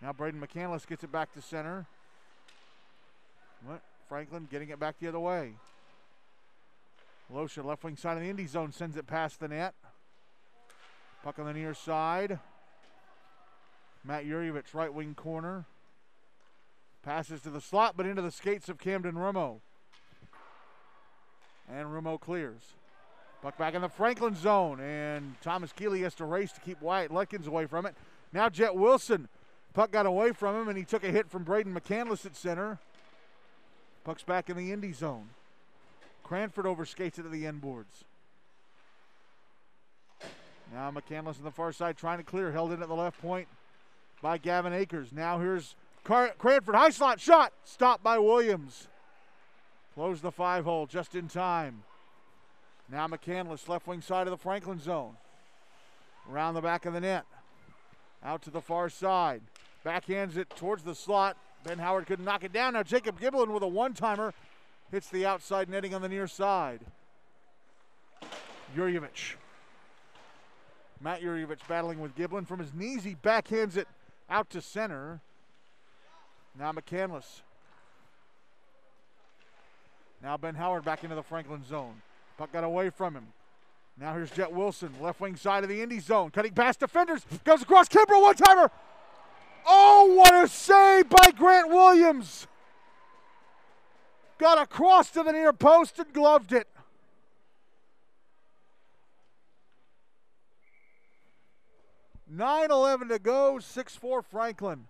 Now 0.02 0.12
Braden 0.12 0.40
McCandless 0.40 0.86
gets 0.86 1.04
it 1.04 1.12
back 1.12 1.32
to 1.34 1.40
center. 1.40 1.86
What? 3.64 3.80
Franklin 4.08 4.48
getting 4.50 4.70
it 4.70 4.78
back 4.80 4.96
the 5.00 5.08
other 5.08 5.20
way. 5.20 5.52
Losha, 7.32 7.64
left 7.64 7.84
wing 7.84 7.96
side 7.96 8.16
of 8.16 8.22
the 8.22 8.28
Indy 8.28 8.46
zone, 8.46 8.72
sends 8.72 8.96
it 8.96 9.06
past 9.06 9.40
the 9.40 9.48
net. 9.48 9.74
Puck 11.26 11.40
on 11.40 11.46
the 11.46 11.52
near 11.54 11.74
side. 11.74 12.38
Matt 14.04 14.24
Yurievich, 14.26 14.72
right 14.74 14.94
wing 14.94 15.16
corner. 15.16 15.64
Passes 17.02 17.40
to 17.40 17.50
the 17.50 17.60
slot, 17.60 17.94
but 17.96 18.06
into 18.06 18.22
the 18.22 18.30
skates 18.30 18.68
of 18.68 18.78
Camden 18.78 19.16
Rumo. 19.16 19.58
And 21.68 21.88
Rumo 21.88 22.20
clears. 22.20 22.62
Puck 23.42 23.58
back 23.58 23.74
in 23.74 23.82
the 23.82 23.88
Franklin 23.88 24.36
zone, 24.36 24.78
and 24.78 25.34
Thomas 25.42 25.72
Keeley 25.72 26.02
has 26.02 26.14
to 26.14 26.24
race 26.24 26.52
to 26.52 26.60
keep 26.60 26.80
Wyatt 26.80 27.10
Lutkins 27.10 27.48
away 27.48 27.66
from 27.66 27.86
it. 27.86 27.96
Now 28.32 28.48
Jet 28.48 28.76
Wilson. 28.76 29.26
Puck 29.74 29.90
got 29.90 30.06
away 30.06 30.30
from 30.30 30.54
him, 30.54 30.68
and 30.68 30.78
he 30.78 30.84
took 30.84 31.02
a 31.02 31.10
hit 31.10 31.28
from 31.28 31.42
Braden 31.42 31.74
McCandless 31.74 32.24
at 32.24 32.36
center. 32.36 32.78
Puck's 34.04 34.22
back 34.22 34.48
in 34.48 34.56
the 34.56 34.70
Indy 34.70 34.92
zone. 34.92 35.30
Cranford 36.22 36.66
overskates 36.66 37.18
it 37.18 37.24
to 37.24 37.28
the 37.28 37.48
end 37.48 37.62
boards. 37.62 38.04
Now 40.72 40.90
McCandless 40.90 41.38
on 41.38 41.44
the 41.44 41.50
far 41.50 41.72
side 41.72 41.96
trying 41.96 42.18
to 42.18 42.24
clear, 42.24 42.52
held 42.52 42.72
in 42.72 42.82
at 42.82 42.88
the 42.88 42.94
left 42.94 43.20
point 43.20 43.48
by 44.22 44.38
Gavin 44.38 44.72
Akers. 44.72 45.12
Now 45.12 45.38
here's 45.38 45.76
Car- 46.04 46.34
Cranford, 46.38 46.74
high 46.74 46.90
slot 46.90 47.20
shot, 47.20 47.52
stopped 47.64 48.02
by 48.02 48.18
Williams. 48.18 48.88
Close 49.94 50.20
the 50.20 50.32
five 50.32 50.64
hole 50.64 50.86
just 50.86 51.14
in 51.14 51.28
time. 51.28 51.82
Now 52.90 53.06
McCandless, 53.08 53.68
left 53.68 53.86
wing 53.86 54.00
side 54.00 54.26
of 54.26 54.30
the 54.30 54.36
Franklin 54.36 54.78
zone. 54.78 55.16
Around 56.30 56.54
the 56.54 56.60
back 56.60 56.86
of 56.86 56.92
the 56.92 57.00
net. 57.00 57.24
Out 58.24 58.42
to 58.42 58.50
the 58.50 58.60
far 58.60 58.88
side. 58.88 59.42
Backhands 59.84 60.36
it 60.36 60.50
towards 60.50 60.82
the 60.82 60.94
slot. 60.94 61.36
Ben 61.64 61.78
Howard 61.78 62.06
couldn't 62.06 62.24
knock 62.24 62.44
it 62.44 62.52
down. 62.52 62.74
Now 62.74 62.82
Jacob 62.82 63.20
Giblin 63.20 63.52
with 63.52 63.62
a 63.62 63.68
one 63.68 63.94
timer 63.94 64.34
hits 64.90 65.08
the 65.08 65.26
outside 65.26 65.68
netting 65.68 65.94
on 65.94 66.02
the 66.02 66.08
near 66.08 66.26
side. 66.26 66.80
Yurievich. 68.76 69.34
Matt 71.00 71.22
Yurievich 71.22 71.66
battling 71.68 72.00
with 72.00 72.16
Giblin 72.16 72.46
from 72.46 72.58
his 72.58 72.72
knees. 72.72 73.04
He 73.04 73.14
backhands 73.14 73.76
it 73.76 73.88
out 74.30 74.50
to 74.50 74.60
center. 74.60 75.20
Now 76.58 76.72
McCandless. 76.72 77.42
Now 80.22 80.36
Ben 80.36 80.54
Howard 80.54 80.84
back 80.84 81.04
into 81.04 81.14
the 81.14 81.22
Franklin 81.22 81.64
zone. 81.64 82.00
Puck 82.38 82.52
got 82.52 82.64
away 82.64 82.90
from 82.90 83.14
him. 83.14 83.26
Now 83.98 84.12
here's 84.12 84.30
Jet 84.30 84.52
Wilson, 84.52 84.90
left 85.00 85.20
wing 85.20 85.36
side 85.36 85.62
of 85.62 85.70
the 85.70 85.80
Indy 85.80 86.00
zone, 86.00 86.30
cutting 86.30 86.52
past 86.52 86.80
defenders, 86.80 87.24
goes 87.44 87.62
across 87.62 87.88
Kimbrough, 87.88 88.20
one 88.22 88.34
timer. 88.34 88.70
Oh, 89.66 90.14
what 90.14 90.44
a 90.44 90.48
save 90.48 91.08
by 91.08 91.30
Grant 91.34 91.70
Williams! 91.70 92.46
Got 94.38 94.60
across 94.60 95.10
to 95.12 95.22
the 95.22 95.32
near 95.32 95.52
post 95.54 95.98
and 95.98 96.12
gloved 96.12 96.52
it. 96.52 96.68
Nine 102.36 102.70
eleven 102.70 103.08
to 103.08 103.18
go, 103.18 103.58
six 103.58 103.96
four 103.96 104.20
Franklin. 104.20 104.88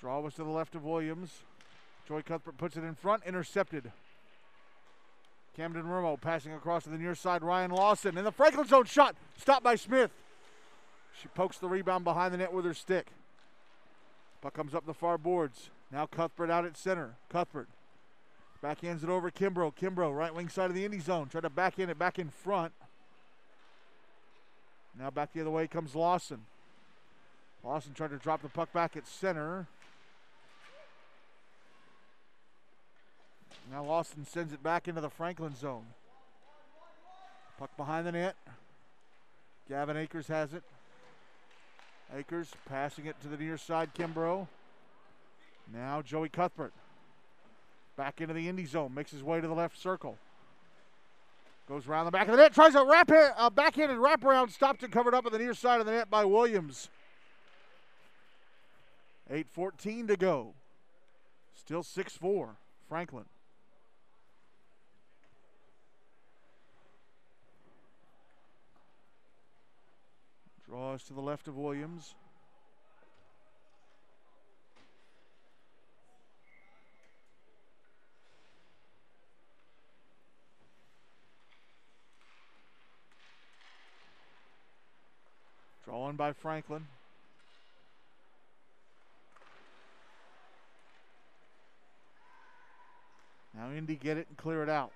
Draw 0.00 0.20
was 0.20 0.34
to 0.34 0.44
the 0.44 0.48
left 0.48 0.74
of 0.74 0.84
Williams. 0.84 1.30
Joey 2.06 2.22
Cuthbert 2.22 2.56
puts 2.56 2.78
it 2.78 2.84
in 2.84 2.94
front, 2.94 3.22
intercepted. 3.26 3.92
Camden 5.54 5.82
Rumo 5.82 6.18
passing 6.18 6.54
across 6.54 6.84
to 6.84 6.88
the 6.88 6.96
near 6.96 7.14
side. 7.14 7.42
Ryan 7.42 7.72
Lawson 7.72 8.16
in 8.16 8.24
the 8.24 8.32
Franklin 8.32 8.66
zone 8.66 8.86
shot, 8.86 9.14
stopped 9.36 9.64
by 9.64 9.74
Smith. 9.74 10.12
She 11.20 11.28
pokes 11.28 11.58
the 11.58 11.68
rebound 11.68 12.04
behind 12.04 12.32
the 12.32 12.38
net 12.38 12.52
with 12.52 12.64
her 12.64 12.72
stick. 12.72 13.08
Puck 14.40 14.54
comes 14.54 14.74
up 14.74 14.86
the 14.86 14.94
far 14.94 15.18
boards. 15.18 15.68
Now 15.92 16.06
Cuthbert 16.06 16.48
out 16.48 16.64
at 16.64 16.78
center. 16.78 17.16
Cuthbert 17.28 17.68
backhands 18.62 19.02
it 19.02 19.08
over 19.08 19.30
Kimbrough. 19.30 19.74
Kimbrough, 19.74 20.16
right 20.16 20.34
wing 20.34 20.48
side 20.48 20.70
of 20.70 20.74
the 20.74 20.84
Indy 20.84 21.00
zone. 21.00 21.28
Try 21.28 21.40
to 21.40 21.50
backhand 21.50 21.90
it 21.90 21.98
back 21.98 22.18
in 22.18 22.28
front. 22.28 22.72
Now 24.98 25.10
back 25.10 25.32
the 25.32 25.40
other 25.40 25.50
way 25.50 25.66
comes 25.66 25.94
Lawson. 25.94 26.44
Lawson 27.62 27.92
tried 27.94 28.10
to 28.10 28.16
drop 28.16 28.42
the 28.42 28.48
puck 28.48 28.72
back 28.72 28.96
at 28.96 29.06
center. 29.06 29.66
Now 33.70 33.84
Lawson 33.84 34.26
sends 34.26 34.52
it 34.52 34.62
back 34.62 34.88
into 34.88 35.00
the 35.00 35.10
Franklin 35.10 35.54
zone. 35.54 35.84
Puck 37.58 37.76
behind 37.76 38.06
the 38.06 38.12
net. 38.12 38.36
Gavin 39.68 39.96
Akers 39.96 40.28
has 40.28 40.54
it. 40.54 40.62
Akers 42.16 42.50
passing 42.66 43.04
it 43.06 43.20
to 43.20 43.28
the 43.28 43.36
near 43.36 43.58
side, 43.58 43.90
Kimbrough. 43.94 44.46
Now 45.72 46.00
Joey 46.00 46.30
Cuthbert. 46.30 46.72
Back 47.98 48.20
into 48.20 48.32
the 48.32 48.48
Indy 48.48 48.64
zone, 48.64 48.94
makes 48.94 49.10
his 49.10 49.24
way 49.24 49.40
to 49.40 49.48
the 49.48 49.54
left 49.54 49.76
circle. 49.76 50.16
Goes 51.68 51.88
around 51.88 52.04
the 52.04 52.12
back 52.12 52.28
of 52.28 52.36
the 52.36 52.40
net, 52.40 52.54
tries 52.54 52.76
a 52.76 52.84
wrap 52.84 53.10
a 53.10 53.50
backhanded 53.50 53.98
wraparound, 53.98 54.52
stopped 54.52 54.84
and 54.84 54.92
covered 54.92 55.14
up 55.14 55.26
at 55.26 55.32
the 55.32 55.38
near 55.38 55.52
side 55.52 55.80
of 55.80 55.86
the 55.86 55.90
net 55.90 56.08
by 56.08 56.24
Williams. 56.24 56.90
8.14 59.32 60.06
to 60.06 60.16
go. 60.16 60.54
Still 61.56 61.82
6 61.82 62.12
4, 62.12 62.54
Franklin. 62.88 63.24
Draws 70.68 71.02
to 71.02 71.14
the 71.14 71.20
left 71.20 71.48
of 71.48 71.56
Williams. 71.56 72.14
Drawn 85.88 86.07
by 86.18 86.32
Franklin. 86.32 86.84
Now 93.54 93.70
Indy 93.74 93.94
get 93.94 94.18
it 94.18 94.26
and 94.28 94.36
clear 94.36 94.62
it 94.62 94.68
out. 94.68 94.92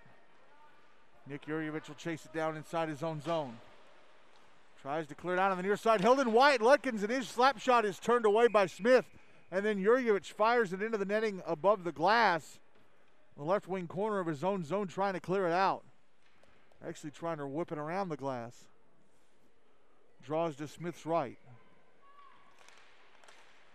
Nick 1.27 1.47
Yurievich 1.47 1.89
will 1.89 1.95
chase 1.95 2.27
it 2.27 2.37
down 2.37 2.57
inside 2.57 2.89
his 2.89 3.03
own 3.03 3.23
zone. 3.23 3.57
Tries 4.83 5.07
to 5.07 5.15
clear 5.15 5.35
it 5.35 5.39
out 5.39 5.53
on 5.53 5.57
the 5.57 5.63
near 5.63 5.77
side. 5.77 6.01
Hilden 6.01 6.33
Wyatt 6.33 6.61
Lutkins 6.61 7.03
and 7.03 7.11
his 7.11 7.29
slap 7.29 7.59
shot 7.59 7.85
is 7.85 8.01
turned 8.01 8.27
away 8.27 8.49
by 8.49 8.67
Smith. 8.67 9.05
And 9.53 9.65
then 9.65 9.79
Yurievich 9.79 10.33
fires 10.33 10.73
it 10.73 10.83
into 10.83 10.99
the 10.99 11.05
netting 11.05 11.41
above 11.47 11.85
the 11.85 11.93
glass. 11.93 12.59
The 13.37 13.45
left 13.45 13.69
wing 13.69 13.87
corner 13.87 14.19
of 14.19 14.27
his 14.27 14.43
own 14.43 14.65
zone 14.65 14.89
trying 14.89 15.15
to 15.15 15.21
clear 15.21 15.47
it 15.47 15.53
out. 15.53 15.85
Actually 16.87 17.13
trying 17.13 17.39
to 17.39 17.47
whip 17.47 17.71
it 17.71 17.79
around 17.79 18.09
the 18.09 18.17
glass. 18.17 18.65
Draws 20.25 20.57
to 20.57 20.69
Smith's 20.69 21.05
right. 21.05 21.39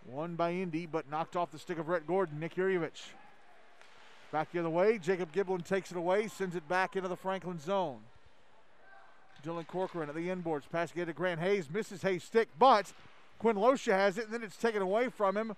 Won 0.06 0.36
by 0.36 0.52
Indy, 0.52 0.86
but 0.86 1.10
knocked 1.10 1.36
off 1.36 1.50
the 1.50 1.58
stick 1.58 1.78
of 1.78 1.88
Rhett 1.88 2.06
Gordon. 2.06 2.40
Nick 2.40 2.54
Yurievich. 2.54 3.10
Back 4.32 4.52
the 4.52 4.60
other 4.60 4.70
way. 4.70 4.98
Jacob 4.98 5.32
Giblin 5.32 5.64
takes 5.64 5.90
it 5.90 5.96
away, 5.96 6.28
sends 6.28 6.56
it 6.56 6.66
back 6.68 6.96
into 6.96 7.08
the 7.08 7.16
Franklin 7.16 7.58
zone. 7.58 8.00
Dylan 9.44 9.66
Corcoran 9.66 10.08
at 10.08 10.14
the 10.14 10.28
inboards. 10.28 10.62
Pass 10.70 10.90
again 10.90 11.06
to 11.06 11.12
Grant 11.12 11.40
Hayes. 11.40 11.68
Misses 11.70 12.02
Hayes' 12.02 12.24
stick, 12.24 12.48
but 12.58 12.92
Quinn 13.38 13.56
Losha 13.56 13.92
has 13.92 14.18
it, 14.18 14.24
and 14.24 14.34
then 14.34 14.42
it's 14.42 14.56
taken 14.56 14.82
away 14.82 15.08
from 15.08 15.36
him 15.36 15.54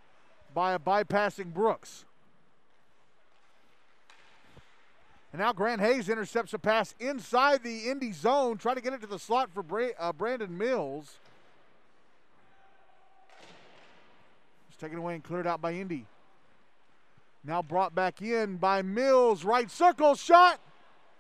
by 0.53 0.73
a 0.73 0.79
bypassing 0.79 1.55
Brooks. 1.55 2.05
And 5.33 5.41
now 5.41 5.53
Grant 5.53 5.81
Hayes 5.81 6.09
intercepts 6.09 6.55
a 6.55 6.59
pass 6.59 6.95
inside 6.99 7.63
the 7.63 7.89
Indy 7.89 8.13
zone, 8.13 8.59
trying 8.59 8.75
to 8.77 8.81
get 8.81 8.93
it 8.93 9.01
to 9.03 9.07
the 9.07 9.19
slot 9.19 9.51
for 9.53 9.63
Bra- 9.63 9.91
uh, 9.99 10.13
Brandon 10.13 10.57
Mills. 10.57 11.19
It's 14.69 14.79
taken 14.81 14.99
away 14.99 15.15
and 15.15 15.23
cleared 15.23 15.47
out 15.47 15.61
by 15.61 15.75
Indy. 15.75 16.07
Now 17.45 17.63
brought 17.63 17.95
back 17.95 18.21
in 18.21 18.57
by 18.57 18.83
Mills. 18.83 19.45
Right 19.45 19.71
circle 19.71 20.15
shot. 20.15 20.59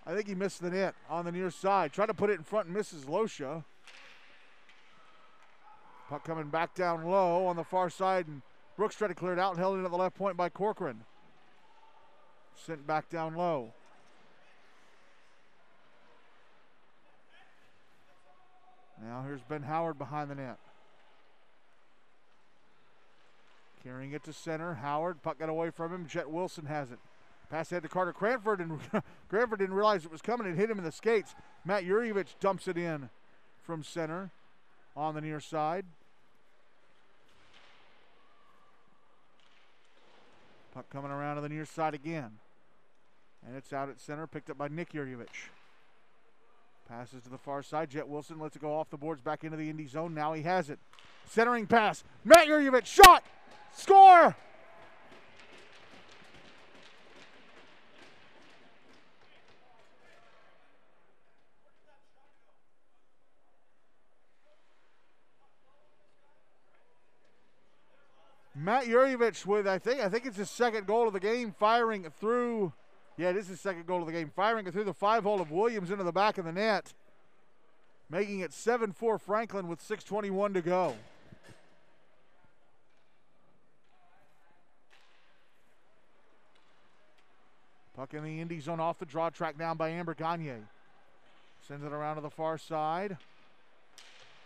I 0.04 0.14
think 0.14 0.26
he 0.26 0.34
missed 0.34 0.61
the 0.61 0.70
net 0.70 0.94
on 1.08 1.24
the 1.24 1.32
near 1.32 1.50
side. 1.50 1.92
Tried 1.92 2.06
to 2.06 2.14
put 2.14 2.30
it 2.30 2.38
in 2.38 2.42
front 2.42 2.66
and 2.66 2.76
misses 2.76 3.04
Losha. 3.04 3.64
Puck 6.08 6.24
coming 6.24 6.48
back 6.48 6.74
down 6.74 7.04
low 7.04 7.46
on 7.46 7.54
the 7.54 7.62
far 7.62 7.88
side, 7.88 8.26
and 8.26 8.42
Brooks 8.76 8.96
tried 8.96 9.08
to 9.08 9.14
clear 9.14 9.32
it 9.32 9.38
out 9.38 9.52
and 9.52 9.61
held 9.61 9.78
it 9.78 9.84
at 9.84 9.90
the 9.90 9.96
left 9.96 10.16
point 10.16 10.36
by 10.36 10.48
Corcoran. 10.48 11.04
Sent 12.56 12.84
back 12.86 13.08
down 13.08 13.36
low. 13.36 13.72
Now 19.03 19.22
here's 19.26 19.40
Ben 19.42 19.62
Howard 19.62 19.98
behind 19.98 20.30
the 20.30 20.34
net. 20.34 20.59
Carrying 23.82 24.12
it 24.12 24.22
to 24.24 24.32
center. 24.32 24.74
Howard, 24.74 25.22
puck 25.22 25.38
got 25.38 25.48
away 25.48 25.70
from 25.70 25.92
him. 25.92 26.07
Jet 26.07 26.30
Wilson 26.30 26.66
has 26.66 26.90
it. 26.90 26.98
Pass 27.51 27.72
ahead 27.72 27.82
to 27.82 27.88
Carter 27.88 28.12
Cranford, 28.12 28.61
and 28.61 28.78
Cranford 29.28 29.59
didn't 29.59 29.74
realize 29.74 30.05
it 30.05 30.12
was 30.12 30.22
coming 30.22 30.46
and 30.46 30.57
hit 30.57 30.70
him 30.70 30.78
in 30.78 30.84
the 30.84 30.92
skates. 30.92 31.34
Matt 31.64 31.84
Yurievich 31.84 32.38
dumps 32.38 32.68
it 32.68 32.76
in 32.76 33.09
from 33.62 33.82
center 33.82 34.30
on 34.94 35.14
the 35.14 35.20
near 35.20 35.40
side. 35.40 35.84
Puck 40.72 40.88
coming 40.90 41.11
around 41.11 41.36
to 41.36 41.42
the 41.42 41.48
near 41.48 41.64
side 41.64 41.94
again. 41.94 42.38
And 43.46 43.57
it's 43.57 43.72
out 43.72 43.88
at 43.88 43.98
center, 43.98 44.26
picked 44.26 44.51
up 44.51 44.59
by 44.59 44.68
Nick 44.68 44.92
Yurievich. 44.92 45.48
Passes 46.91 47.22
to 47.22 47.28
the 47.28 47.38
far 47.38 47.62
side. 47.62 47.88
Jet 47.88 48.09
Wilson 48.09 48.41
lets 48.41 48.57
it 48.57 48.62
go 48.62 48.76
off 48.76 48.91
the 48.91 48.97
boards 48.97 49.20
back 49.20 49.45
into 49.45 49.57
the 49.57 49.70
Indy 49.70 49.86
zone. 49.86 50.12
Now 50.12 50.32
he 50.32 50.43
has 50.43 50.70
it. 50.70 50.80
Centering 51.24 51.68
pass. 51.68 52.03
Matt 52.24 52.49
Yurievich 52.49 52.84
shot. 52.84 53.22
Score! 53.72 54.34
Matt 68.57 68.86
Yurievich 68.86 69.47
with 69.47 69.68
I 69.68 69.78
think 69.78 70.01
I 70.01 70.09
think 70.09 70.26
it's 70.26 70.36
his 70.36 70.51
second 70.51 70.88
goal 70.88 71.07
of 71.07 71.12
the 71.12 71.20
game, 71.20 71.55
firing 71.57 72.09
through. 72.18 72.72
Yeah, 73.20 73.28
it 73.28 73.36
is 73.36 73.60
second 73.60 73.86
goal 73.86 74.00
of 74.00 74.06
the 74.06 74.12
game, 74.12 74.32
firing 74.34 74.66
it 74.66 74.72
through 74.72 74.84
the 74.84 74.94
five 74.94 75.24
hole 75.24 75.42
of 75.42 75.50
Williams 75.50 75.90
into 75.90 76.04
the 76.04 76.10
back 76.10 76.38
of 76.38 76.46
the 76.46 76.52
net, 76.52 76.94
making 78.08 78.40
it 78.40 78.50
7-4 78.50 79.20
Franklin 79.20 79.68
with 79.68 79.82
6:21 79.82 80.54
to 80.54 80.62
go. 80.62 80.96
Puck 87.94 88.14
in 88.14 88.24
the 88.24 88.40
Indy 88.40 88.58
zone 88.58 88.80
off 88.80 88.98
the 88.98 89.04
draw 89.04 89.28
track 89.28 89.58
down 89.58 89.76
by 89.76 89.90
Amber 89.90 90.14
Gagne. 90.14 90.54
Sends 91.68 91.84
it 91.84 91.92
around 91.92 92.14
to 92.14 92.22
the 92.22 92.30
far 92.30 92.56
side. 92.56 93.18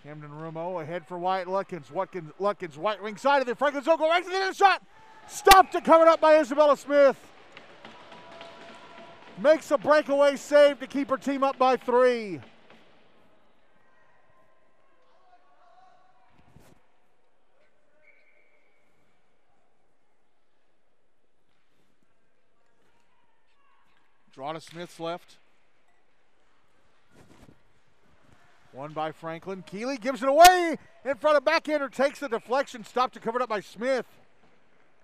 Camden 0.03 0.31
Rumo 0.31 0.83
ahead 0.83 1.07
for 1.07 1.16
Wyatt 1.16 1.47
Lutkins. 1.47 1.93
Lutkins, 1.93 2.33
Lutkins, 2.41 2.77
white 2.77 3.01
wing 3.01 3.16
side 3.18 3.41
of 3.41 3.47
the 3.47 3.55
Franklin 3.55 3.85
zone, 3.85 3.99
go 3.99 4.09
right 4.09 4.25
to 4.25 4.29
the 4.29 4.35
end 4.35 4.57
shot. 4.57 4.83
Stopped 5.29 5.77
and 5.77 5.85
covered 5.85 6.09
up 6.09 6.20
by 6.20 6.41
Isabella 6.41 6.77
Smith. 6.77 7.16
Makes 9.43 9.70
a 9.72 9.78
breakaway 9.78 10.37
save 10.37 10.80
to 10.80 10.87
keep 10.87 11.11
her 11.11 11.16
team 11.16 11.43
up 11.43 11.59
by 11.59 11.76
three. 11.76 12.41
Draw 24.32 24.53
to 24.53 24.61
Smith's 24.61 24.99
left. 24.99 25.37
One 28.72 28.93
by 28.93 29.12
Franklin. 29.12 29.62
Keeley 29.64 29.97
gives 29.97 30.22
it 30.22 30.28
away 30.28 30.76
in 31.05 31.14
front 31.16 31.37
of 31.37 31.45
backhander, 31.45 31.89
takes 31.89 32.18
the 32.18 32.28
deflection, 32.28 32.82
stopped 32.82 33.14
to 33.14 33.20
cover 33.20 33.39
it 33.39 33.43
up 33.43 33.49
by 33.49 33.61
Smith. 33.61 34.07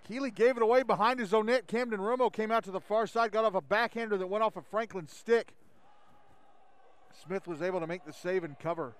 Keeley 0.07 0.31
gave 0.31 0.57
it 0.57 0.63
away 0.63 0.83
behind 0.83 1.19
his 1.19 1.33
own 1.33 1.45
net. 1.47 1.67
Camden 1.67 1.99
Rumo 1.99 2.31
came 2.31 2.51
out 2.51 2.63
to 2.65 2.71
the 2.71 2.79
far 2.79 3.07
side, 3.07 3.31
got 3.31 3.45
off 3.45 3.55
a 3.55 3.61
backhander 3.61 4.17
that 4.17 4.27
went 4.27 4.43
off 4.43 4.57
of 4.57 4.65
Franklin's 4.67 5.13
stick. 5.13 5.53
Smith 7.23 7.47
was 7.47 7.61
able 7.61 7.79
to 7.79 7.87
make 7.87 8.03
the 8.05 8.11
save 8.13 8.43
and 8.43 8.57
cover. 8.59 8.93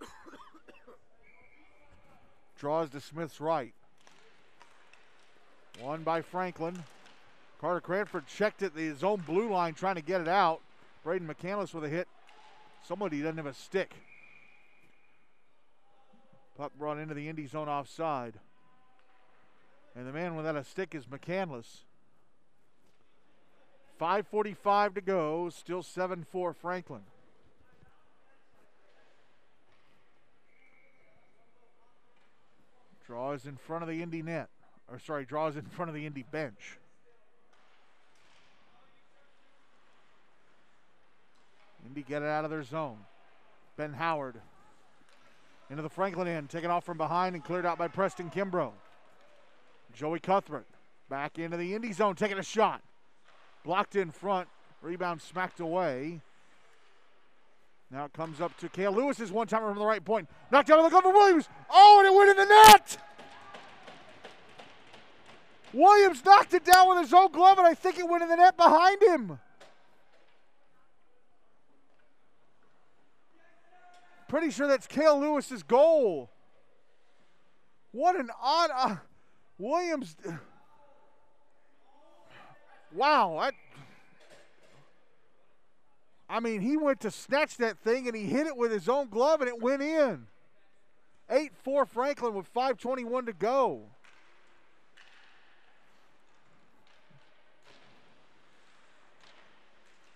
Draws 2.58 2.90
to 2.90 3.00
Smith's 3.00 3.40
right. 3.40 3.74
One 5.80 6.02
by 6.04 6.22
Franklin. 6.22 6.84
Carter 7.60 7.80
Cranford 7.80 8.26
checked 8.26 8.62
it 8.62 8.72
his 8.74 9.02
own 9.02 9.20
blue 9.20 9.50
line 9.50 9.74
trying 9.74 9.96
to 9.96 10.02
get 10.02 10.20
it 10.20 10.28
out. 10.28 10.60
Braden 11.04 11.26
McCandless 11.26 11.74
with 11.74 11.84
a 11.84 11.88
hit. 11.88 12.06
Somebody 12.86 13.20
doesn't 13.20 13.36
have 13.36 13.46
a 13.46 13.54
stick. 13.54 13.94
Puck 16.62 16.78
brought 16.78 16.98
into 16.98 17.12
the 17.12 17.28
Indy 17.28 17.48
zone 17.48 17.68
offside. 17.68 18.34
And 19.96 20.06
the 20.06 20.12
man 20.12 20.36
without 20.36 20.54
a 20.54 20.62
stick 20.62 20.94
is 20.94 21.06
McCandless. 21.06 21.78
5.45 24.00 24.94
to 24.94 25.00
go, 25.00 25.50
still 25.50 25.82
7 25.82 26.24
4 26.30 26.52
Franklin. 26.52 27.00
Draws 33.08 33.44
in 33.44 33.56
front 33.56 33.82
of 33.82 33.88
the 33.88 34.00
Indy 34.00 34.22
net 34.22 34.48
or 34.88 35.00
sorry, 35.00 35.24
draws 35.24 35.56
in 35.56 35.64
front 35.64 35.88
of 35.88 35.96
the 35.96 36.06
Indy 36.06 36.24
bench. 36.30 36.78
Indy 41.84 42.04
get 42.08 42.22
it 42.22 42.28
out 42.28 42.44
of 42.44 42.52
their 42.52 42.62
zone. 42.62 42.98
Ben 43.76 43.94
Howard 43.94 44.36
into 45.72 45.82
the 45.82 45.88
Franklin 45.88 46.28
end, 46.28 46.50
taken 46.50 46.70
off 46.70 46.84
from 46.84 46.98
behind 46.98 47.34
and 47.34 47.42
cleared 47.42 47.64
out 47.64 47.78
by 47.78 47.88
Preston 47.88 48.30
Kimbrough. 48.30 48.72
Joey 49.94 50.20
Cuthbert 50.20 50.66
Back 51.08 51.38
into 51.38 51.56
the 51.56 51.74
Indy 51.74 51.92
zone, 51.92 52.14
taking 52.14 52.38
a 52.38 52.42
shot. 52.42 52.82
Blocked 53.64 53.96
in 53.96 54.10
front. 54.10 54.48
Rebound 54.80 55.20
smacked 55.20 55.60
away. 55.60 56.20
Now 57.90 58.06
it 58.06 58.12
comes 58.12 58.40
up 58.40 58.56
to 58.58 58.68
Kale 58.68 58.92
Lewis's 58.92 59.30
one 59.30 59.46
timer 59.46 59.68
from 59.68 59.78
the 59.78 59.84
right 59.84 60.04
point. 60.04 60.28
Knocked 60.50 60.70
out 60.70 60.78
of 60.78 60.84
the 60.84 60.90
glove 60.90 61.04
of 61.04 61.12
Williams. 61.12 61.48
Oh, 61.70 61.98
and 61.98 62.06
it 62.06 62.16
went 62.16 62.30
in 62.30 62.36
the 62.36 62.46
net. 62.46 62.98
Williams 65.72 66.24
knocked 66.24 66.54
it 66.54 66.64
down 66.64 66.88
with 66.88 67.00
his 67.00 67.12
own 67.12 67.30
glove, 67.30 67.58
and 67.58 67.66
I 67.66 67.74
think 67.74 67.98
it 67.98 68.08
went 68.08 68.22
in 68.22 68.28
the 68.28 68.36
net 68.36 68.56
behind 68.56 69.02
him. 69.02 69.38
Pretty 74.42 74.54
sure 74.54 74.66
that's 74.66 74.88
Kale 74.88 75.20
Lewis's 75.20 75.62
goal. 75.62 76.28
What 77.92 78.16
an 78.16 78.28
odd. 78.42 78.70
Uh, 78.74 78.96
Williams. 79.56 80.16
Wow. 82.92 83.36
I, 83.36 83.52
I 86.28 86.40
mean, 86.40 86.60
he 86.60 86.76
went 86.76 86.98
to 87.02 87.12
snatch 87.12 87.56
that 87.58 87.78
thing 87.78 88.08
and 88.08 88.16
he 88.16 88.24
hit 88.24 88.48
it 88.48 88.56
with 88.56 88.72
his 88.72 88.88
own 88.88 89.10
glove 89.10 89.42
and 89.42 89.48
it 89.48 89.62
went 89.62 89.80
in. 89.80 90.26
8 91.30 91.52
4 91.62 91.86
Franklin 91.86 92.34
with 92.34 92.52
5.21 92.52 93.26
to 93.26 93.32
go. 93.32 93.82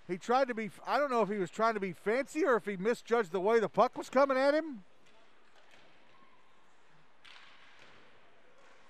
He 0.08 0.18
tried 0.18 0.48
to 0.48 0.54
be, 0.54 0.70
I 0.86 0.98
don't 0.98 1.10
know 1.10 1.22
if 1.22 1.28
he 1.28 1.38
was 1.38 1.50
trying 1.50 1.74
to 1.74 1.80
be 1.80 1.92
fancy 1.92 2.44
or 2.44 2.56
if 2.56 2.64
he 2.64 2.76
misjudged 2.76 3.32
the 3.32 3.40
way 3.40 3.58
the 3.58 3.68
puck 3.68 3.98
was 3.98 4.08
coming 4.08 4.36
at 4.36 4.54
him. 4.54 4.84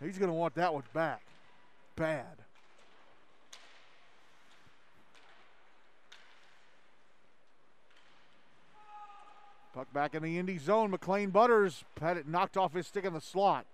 He's 0.02 0.18
going 0.18 0.28
to 0.28 0.34
want 0.34 0.54
that 0.56 0.74
one 0.74 0.82
back. 0.92 1.22
Bad. 1.96 2.26
Puck 9.72 9.92
back 9.92 10.14
in 10.14 10.22
the 10.22 10.38
Indy 10.38 10.58
zone. 10.58 10.90
McLean 10.90 11.30
Butters 11.30 11.84
had 12.00 12.18
it 12.18 12.28
knocked 12.28 12.58
off 12.58 12.74
his 12.74 12.86
stick 12.86 13.04
in 13.04 13.14
the 13.14 13.20
slot. 13.20 13.64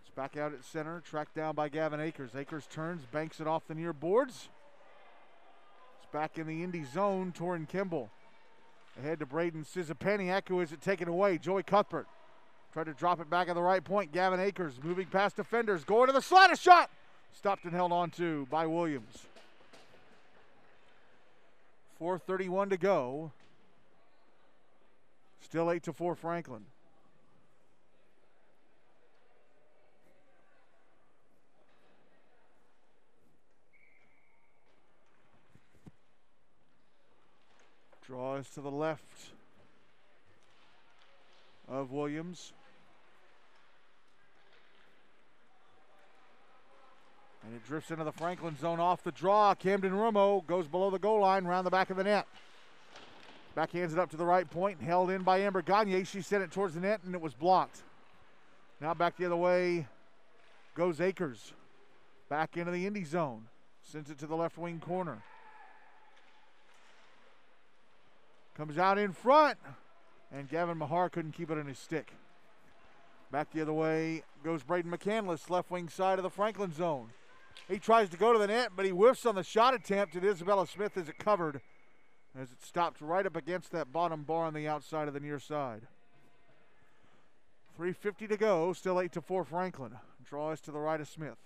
It's 0.00 0.14
back 0.14 0.36
out 0.36 0.52
at 0.52 0.64
center, 0.64 1.00
tracked 1.00 1.34
down 1.36 1.54
by 1.54 1.68
Gavin 1.68 2.00
Akers. 2.00 2.30
Akers 2.36 2.66
turns, 2.68 3.02
banks 3.12 3.40
it 3.40 3.46
off 3.46 3.66
the 3.68 3.74
near 3.74 3.92
boards. 3.92 4.48
Back 6.12 6.38
in 6.38 6.46
the 6.46 6.62
Indy 6.62 6.84
zone, 6.84 7.32
Torin 7.36 7.66
Kimball. 7.66 8.10
Ahead 8.98 9.20
to 9.20 9.26
Braden 9.26 9.64
Sizapaniak, 9.64 10.48
who 10.48 10.60
is 10.60 10.70
it 10.70 10.82
taken 10.82 11.08
away. 11.08 11.38
Joey 11.38 11.62
Cuthbert 11.62 12.06
tried 12.72 12.84
to 12.84 12.92
drop 12.92 13.20
it 13.20 13.30
back 13.30 13.48
at 13.48 13.54
the 13.54 13.62
right 13.62 13.82
point. 13.82 14.12
Gavin 14.12 14.38
Akers 14.38 14.74
moving 14.82 15.06
past 15.06 15.36
defenders, 15.36 15.84
going 15.84 16.08
to 16.08 16.12
the 16.12 16.20
slot, 16.20 16.52
a 16.52 16.56
shot! 16.56 16.90
Stopped 17.32 17.64
and 17.64 17.72
held 17.72 17.92
on 17.92 18.10
to 18.10 18.46
by 18.50 18.66
Williams. 18.66 19.26
4.31 21.98 22.70
to 22.70 22.76
go. 22.76 23.32
Still 25.40 25.70
8 25.70 25.82
to 25.84 25.92
4 25.94 26.14
Franklin. 26.14 26.66
Draws 38.06 38.48
to 38.50 38.60
the 38.60 38.70
left 38.70 39.30
of 41.68 41.92
Williams. 41.92 42.52
And 47.44 47.54
it 47.54 47.66
drifts 47.66 47.90
into 47.90 48.04
the 48.04 48.12
Franklin 48.12 48.56
zone 48.60 48.80
off 48.80 49.02
the 49.02 49.12
draw. 49.12 49.54
Camden 49.54 49.92
Rumo 49.92 50.46
goes 50.46 50.66
below 50.66 50.90
the 50.90 50.98
goal 50.98 51.20
line, 51.20 51.46
around 51.46 51.64
the 51.64 51.70
back 51.70 51.90
of 51.90 51.96
the 51.96 52.04
net. 52.04 52.26
Backhands 53.56 53.92
it 53.92 53.98
up 53.98 54.10
to 54.10 54.16
the 54.16 54.24
right 54.24 54.48
point, 54.48 54.80
held 54.80 55.10
in 55.10 55.22
by 55.22 55.38
Amber 55.38 55.62
Gagne. 55.62 56.04
She 56.04 56.22
sent 56.22 56.42
it 56.42 56.50
towards 56.50 56.74
the 56.74 56.80
net, 56.80 57.00
and 57.04 57.14
it 57.14 57.20
was 57.20 57.34
blocked. 57.34 57.82
Now 58.80 58.94
back 58.94 59.16
the 59.16 59.26
other 59.26 59.36
way 59.36 59.86
goes 60.74 61.00
Akers. 61.00 61.52
Back 62.28 62.56
into 62.56 62.72
the 62.72 62.86
Indy 62.86 63.04
zone. 63.04 63.46
Sends 63.82 64.10
it 64.10 64.18
to 64.18 64.26
the 64.26 64.36
left 64.36 64.56
wing 64.56 64.80
corner. 64.80 65.22
Comes 68.56 68.76
out 68.76 68.98
in 68.98 69.12
front, 69.12 69.58
and 70.30 70.48
Gavin 70.48 70.78
Mahar 70.78 71.08
couldn't 71.08 71.32
keep 71.32 71.50
it 71.50 71.58
in 71.58 71.66
his 71.66 71.78
stick. 71.78 72.12
Back 73.30 73.50
the 73.50 73.62
other 73.62 73.72
way 73.72 74.24
goes 74.44 74.62
Braden 74.62 74.90
McCandless, 74.90 75.48
left 75.48 75.70
wing 75.70 75.88
side 75.88 76.18
of 76.18 76.22
the 76.22 76.30
Franklin 76.30 76.72
zone. 76.72 77.08
He 77.68 77.78
tries 77.78 78.10
to 78.10 78.18
go 78.18 78.32
to 78.32 78.38
the 78.38 78.46
net, 78.46 78.72
but 78.76 78.84
he 78.84 78.90
whiffs 78.90 79.24
on 79.24 79.36
the 79.36 79.42
shot 79.42 79.72
attempt, 79.72 80.14
and 80.14 80.24
Isabella 80.24 80.66
Smith 80.66 80.96
is 80.98 81.08
it 81.08 81.18
covered 81.18 81.62
as 82.38 82.52
it 82.52 82.62
stops 82.62 83.00
right 83.00 83.24
up 83.24 83.36
against 83.36 83.72
that 83.72 83.92
bottom 83.92 84.22
bar 84.22 84.44
on 84.44 84.54
the 84.54 84.68
outside 84.68 85.08
of 85.08 85.14
the 85.14 85.20
near 85.20 85.38
side. 85.38 85.82
3.50 87.78 88.28
to 88.28 88.36
go, 88.36 88.72
still 88.74 89.00
8 89.00 89.12
to 89.12 89.22
4 89.22 89.44
Franklin. 89.44 89.96
Draws 90.24 90.60
to 90.62 90.70
the 90.70 90.78
right 90.78 91.00
of 91.00 91.08
Smith. 91.08 91.38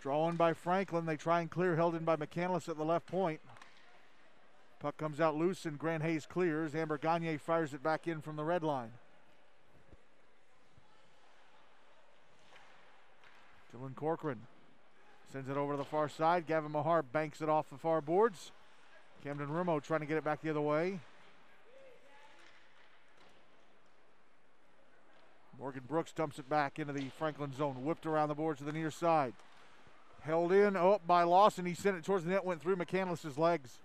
Drawn 0.00 0.36
by 0.36 0.52
Franklin. 0.52 1.06
They 1.06 1.16
try 1.16 1.40
and 1.40 1.50
clear, 1.50 1.76
held 1.76 1.94
in 1.94 2.04
by 2.04 2.16
McCandless 2.16 2.68
at 2.68 2.76
the 2.76 2.84
left 2.84 3.06
point. 3.06 3.40
Puck 4.80 4.96
comes 4.96 5.20
out 5.20 5.36
loose 5.36 5.64
and 5.64 5.78
Grant 5.78 6.04
Hayes 6.04 6.24
clears. 6.24 6.74
Amber 6.74 6.98
Gagne 6.98 7.36
fires 7.38 7.74
it 7.74 7.82
back 7.82 8.06
in 8.06 8.20
from 8.20 8.36
the 8.36 8.44
red 8.44 8.62
line. 8.62 8.92
Dylan 13.74 13.94
Corcoran 13.94 14.46
sends 15.32 15.50
it 15.50 15.56
over 15.56 15.72
to 15.72 15.76
the 15.76 15.84
far 15.84 16.08
side. 16.08 16.46
Gavin 16.46 16.72
Mahar 16.72 17.02
banks 17.02 17.40
it 17.40 17.48
off 17.48 17.68
the 17.70 17.76
far 17.76 18.00
boards. 18.00 18.52
Camden 19.24 19.48
Rumo 19.48 19.82
trying 19.82 20.00
to 20.00 20.06
get 20.06 20.16
it 20.16 20.24
back 20.24 20.40
the 20.42 20.50
other 20.50 20.60
way. 20.60 21.00
Morgan 25.58 25.82
Brooks 25.88 26.12
dumps 26.12 26.38
it 26.38 26.48
back 26.48 26.78
into 26.78 26.92
the 26.92 27.08
Franklin 27.18 27.52
zone, 27.52 27.84
whipped 27.84 28.06
around 28.06 28.28
the 28.28 28.34
boards 28.34 28.60
to 28.60 28.64
the 28.64 28.72
near 28.72 28.92
side. 28.92 29.34
Held 30.28 30.52
in, 30.52 30.76
oh, 30.76 30.92
up 30.92 31.06
by 31.06 31.22
Lawson. 31.22 31.64
He 31.64 31.72
sent 31.72 31.96
it 31.96 32.04
towards 32.04 32.22
the 32.22 32.30
net, 32.30 32.44
went 32.44 32.60
through 32.60 32.76
McCandless's 32.76 33.38
legs. 33.38 33.78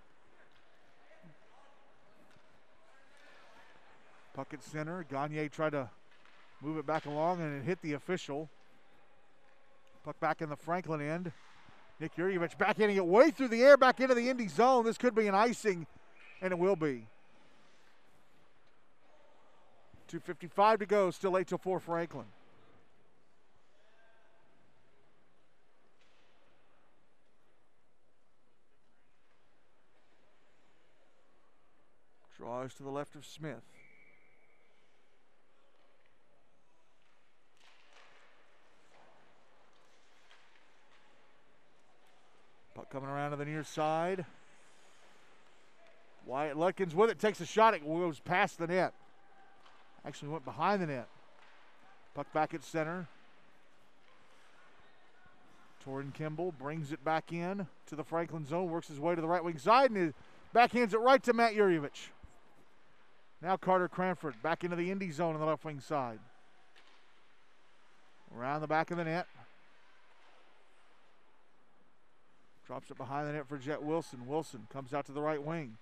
Puck 4.33 4.53
at 4.53 4.61
center. 4.61 5.05
Gagne 5.09 5.47
tried 5.47 5.69
to 5.69 5.89
move 6.61 6.77
it 6.77 6.85
back 6.85 7.05
along 7.05 7.39
and 7.39 7.61
it 7.61 7.65
hit 7.65 7.81
the 7.81 7.93
official. 7.93 8.49
Puck 10.03 10.19
back 10.19 10.41
in 10.41 10.49
the 10.49 10.57
Franklin 10.57 10.99
end. 10.99 11.31
Nick 12.01 12.13
Yurievich 12.17 12.57
back 12.57 12.75
hitting 12.75 12.97
it 12.97 13.05
way 13.05 13.31
through 13.31 13.47
the 13.47 13.63
air, 13.63 13.77
back 13.77 14.01
into 14.01 14.13
the 14.13 14.27
Indy 14.27 14.49
zone. 14.49 14.83
This 14.83 14.97
could 14.97 15.15
be 15.15 15.27
an 15.27 15.35
icing, 15.35 15.87
and 16.41 16.51
it 16.51 16.59
will 16.59 16.75
be. 16.75 17.07
2.55 20.11 20.79
to 20.79 20.85
go, 20.87 21.09
still 21.09 21.37
8 21.37 21.47
till 21.47 21.57
4 21.57 21.79
Franklin. 21.79 22.25
Draws 32.43 32.73
to 32.73 32.83
the 32.83 32.89
left 32.89 33.15
of 33.15 33.25
Smith. 33.25 33.63
Puck 42.75 42.91
coming 42.91 43.07
around 43.07 43.31
to 43.31 43.37
the 43.37 43.45
near 43.45 43.63
side. 43.63 44.25
Wyatt 46.25 46.57
Lutkins 46.57 46.93
with 46.93 47.09
it, 47.09 47.17
takes 47.17 47.39
a 47.39 47.45
shot. 47.45 47.75
It 47.75 47.85
goes 47.85 48.19
past 48.19 48.57
the 48.57 48.67
net. 48.67 48.93
Actually 50.05 50.27
went 50.27 50.43
behind 50.43 50.81
the 50.81 50.87
net. 50.87 51.07
Puck 52.13 52.27
back 52.33 52.53
at 52.53 52.65
center. 52.65 53.07
Torin 55.85 56.13
Kimball 56.13 56.51
brings 56.51 56.91
it 56.91 57.05
back 57.05 57.31
in 57.31 57.67
to 57.87 57.95
the 57.95 58.03
Franklin 58.03 58.45
zone, 58.45 58.69
works 58.69 58.89
his 58.89 58.99
way 58.99 59.15
to 59.15 59.21
the 59.21 59.27
right 59.29 59.43
wing 59.43 59.57
side, 59.57 59.91
and 59.91 60.13
backhands 60.53 60.93
it 60.93 60.99
right 60.99 61.23
to 61.23 61.31
Matt 61.31 61.53
Yurievich. 61.53 62.09
Now 63.43 63.57
Carter 63.57 63.89
Cranford 63.89 64.41
back 64.41 64.63
into 64.63 64.77
the 64.77 64.89
Indy 64.89 65.11
zone 65.11 65.33
on 65.33 65.41
the 65.41 65.45
left 65.45 65.65
wing 65.65 65.81
side. 65.81 66.19
Around 68.35 68.61
the 68.61 68.67
back 68.67 68.89
of 68.89 68.95
the 68.95 69.03
net. 69.03 69.27
Drops 72.65 72.89
it 72.89 72.97
behind 72.97 73.27
the 73.27 73.33
net 73.33 73.45
for 73.45 73.57
Jet 73.57 73.83
Wilson. 73.83 74.25
Wilson 74.25 74.65
comes 74.71 74.93
out 74.93 75.05
to 75.07 75.11
the 75.11 75.21
right 75.21 75.43
wing. 75.43 75.75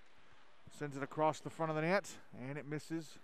Sends 0.76 0.96
it 0.96 1.04
across 1.04 1.38
the 1.38 1.50
front 1.50 1.70
of 1.70 1.76
the 1.76 1.82
net, 1.82 2.10
and 2.48 2.58
it 2.58 2.68
misses. 2.68 3.18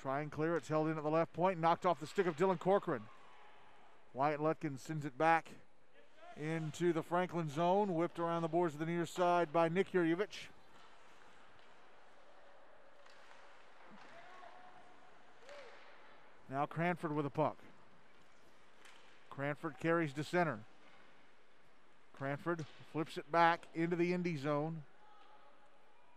Try 0.00 0.20
and 0.20 0.30
clear. 0.30 0.56
It's 0.56 0.68
held 0.68 0.86
in 0.86 0.96
at 0.96 1.02
the 1.02 1.10
left 1.10 1.32
point. 1.32 1.58
Knocked 1.58 1.84
off 1.84 1.98
the 1.98 2.06
stick 2.06 2.26
of 2.26 2.36
Dylan 2.36 2.60
Corcoran. 2.60 3.02
Wyatt 4.14 4.40
Lutkins 4.40 4.78
sends 4.78 5.04
it 5.04 5.18
back 5.18 5.50
into 6.40 6.92
the 6.92 7.02
Franklin 7.02 7.50
zone. 7.50 7.94
Whipped 7.94 8.20
around 8.20 8.42
the 8.42 8.48
boards 8.48 8.74
of 8.74 8.80
the 8.80 8.86
near 8.86 9.04
side 9.04 9.52
by 9.52 9.68
Nick 9.68 9.92
Yurievich. 9.92 10.48
Now 16.50 16.66
Cranford 16.66 17.14
with 17.14 17.26
a 17.26 17.30
puck. 17.30 17.56
Cranford 19.30 19.74
carries 19.80 20.12
to 20.14 20.24
center. 20.24 20.60
Cranford 22.16 22.64
flips 22.92 23.18
it 23.18 23.30
back 23.30 23.62
into 23.74 23.96
the 23.96 24.12
Indy 24.12 24.36
zone. 24.36 24.82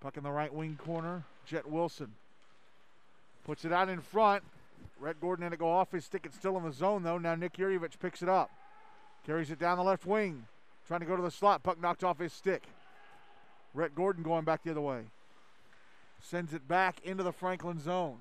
Puck 0.02 0.16
in 0.16 0.24
the 0.24 0.32
right 0.32 0.54
wing 0.54 0.78
corner. 0.82 1.24
Jet 1.46 1.70
Wilson 1.70 2.14
puts 3.50 3.66
it 3.66 3.74
out 3.74 3.90
in 3.90 4.00
front. 4.00 4.44
Rhett 5.00 5.20
Gordon 5.20 5.42
had 5.42 5.52
to 5.52 5.58
go 5.58 5.72
off 5.72 5.92
his 5.92 6.06
stick. 6.06 6.22
It's 6.24 6.36
still 6.36 6.56
in 6.58 6.64
the 6.64 6.72
zone 6.72 7.02
though. 7.02 7.18
Now 7.18 7.34
Nick 7.34 7.58
Yurievich 7.58 8.00
picks 8.00 8.22
it 8.22 8.30
up. 8.30 8.52
Carries 9.26 9.50
it 9.50 9.58
down 9.58 9.78
the 9.78 9.84
left 9.84 10.06
wing. 10.06 10.46
Trying 10.88 11.00
to 11.00 11.06
go 11.08 11.16
to 11.16 11.22
the 11.22 11.32
slot. 11.32 11.64
Puck 11.64 11.82
knocked 11.82 12.04
off 12.04 12.20
his 12.20 12.32
stick. 12.32 12.64
Rhett 13.74 13.96
Gordon 13.96 14.24
going 14.24 14.46
back 14.46 14.64
the 14.64 14.72
other 14.72 14.82
way. 14.82 15.06
Sends 16.22 16.54
it 16.54 16.68
back 16.68 17.00
into 17.04 17.24
the 17.24 17.32
Franklin 17.32 17.80
zone. 17.80 18.18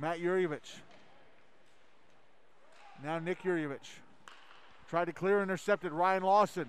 Matt 0.00 0.20
Yurievich. 0.20 0.76
Now 3.02 3.18
Nick 3.18 3.42
Yurievich. 3.42 3.78
Tried 4.88 5.06
to 5.06 5.12
clear, 5.12 5.42
intercepted. 5.42 5.92
Ryan 5.92 6.22
Lawson 6.22 6.66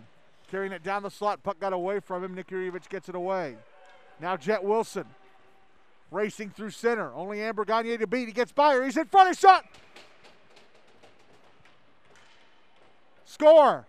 carrying 0.49 0.71
it 0.71 0.83
down 0.83 1.03
the 1.03 1.11
slot. 1.11 1.43
Puck 1.43 1.59
got 1.59 1.73
away 1.73 1.99
from 1.99 2.23
him. 2.23 2.33
Nick 2.33 2.47
Yurievich 2.47 2.89
gets 2.89 3.07
it 3.07 3.15
away. 3.15 3.55
Now 4.19 4.35
Jet 4.35 4.63
Wilson 4.63 5.05
racing 6.11 6.49
through 6.49 6.71
center. 6.71 7.13
Only 7.13 7.41
Amber 7.41 7.65
Gagne 7.65 7.97
to 7.97 8.07
beat. 8.07 8.27
He 8.27 8.33
gets 8.33 8.51
by 8.51 8.73
her. 8.73 8.83
He's 8.83 8.97
in 8.97 9.05
front 9.05 9.29
of 9.29 9.37
shot. 9.37 9.65
Score. 13.25 13.85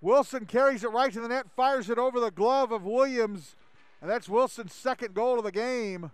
Wilson 0.00 0.44
carries 0.44 0.84
it 0.84 0.90
right 0.90 1.12
to 1.12 1.20
the 1.20 1.28
net, 1.28 1.46
fires 1.56 1.88
it 1.88 1.98
over 1.98 2.20
the 2.20 2.30
glove 2.30 2.72
of 2.72 2.84
Williams, 2.84 3.56
and 4.02 4.10
that's 4.10 4.28
Wilson's 4.28 4.74
second 4.74 5.14
goal 5.14 5.38
of 5.38 5.44
the 5.44 5.52
game. 5.52 6.10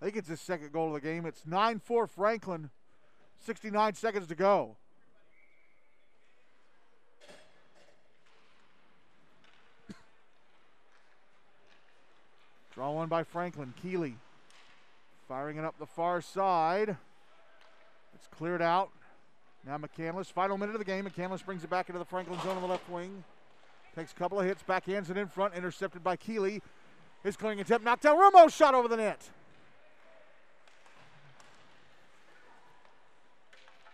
I 0.00 0.04
think 0.04 0.16
it's 0.16 0.28
his 0.28 0.40
second 0.40 0.72
goal 0.72 0.88
of 0.88 0.94
the 0.94 1.00
game. 1.00 1.24
It's 1.26 1.42
9 1.46 1.80
4 1.80 2.06
Franklin, 2.06 2.70
69 3.44 3.94
seconds 3.94 4.26
to 4.28 4.34
go. 4.34 4.76
Draw 12.74 12.92
one 12.92 13.08
by 13.08 13.24
Franklin. 13.24 13.72
Keeley 13.82 14.16
firing 15.28 15.56
it 15.56 15.64
up 15.64 15.78
the 15.78 15.86
far 15.86 16.20
side. 16.20 16.96
It's 18.14 18.26
cleared 18.28 18.62
out. 18.62 18.90
Now 19.66 19.78
McCandless, 19.78 20.26
final 20.26 20.58
minute 20.58 20.74
of 20.74 20.78
the 20.78 20.84
game. 20.84 21.06
McCandless 21.06 21.44
brings 21.44 21.64
it 21.64 21.70
back 21.70 21.88
into 21.88 21.98
the 21.98 22.04
Franklin 22.04 22.38
zone 22.42 22.56
on 22.56 22.62
the 22.62 22.68
left 22.68 22.88
wing. 22.88 23.24
Takes 23.96 24.12
a 24.12 24.14
couple 24.14 24.38
of 24.38 24.46
hits, 24.46 24.62
backhands 24.62 25.10
it 25.10 25.16
in 25.16 25.26
front, 25.26 25.54
intercepted 25.54 26.04
by 26.04 26.16
Keeley. 26.16 26.60
His 27.24 27.36
clearing 27.36 27.60
attempt 27.60 27.84
knocked 27.84 28.02
down. 28.02 28.18
Rumo 28.18 28.52
shot 28.52 28.74
over 28.74 28.88
the 28.88 28.98
net. 28.98 29.30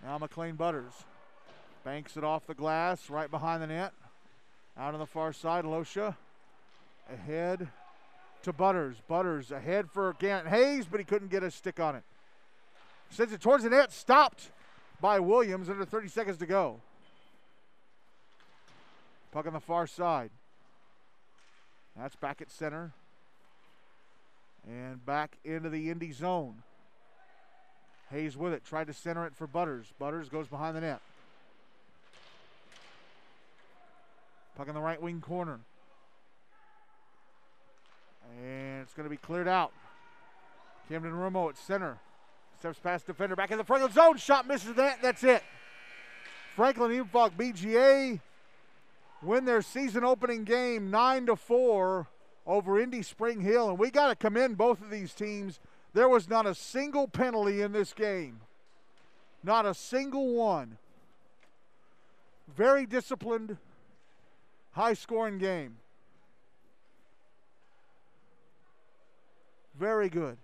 Now 0.02 0.18
McLean 0.18 0.56
Butters 0.56 0.92
banks 1.84 2.16
it 2.16 2.24
off 2.24 2.46
the 2.46 2.54
glass 2.54 3.08
right 3.10 3.30
behind 3.30 3.62
the 3.62 3.66
net. 3.66 3.92
Out 4.76 4.94
on 4.94 5.00
the 5.00 5.06
far 5.06 5.32
side, 5.32 5.64
Losha 5.64 6.16
ahead 7.12 7.68
to 8.42 8.52
Butters. 8.52 8.96
Butters 9.06 9.50
ahead 9.50 9.90
for 9.90 10.14
Grant 10.18 10.48
Hayes, 10.48 10.86
but 10.86 10.98
he 10.98 11.04
couldn't 11.04 11.30
get 11.30 11.42
a 11.42 11.50
stick 11.50 11.78
on 11.78 11.94
it. 11.94 12.02
Sends 13.10 13.32
it 13.32 13.40
towards 13.40 13.64
the 13.64 13.70
net, 13.70 13.92
stopped 13.92 14.50
by 15.00 15.20
Williams 15.20 15.68
under 15.68 15.84
30 15.84 16.08
seconds 16.08 16.38
to 16.38 16.46
go. 16.46 16.80
Puck 19.30 19.46
on 19.46 19.52
the 19.52 19.60
far 19.60 19.86
side. 19.86 20.30
That's 21.96 22.16
back 22.16 22.40
at 22.40 22.50
center. 22.50 22.92
And 24.66 25.04
back 25.04 25.36
into 25.44 25.68
the 25.68 25.90
Indy 25.90 26.12
zone. 26.12 26.62
Hayes 28.10 28.36
with 28.36 28.52
it. 28.52 28.64
Tried 28.64 28.88
to 28.88 28.92
center 28.92 29.26
it 29.26 29.34
for 29.34 29.46
Butters. 29.46 29.86
Butters 29.98 30.28
goes 30.28 30.46
behind 30.46 30.76
the 30.76 30.80
net. 30.80 31.00
Puck 34.56 34.68
in 34.68 34.74
the 34.74 34.80
right 34.80 35.00
wing 35.00 35.20
corner. 35.20 35.60
And 38.42 38.82
it's 38.82 38.92
going 38.92 39.04
to 39.04 39.10
be 39.10 39.16
cleared 39.16 39.48
out. 39.48 39.72
Camden 40.88 41.12
Rumo 41.12 41.48
at 41.48 41.56
center. 41.56 41.98
Steps 42.58 42.78
past 42.78 43.06
defender. 43.06 43.34
Back 43.34 43.50
in 43.50 43.58
the 43.58 43.64
Franklin 43.64 43.92
zone. 43.92 44.16
Shot 44.18 44.46
misses 44.46 44.74
that. 44.74 45.00
That's 45.02 45.24
it. 45.24 45.42
Franklin 46.54 46.90
Hume-Fogg 46.90 47.36
BGA 47.36 48.20
win 49.22 49.44
their 49.44 49.62
season 49.62 50.04
opening 50.04 50.44
game 50.44 50.90
9 50.90 51.26
to 51.26 51.36
4 51.36 52.06
over 52.46 52.80
Indy 52.80 53.02
Spring 53.02 53.40
Hill. 53.40 53.70
And 53.70 53.78
we 53.78 53.90
got 53.90 54.08
to 54.08 54.14
commend 54.14 54.58
both 54.58 54.82
of 54.82 54.90
these 54.90 55.14
teams. 55.14 55.60
There 55.94 56.08
was 56.08 56.28
not 56.28 56.46
a 56.46 56.54
single 56.54 57.06
penalty 57.06 57.60
in 57.60 57.72
this 57.72 57.92
game. 57.92 58.40
Not 59.44 59.66
a 59.66 59.74
single 59.74 60.34
one. 60.34 60.78
Very 62.56 62.86
disciplined, 62.86 63.56
high 64.72 64.94
scoring 64.94 65.38
game. 65.38 65.76
Very 69.78 70.08
good. 70.08 70.38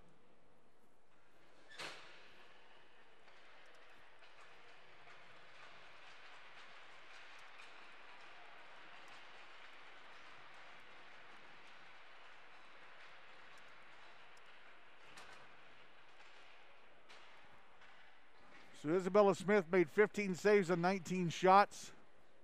Isabella 18.97 19.35
Smith 19.35 19.65
made 19.71 19.89
15 19.91 20.35
saves 20.35 20.71
on 20.71 20.81
19 20.81 21.31
shots. 21.31 21.91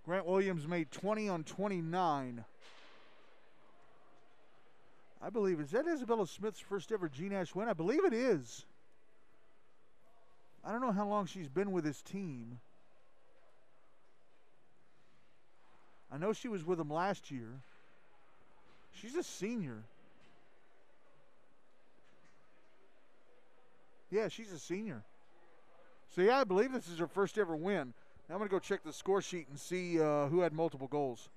Grant 0.05 0.27
Williams 0.27 0.67
made 0.67 0.91
20 0.91 1.29
on 1.29 1.45
29. 1.45 2.45
I 5.23 5.31
believe, 5.31 5.61
is 5.61 5.71
that 5.71 5.87
Isabella 5.87 6.27
Smith's 6.27 6.61
first 6.61 6.93
ever 6.93 7.09
GNASH 7.09 7.55
win? 7.55 7.69
I 7.69 7.73
believe 7.73 8.05
it 8.05 8.13
is. 8.13 8.67
I 10.63 10.73
don't 10.73 10.83
know 10.83 10.93
how 10.93 11.07
long 11.07 11.27
she's 11.27 11.49
been 11.49 11.73
with 11.73 11.85
this 11.85 12.03
team. 12.03 12.59
I 16.13 16.19
know 16.19 16.33
she 16.33 16.49
was 16.49 16.65
with 16.65 16.79
them 16.79 16.91
last 16.91 17.31
year. 17.31 17.49
She's 18.95 19.17
a 19.17 19.23
senior. 19.23 19.79
Yeah, 24.11 24.29
she's 24.29 24.53
a 24.53 24.59
senior. 24.59 25.03
So, 26.15 26.23
yeah, 26.23 26.39
I 26.39 26.45
believe 26.45 26.71
this 26.71 26.89
is 26.89 27.01
her 27.01 27.09
first 27.09 27.39
ever 27.39 27.57
win. 27.57 27.93
Now 28.29 28.37
I'm 28.37 28.39
going 28.39 28.49
to 28.49 28.55
go 28.55 28.61
check 28.61 28.85
the 28.85 28.93
score 28.93 29.21
sheet 29.21 29.49
and 29.51 29.59
see 29.59 30.01
uh, 30.01 30.29
who 30.29 30.43
had 30.43 30.53
multiple 30.53 30.87
goals. 30.87 31.29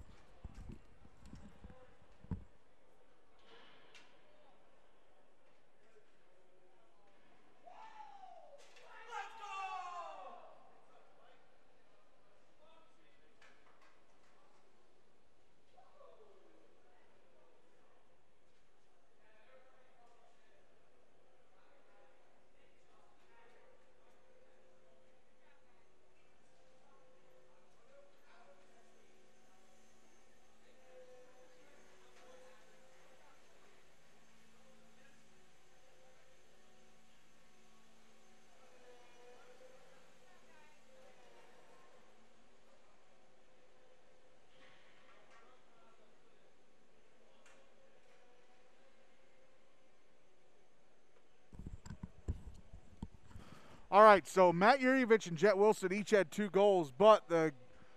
All 53.98 54.04
right, 54.04 54.28
so 54.28 54.54
Matt 54.54 54.80
Yurievich 54.80 55.26
and 55.26 55.36
Jet 55.36 55.58
Wilson 55.58 55.92
each 55.92 56.12
had 56.12 56.30
two 56.30 56.52
goals, 56.52 56.94
but 56.96 57.28
the 57.30 57.52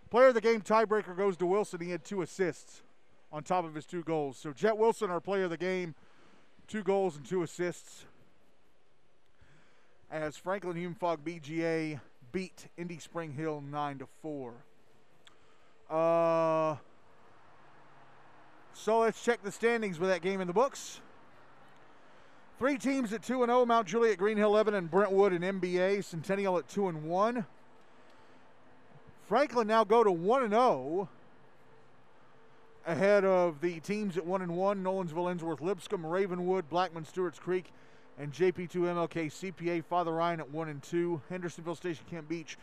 player 0.09 0.29
of 0.29 0.35
the 0.35 0.41
game 0.41 0.63
tiebreaker 0.63 1.15
goes 1.15 1.37
to 1.37 1.45
Wilson. 1.45 1.79
He 1.79 1.91
had 1.91 2.07
two 2.07 2.23
assists 2.23 2.81
on 3.31 3.43
top 3.43 3.67
of 3.67 3.75
his 3.75 3.85
two 3.85 4.03
goals. 4.03 4.39
So 4.39 4.55
Jet 4.55 4.79
Wilson, 4.79 5.11
our 5.11 5.21
player 5.21 5.45
of 5.45 5.51
the 5.51 5.59
game, 5.59 5.95
two 6.67 6.83
goals 6.83 7.19
and 7.19 7.27
two 7.27 7.43
assists. 7.43 8.07
As 10.11 10.39
Franklin 10.39 10.75
Hume-Fogg 10.75 11.23
BGA 11.23 12.01
beat 12.33 12.69
Indy 12.79 12.97
Spring 12.97 13.35
Hill 13.35 13.63
nine 13.71 13.99
to 13.99 14.07
four. 14.23 14.55
Uh, 15.91 16.77
so 18.73 19.01
let's 19.01 19.23
check 19.23 19.43
the 19.43 19.53
standings 19.53 19.99
with 19.99 20.09
that 20.09 20.23
game 20.23 20.41
in 20.41 20.47
the 20.47 20.55
books. 20.55 21.03
Three 22.61 22.77
teams 22.77 23.11
at 23.15 23.23
2 23.23 23.43
and 23.43 23.49
0 23.49 23.65
Mount 23.65 23.89
Juliet, 23.89 24.19
Green 24.19 24.37
Hill, 24.37 24.51
Lebanon, 24.51 24.85
Brentwood, 24.85 25.33
and 25.33 25.43
MBA. 25.43 26.05
Centennial 26.05 26.59
at 26.59 26.69
2 26.69 26.89
and 26.89 27.05
1. 27.05 27.47
Franklin 29.27 29.67
now 29.67 29.83
go 29.83 30.05
to 30.05 30.13
1 30.13 30.43
and 30.43 30.53
0 30.53 31.09
ahead 32.87 33.25
of 33.25 33.63
the 33.63 33.81
teams 33.81 34.19
at 34.19 34.27
1 34.27 34.43
and 34.43 34.55
1 34.55 34.85
Nolensville, 34.85 35.35
Ensworth, 35.35 35.63
Lipscomb, 35.63 36.05
Ravenwood, 36.05 36.69
Blackman, 36.69 37.07
Stewart's 37.07 37.39
Creek, 37.39 37.73
and 38.19 38.31
JP2 38.31 38.75
MLK 38.75 39.31
CPA. 39.31 39.83
Father 39.83 40.13
Ryan 40.13 40.41
at 40.41 40.51
1 40.51 40.69
and 40.69 40.83
2. 40.83 41.19
Hendersonville 41.31 41.77
Station 41.77 42.05
Camp 42.11 42.29
Beech. 42.29 42.59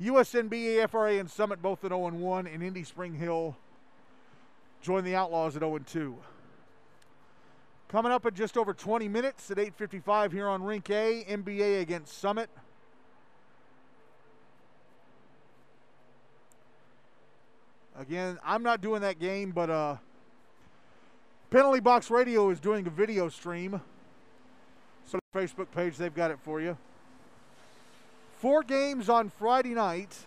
USNBA, 0.00 0.88
FRA, 0.88 1.18
and 1.18 1.30
Summit 1.30 1.60
both 1.60 1.84
at 1.84 1.90
0 1.90 2.06
and 2.06 2.22
1. 2.22 2.46
And 2.46 2.62
Indy 2.62 2.82
Spring 2.82 3.12
Hill 3.12 3.58
join 4.80 5.04
the 5.04 5.14
Outlaws 5.14 5.54
at 5.54 5.60
0 5.60 5.76
and 5.76 5.86
2. 5.86 6.16
Coming 7.94 8.10
up 8.10 8.26
in 8.26 8.34
just 8.34 8.56
over 8.56 8.74
20 8.74 9.06
minutes 9.06 9.52
at 9.52 9.56
8:55 9.56 10.32
here 10.32 10.48
on 10.48 10.64
Rink 10.64 10.90
A, 10.90 11.24
MBA 11.28 11.80
against 11.80 12.18
Summit. 12.18 12.50
Again, 17.96 18.40
I'm 18.44 18.64
not 18.64 18.80
doing 18.80 19.00
that 19.02 19.20
game, 19.20 19.52
but 19.52 19.70
uh, 19.70 19.96
Penalty 21.50 21.78
Box 21.78 22.10
Radio 22.10 22.50
is 22.50 22.58
doing 22.58 22.84
a 22.88 22.90
video 22.90 23.28
stream. 23.28 23.80
So 25.06 25.20
Facebook 25.32 25.70
page, 25.70 25.96
they've 25.96 26.12
got 26.12 26.32
it 26.32 26.40
for 26.42 26.60
you. 26.60 26.76
Four 28.38 28.64
games 28.64 29.08
on 29.08 29.28
Friday 29.28 29.72
night. 29.72 30.26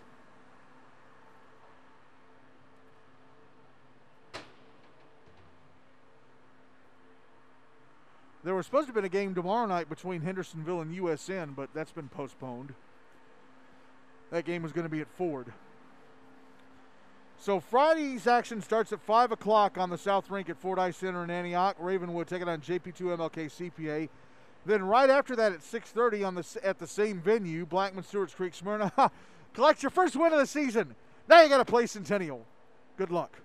There 8.44 8.54
was 8.54 8.66
supposed 8.66 8.86
to 8.86 8.88
have 8.88 8.94
been 8.94 9.04
a 9.04 9.08
game 9.08 9.34
tomorrow 9.34 9.66
night 9.66 9.88
between 9.88 10.22
Hendersonville 10.22 10.80
and 10.80 10.96
USN, 10.96 11.56
but 11.56 11.70
that's 11.74 11.90
been 11.90 12.08
postponed. 12.08 12.72
That 14.30 14.44
game 14.44 14.62
was 14.62 14.72
going 14.72 14.84
to 14.84 14.90
be 14.90 15.00
at 15.00 15.08
Ford. 15.08 15.52
So 17.40 17.60
Friday's 17.60 18.26
action 18.26 18.60
starts 18.60 18.92
at 18.92 19.00
5 19.00 19.32
o'clock 19.32 19.78
on 19.78 19.90
the 19.90 19.98
South 19.98 20.30
Rink 20.30 20.50
at 20.50 20.58
Ford 20.58 20.78
Ice 20.78 20.96
Center 20.96 21.22
in 21.24 21.30
Antioch. 21.30 21.76
Ravenwood 21.78 22.26
taking 22.26 22.48
on 22.48 22.60
JP2 22.60 23.16
MLK 23.16 23.72
CPA. 23.72 24.08
Then 24.66 24.84
right 24.84 25.08
after 25.08 25.36
that 25.36 25.52
at 25.52 25.60
6:30 25.60 26.26
on 26.26 26.34
the 26.34 26.60
at 26.62 26.78
the 26.78 26.86
same 26.86 27.20
venue, 27.20 27.64
Blackman 27.64 28.04
Stewart's 28.04 28.34
Creek 28.34 28.54
Smyrna. 28.54 28.92
Collect 29.54 29.82
your 29.82 29.90
first 29.90 30.16
win 30.16 30.32
of 30.32 30.38
the 30.38 30.46
season. 30.46 30.94
Now 31.28 31.42
you 31.42 31.48
got 31.48 31.58
to 31.58 31.64
play 31.64 31.86
Centennial. 31.86 32.44
Good 32.96 33.10
luck. 33.10 33.38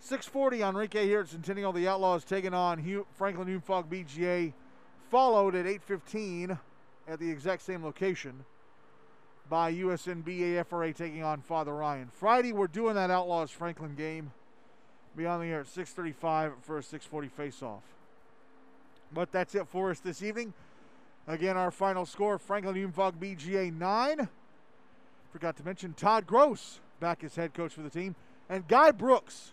6:40 0.00 0.66
on 0.66 0.74
Rink 0.76 0.94
here 0.94 1.20
at 1.20 1.28
Centennial. 1.28 1.72
The 1.72 1.86
Outlaws 1.86 2.24
taking 2.24 2.54
on 2.54 2.78
Hugh, 2.78 3.06
Franklin 3.12 3.48
Hume-Fogg 3.48 3.90
BGA. 3.90 4.54
Followed 5.10 5.54
at 5.54 5.66
8:15 5.66 6.58
at 7.08 7.18
the 7.18 7.30
exact 7.30 7.62
same 7.62 7.84
location 7.84 8.44
by 9.48 9.72
USNBA 9.72 10.64
FRA 10.64 10.92
taking 10.92 11.24
on 11.24 11.42
Father 11.42 11.74
Ryan. 11.74 12.08
Friday, 12.08 12.52
we're 12.52 12.68
doing 12.68 12.94
that 12.94 13.10
Outlaws 13.10 13.50
Franklin 13.50 13.96
game. 13.96 14.32
Be 15.16 15.26
on 15.26 15.40
the 15.40 15.46
air 15.46 15.60
at 15.60 15.66
6:35 15.66 16.62
for 16.62 16.78
a 16.78 16.82
6:40 16.82 17.28
face-off. 17.28 17.82
But 19.12 19.32
that's 19.32 19.56
it 19.56 19.66
for 19.66 19.90
us 19.90 19.98
this 19.98 20.22
evening. 20.22 20.54
Again, 21.26 21.56
our 21.56 21.72
final 21.72 22.06
score: 22.06 22.38
Franklin 22.38 22.76
Hume-Fogg 22.76 23.18
BGA 23.18 23.70
nine. 23.70 24.28
Forgot 25.32 25.56
to 25.56 25.64
mention 25.64 25.94
Todd 25.94 26.26
Gross 26.26 26.80
back 27.00 27.24
as 27.24 27.34
head 27.34 27.52
coach 27.52 27.74
for 27.74 27.82
the 27.82 27.90
team, 27.90 28.14
and 28.48 28.68
Guy 28.68 28.92
Brooks, 28.92 29.52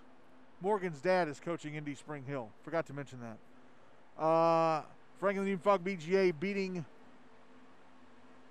Morgan's 0.61 0.99
dad, 0.99 1.27
is 1.27 1.39
coaching 1.39 1.75
Indy 1.75 1.93
Spring 1.93 2.23
Hill. 2.25 2.49
Forgot 2.63 2.88
to 2.88 2.93
mention 2.93 3.19
that. 3.21 4.23
Uh, 4.23 4.81
Franklin 5.19 5.45
Hume-Fogg 5.45 5.84
BGA 5.84 6.34
beating 6.39 6.84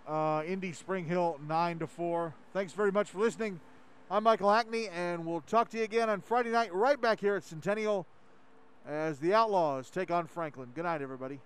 uh, 0.06 0.42
Indy 0.46 0.72
Spring 0.72 1.04
Hill 1.04 1.40
9 1.46 1.80
to 1.80 1.86
4. 1.86 2.32
Thanks 2.52 2.72
very 2.72 2.92
much 2.92 3.10
for 3.10 3.18
listening. 3.18 3.60
I'm 4.08 4.22
Michael 4.22 4.52
Hackney, 4.52 4.88
and 4.88 5.26
we'll 5.26 5.40
talk 5.40 5.68
to 5.70 5.78
you 5.78 5.82
again 5.82 6.08
on 6.08 6.20
Friday 6.20 6.50
night, 6.50 6.72
right 6.72 7.00
back 7.00 7.18
here 7.18 7.34
at 7.34 7.42
Centennial, 7.42 8.06
as 8.86 9.18
the 9.18 9.34
Outlaws 9.34 9.90
take 9.90 10.12
on 10.12 10.28
Franklin. 10.28 10.68
Good 10.76 10.84
night, 10.84 11.02
everybody. 11.02 11.40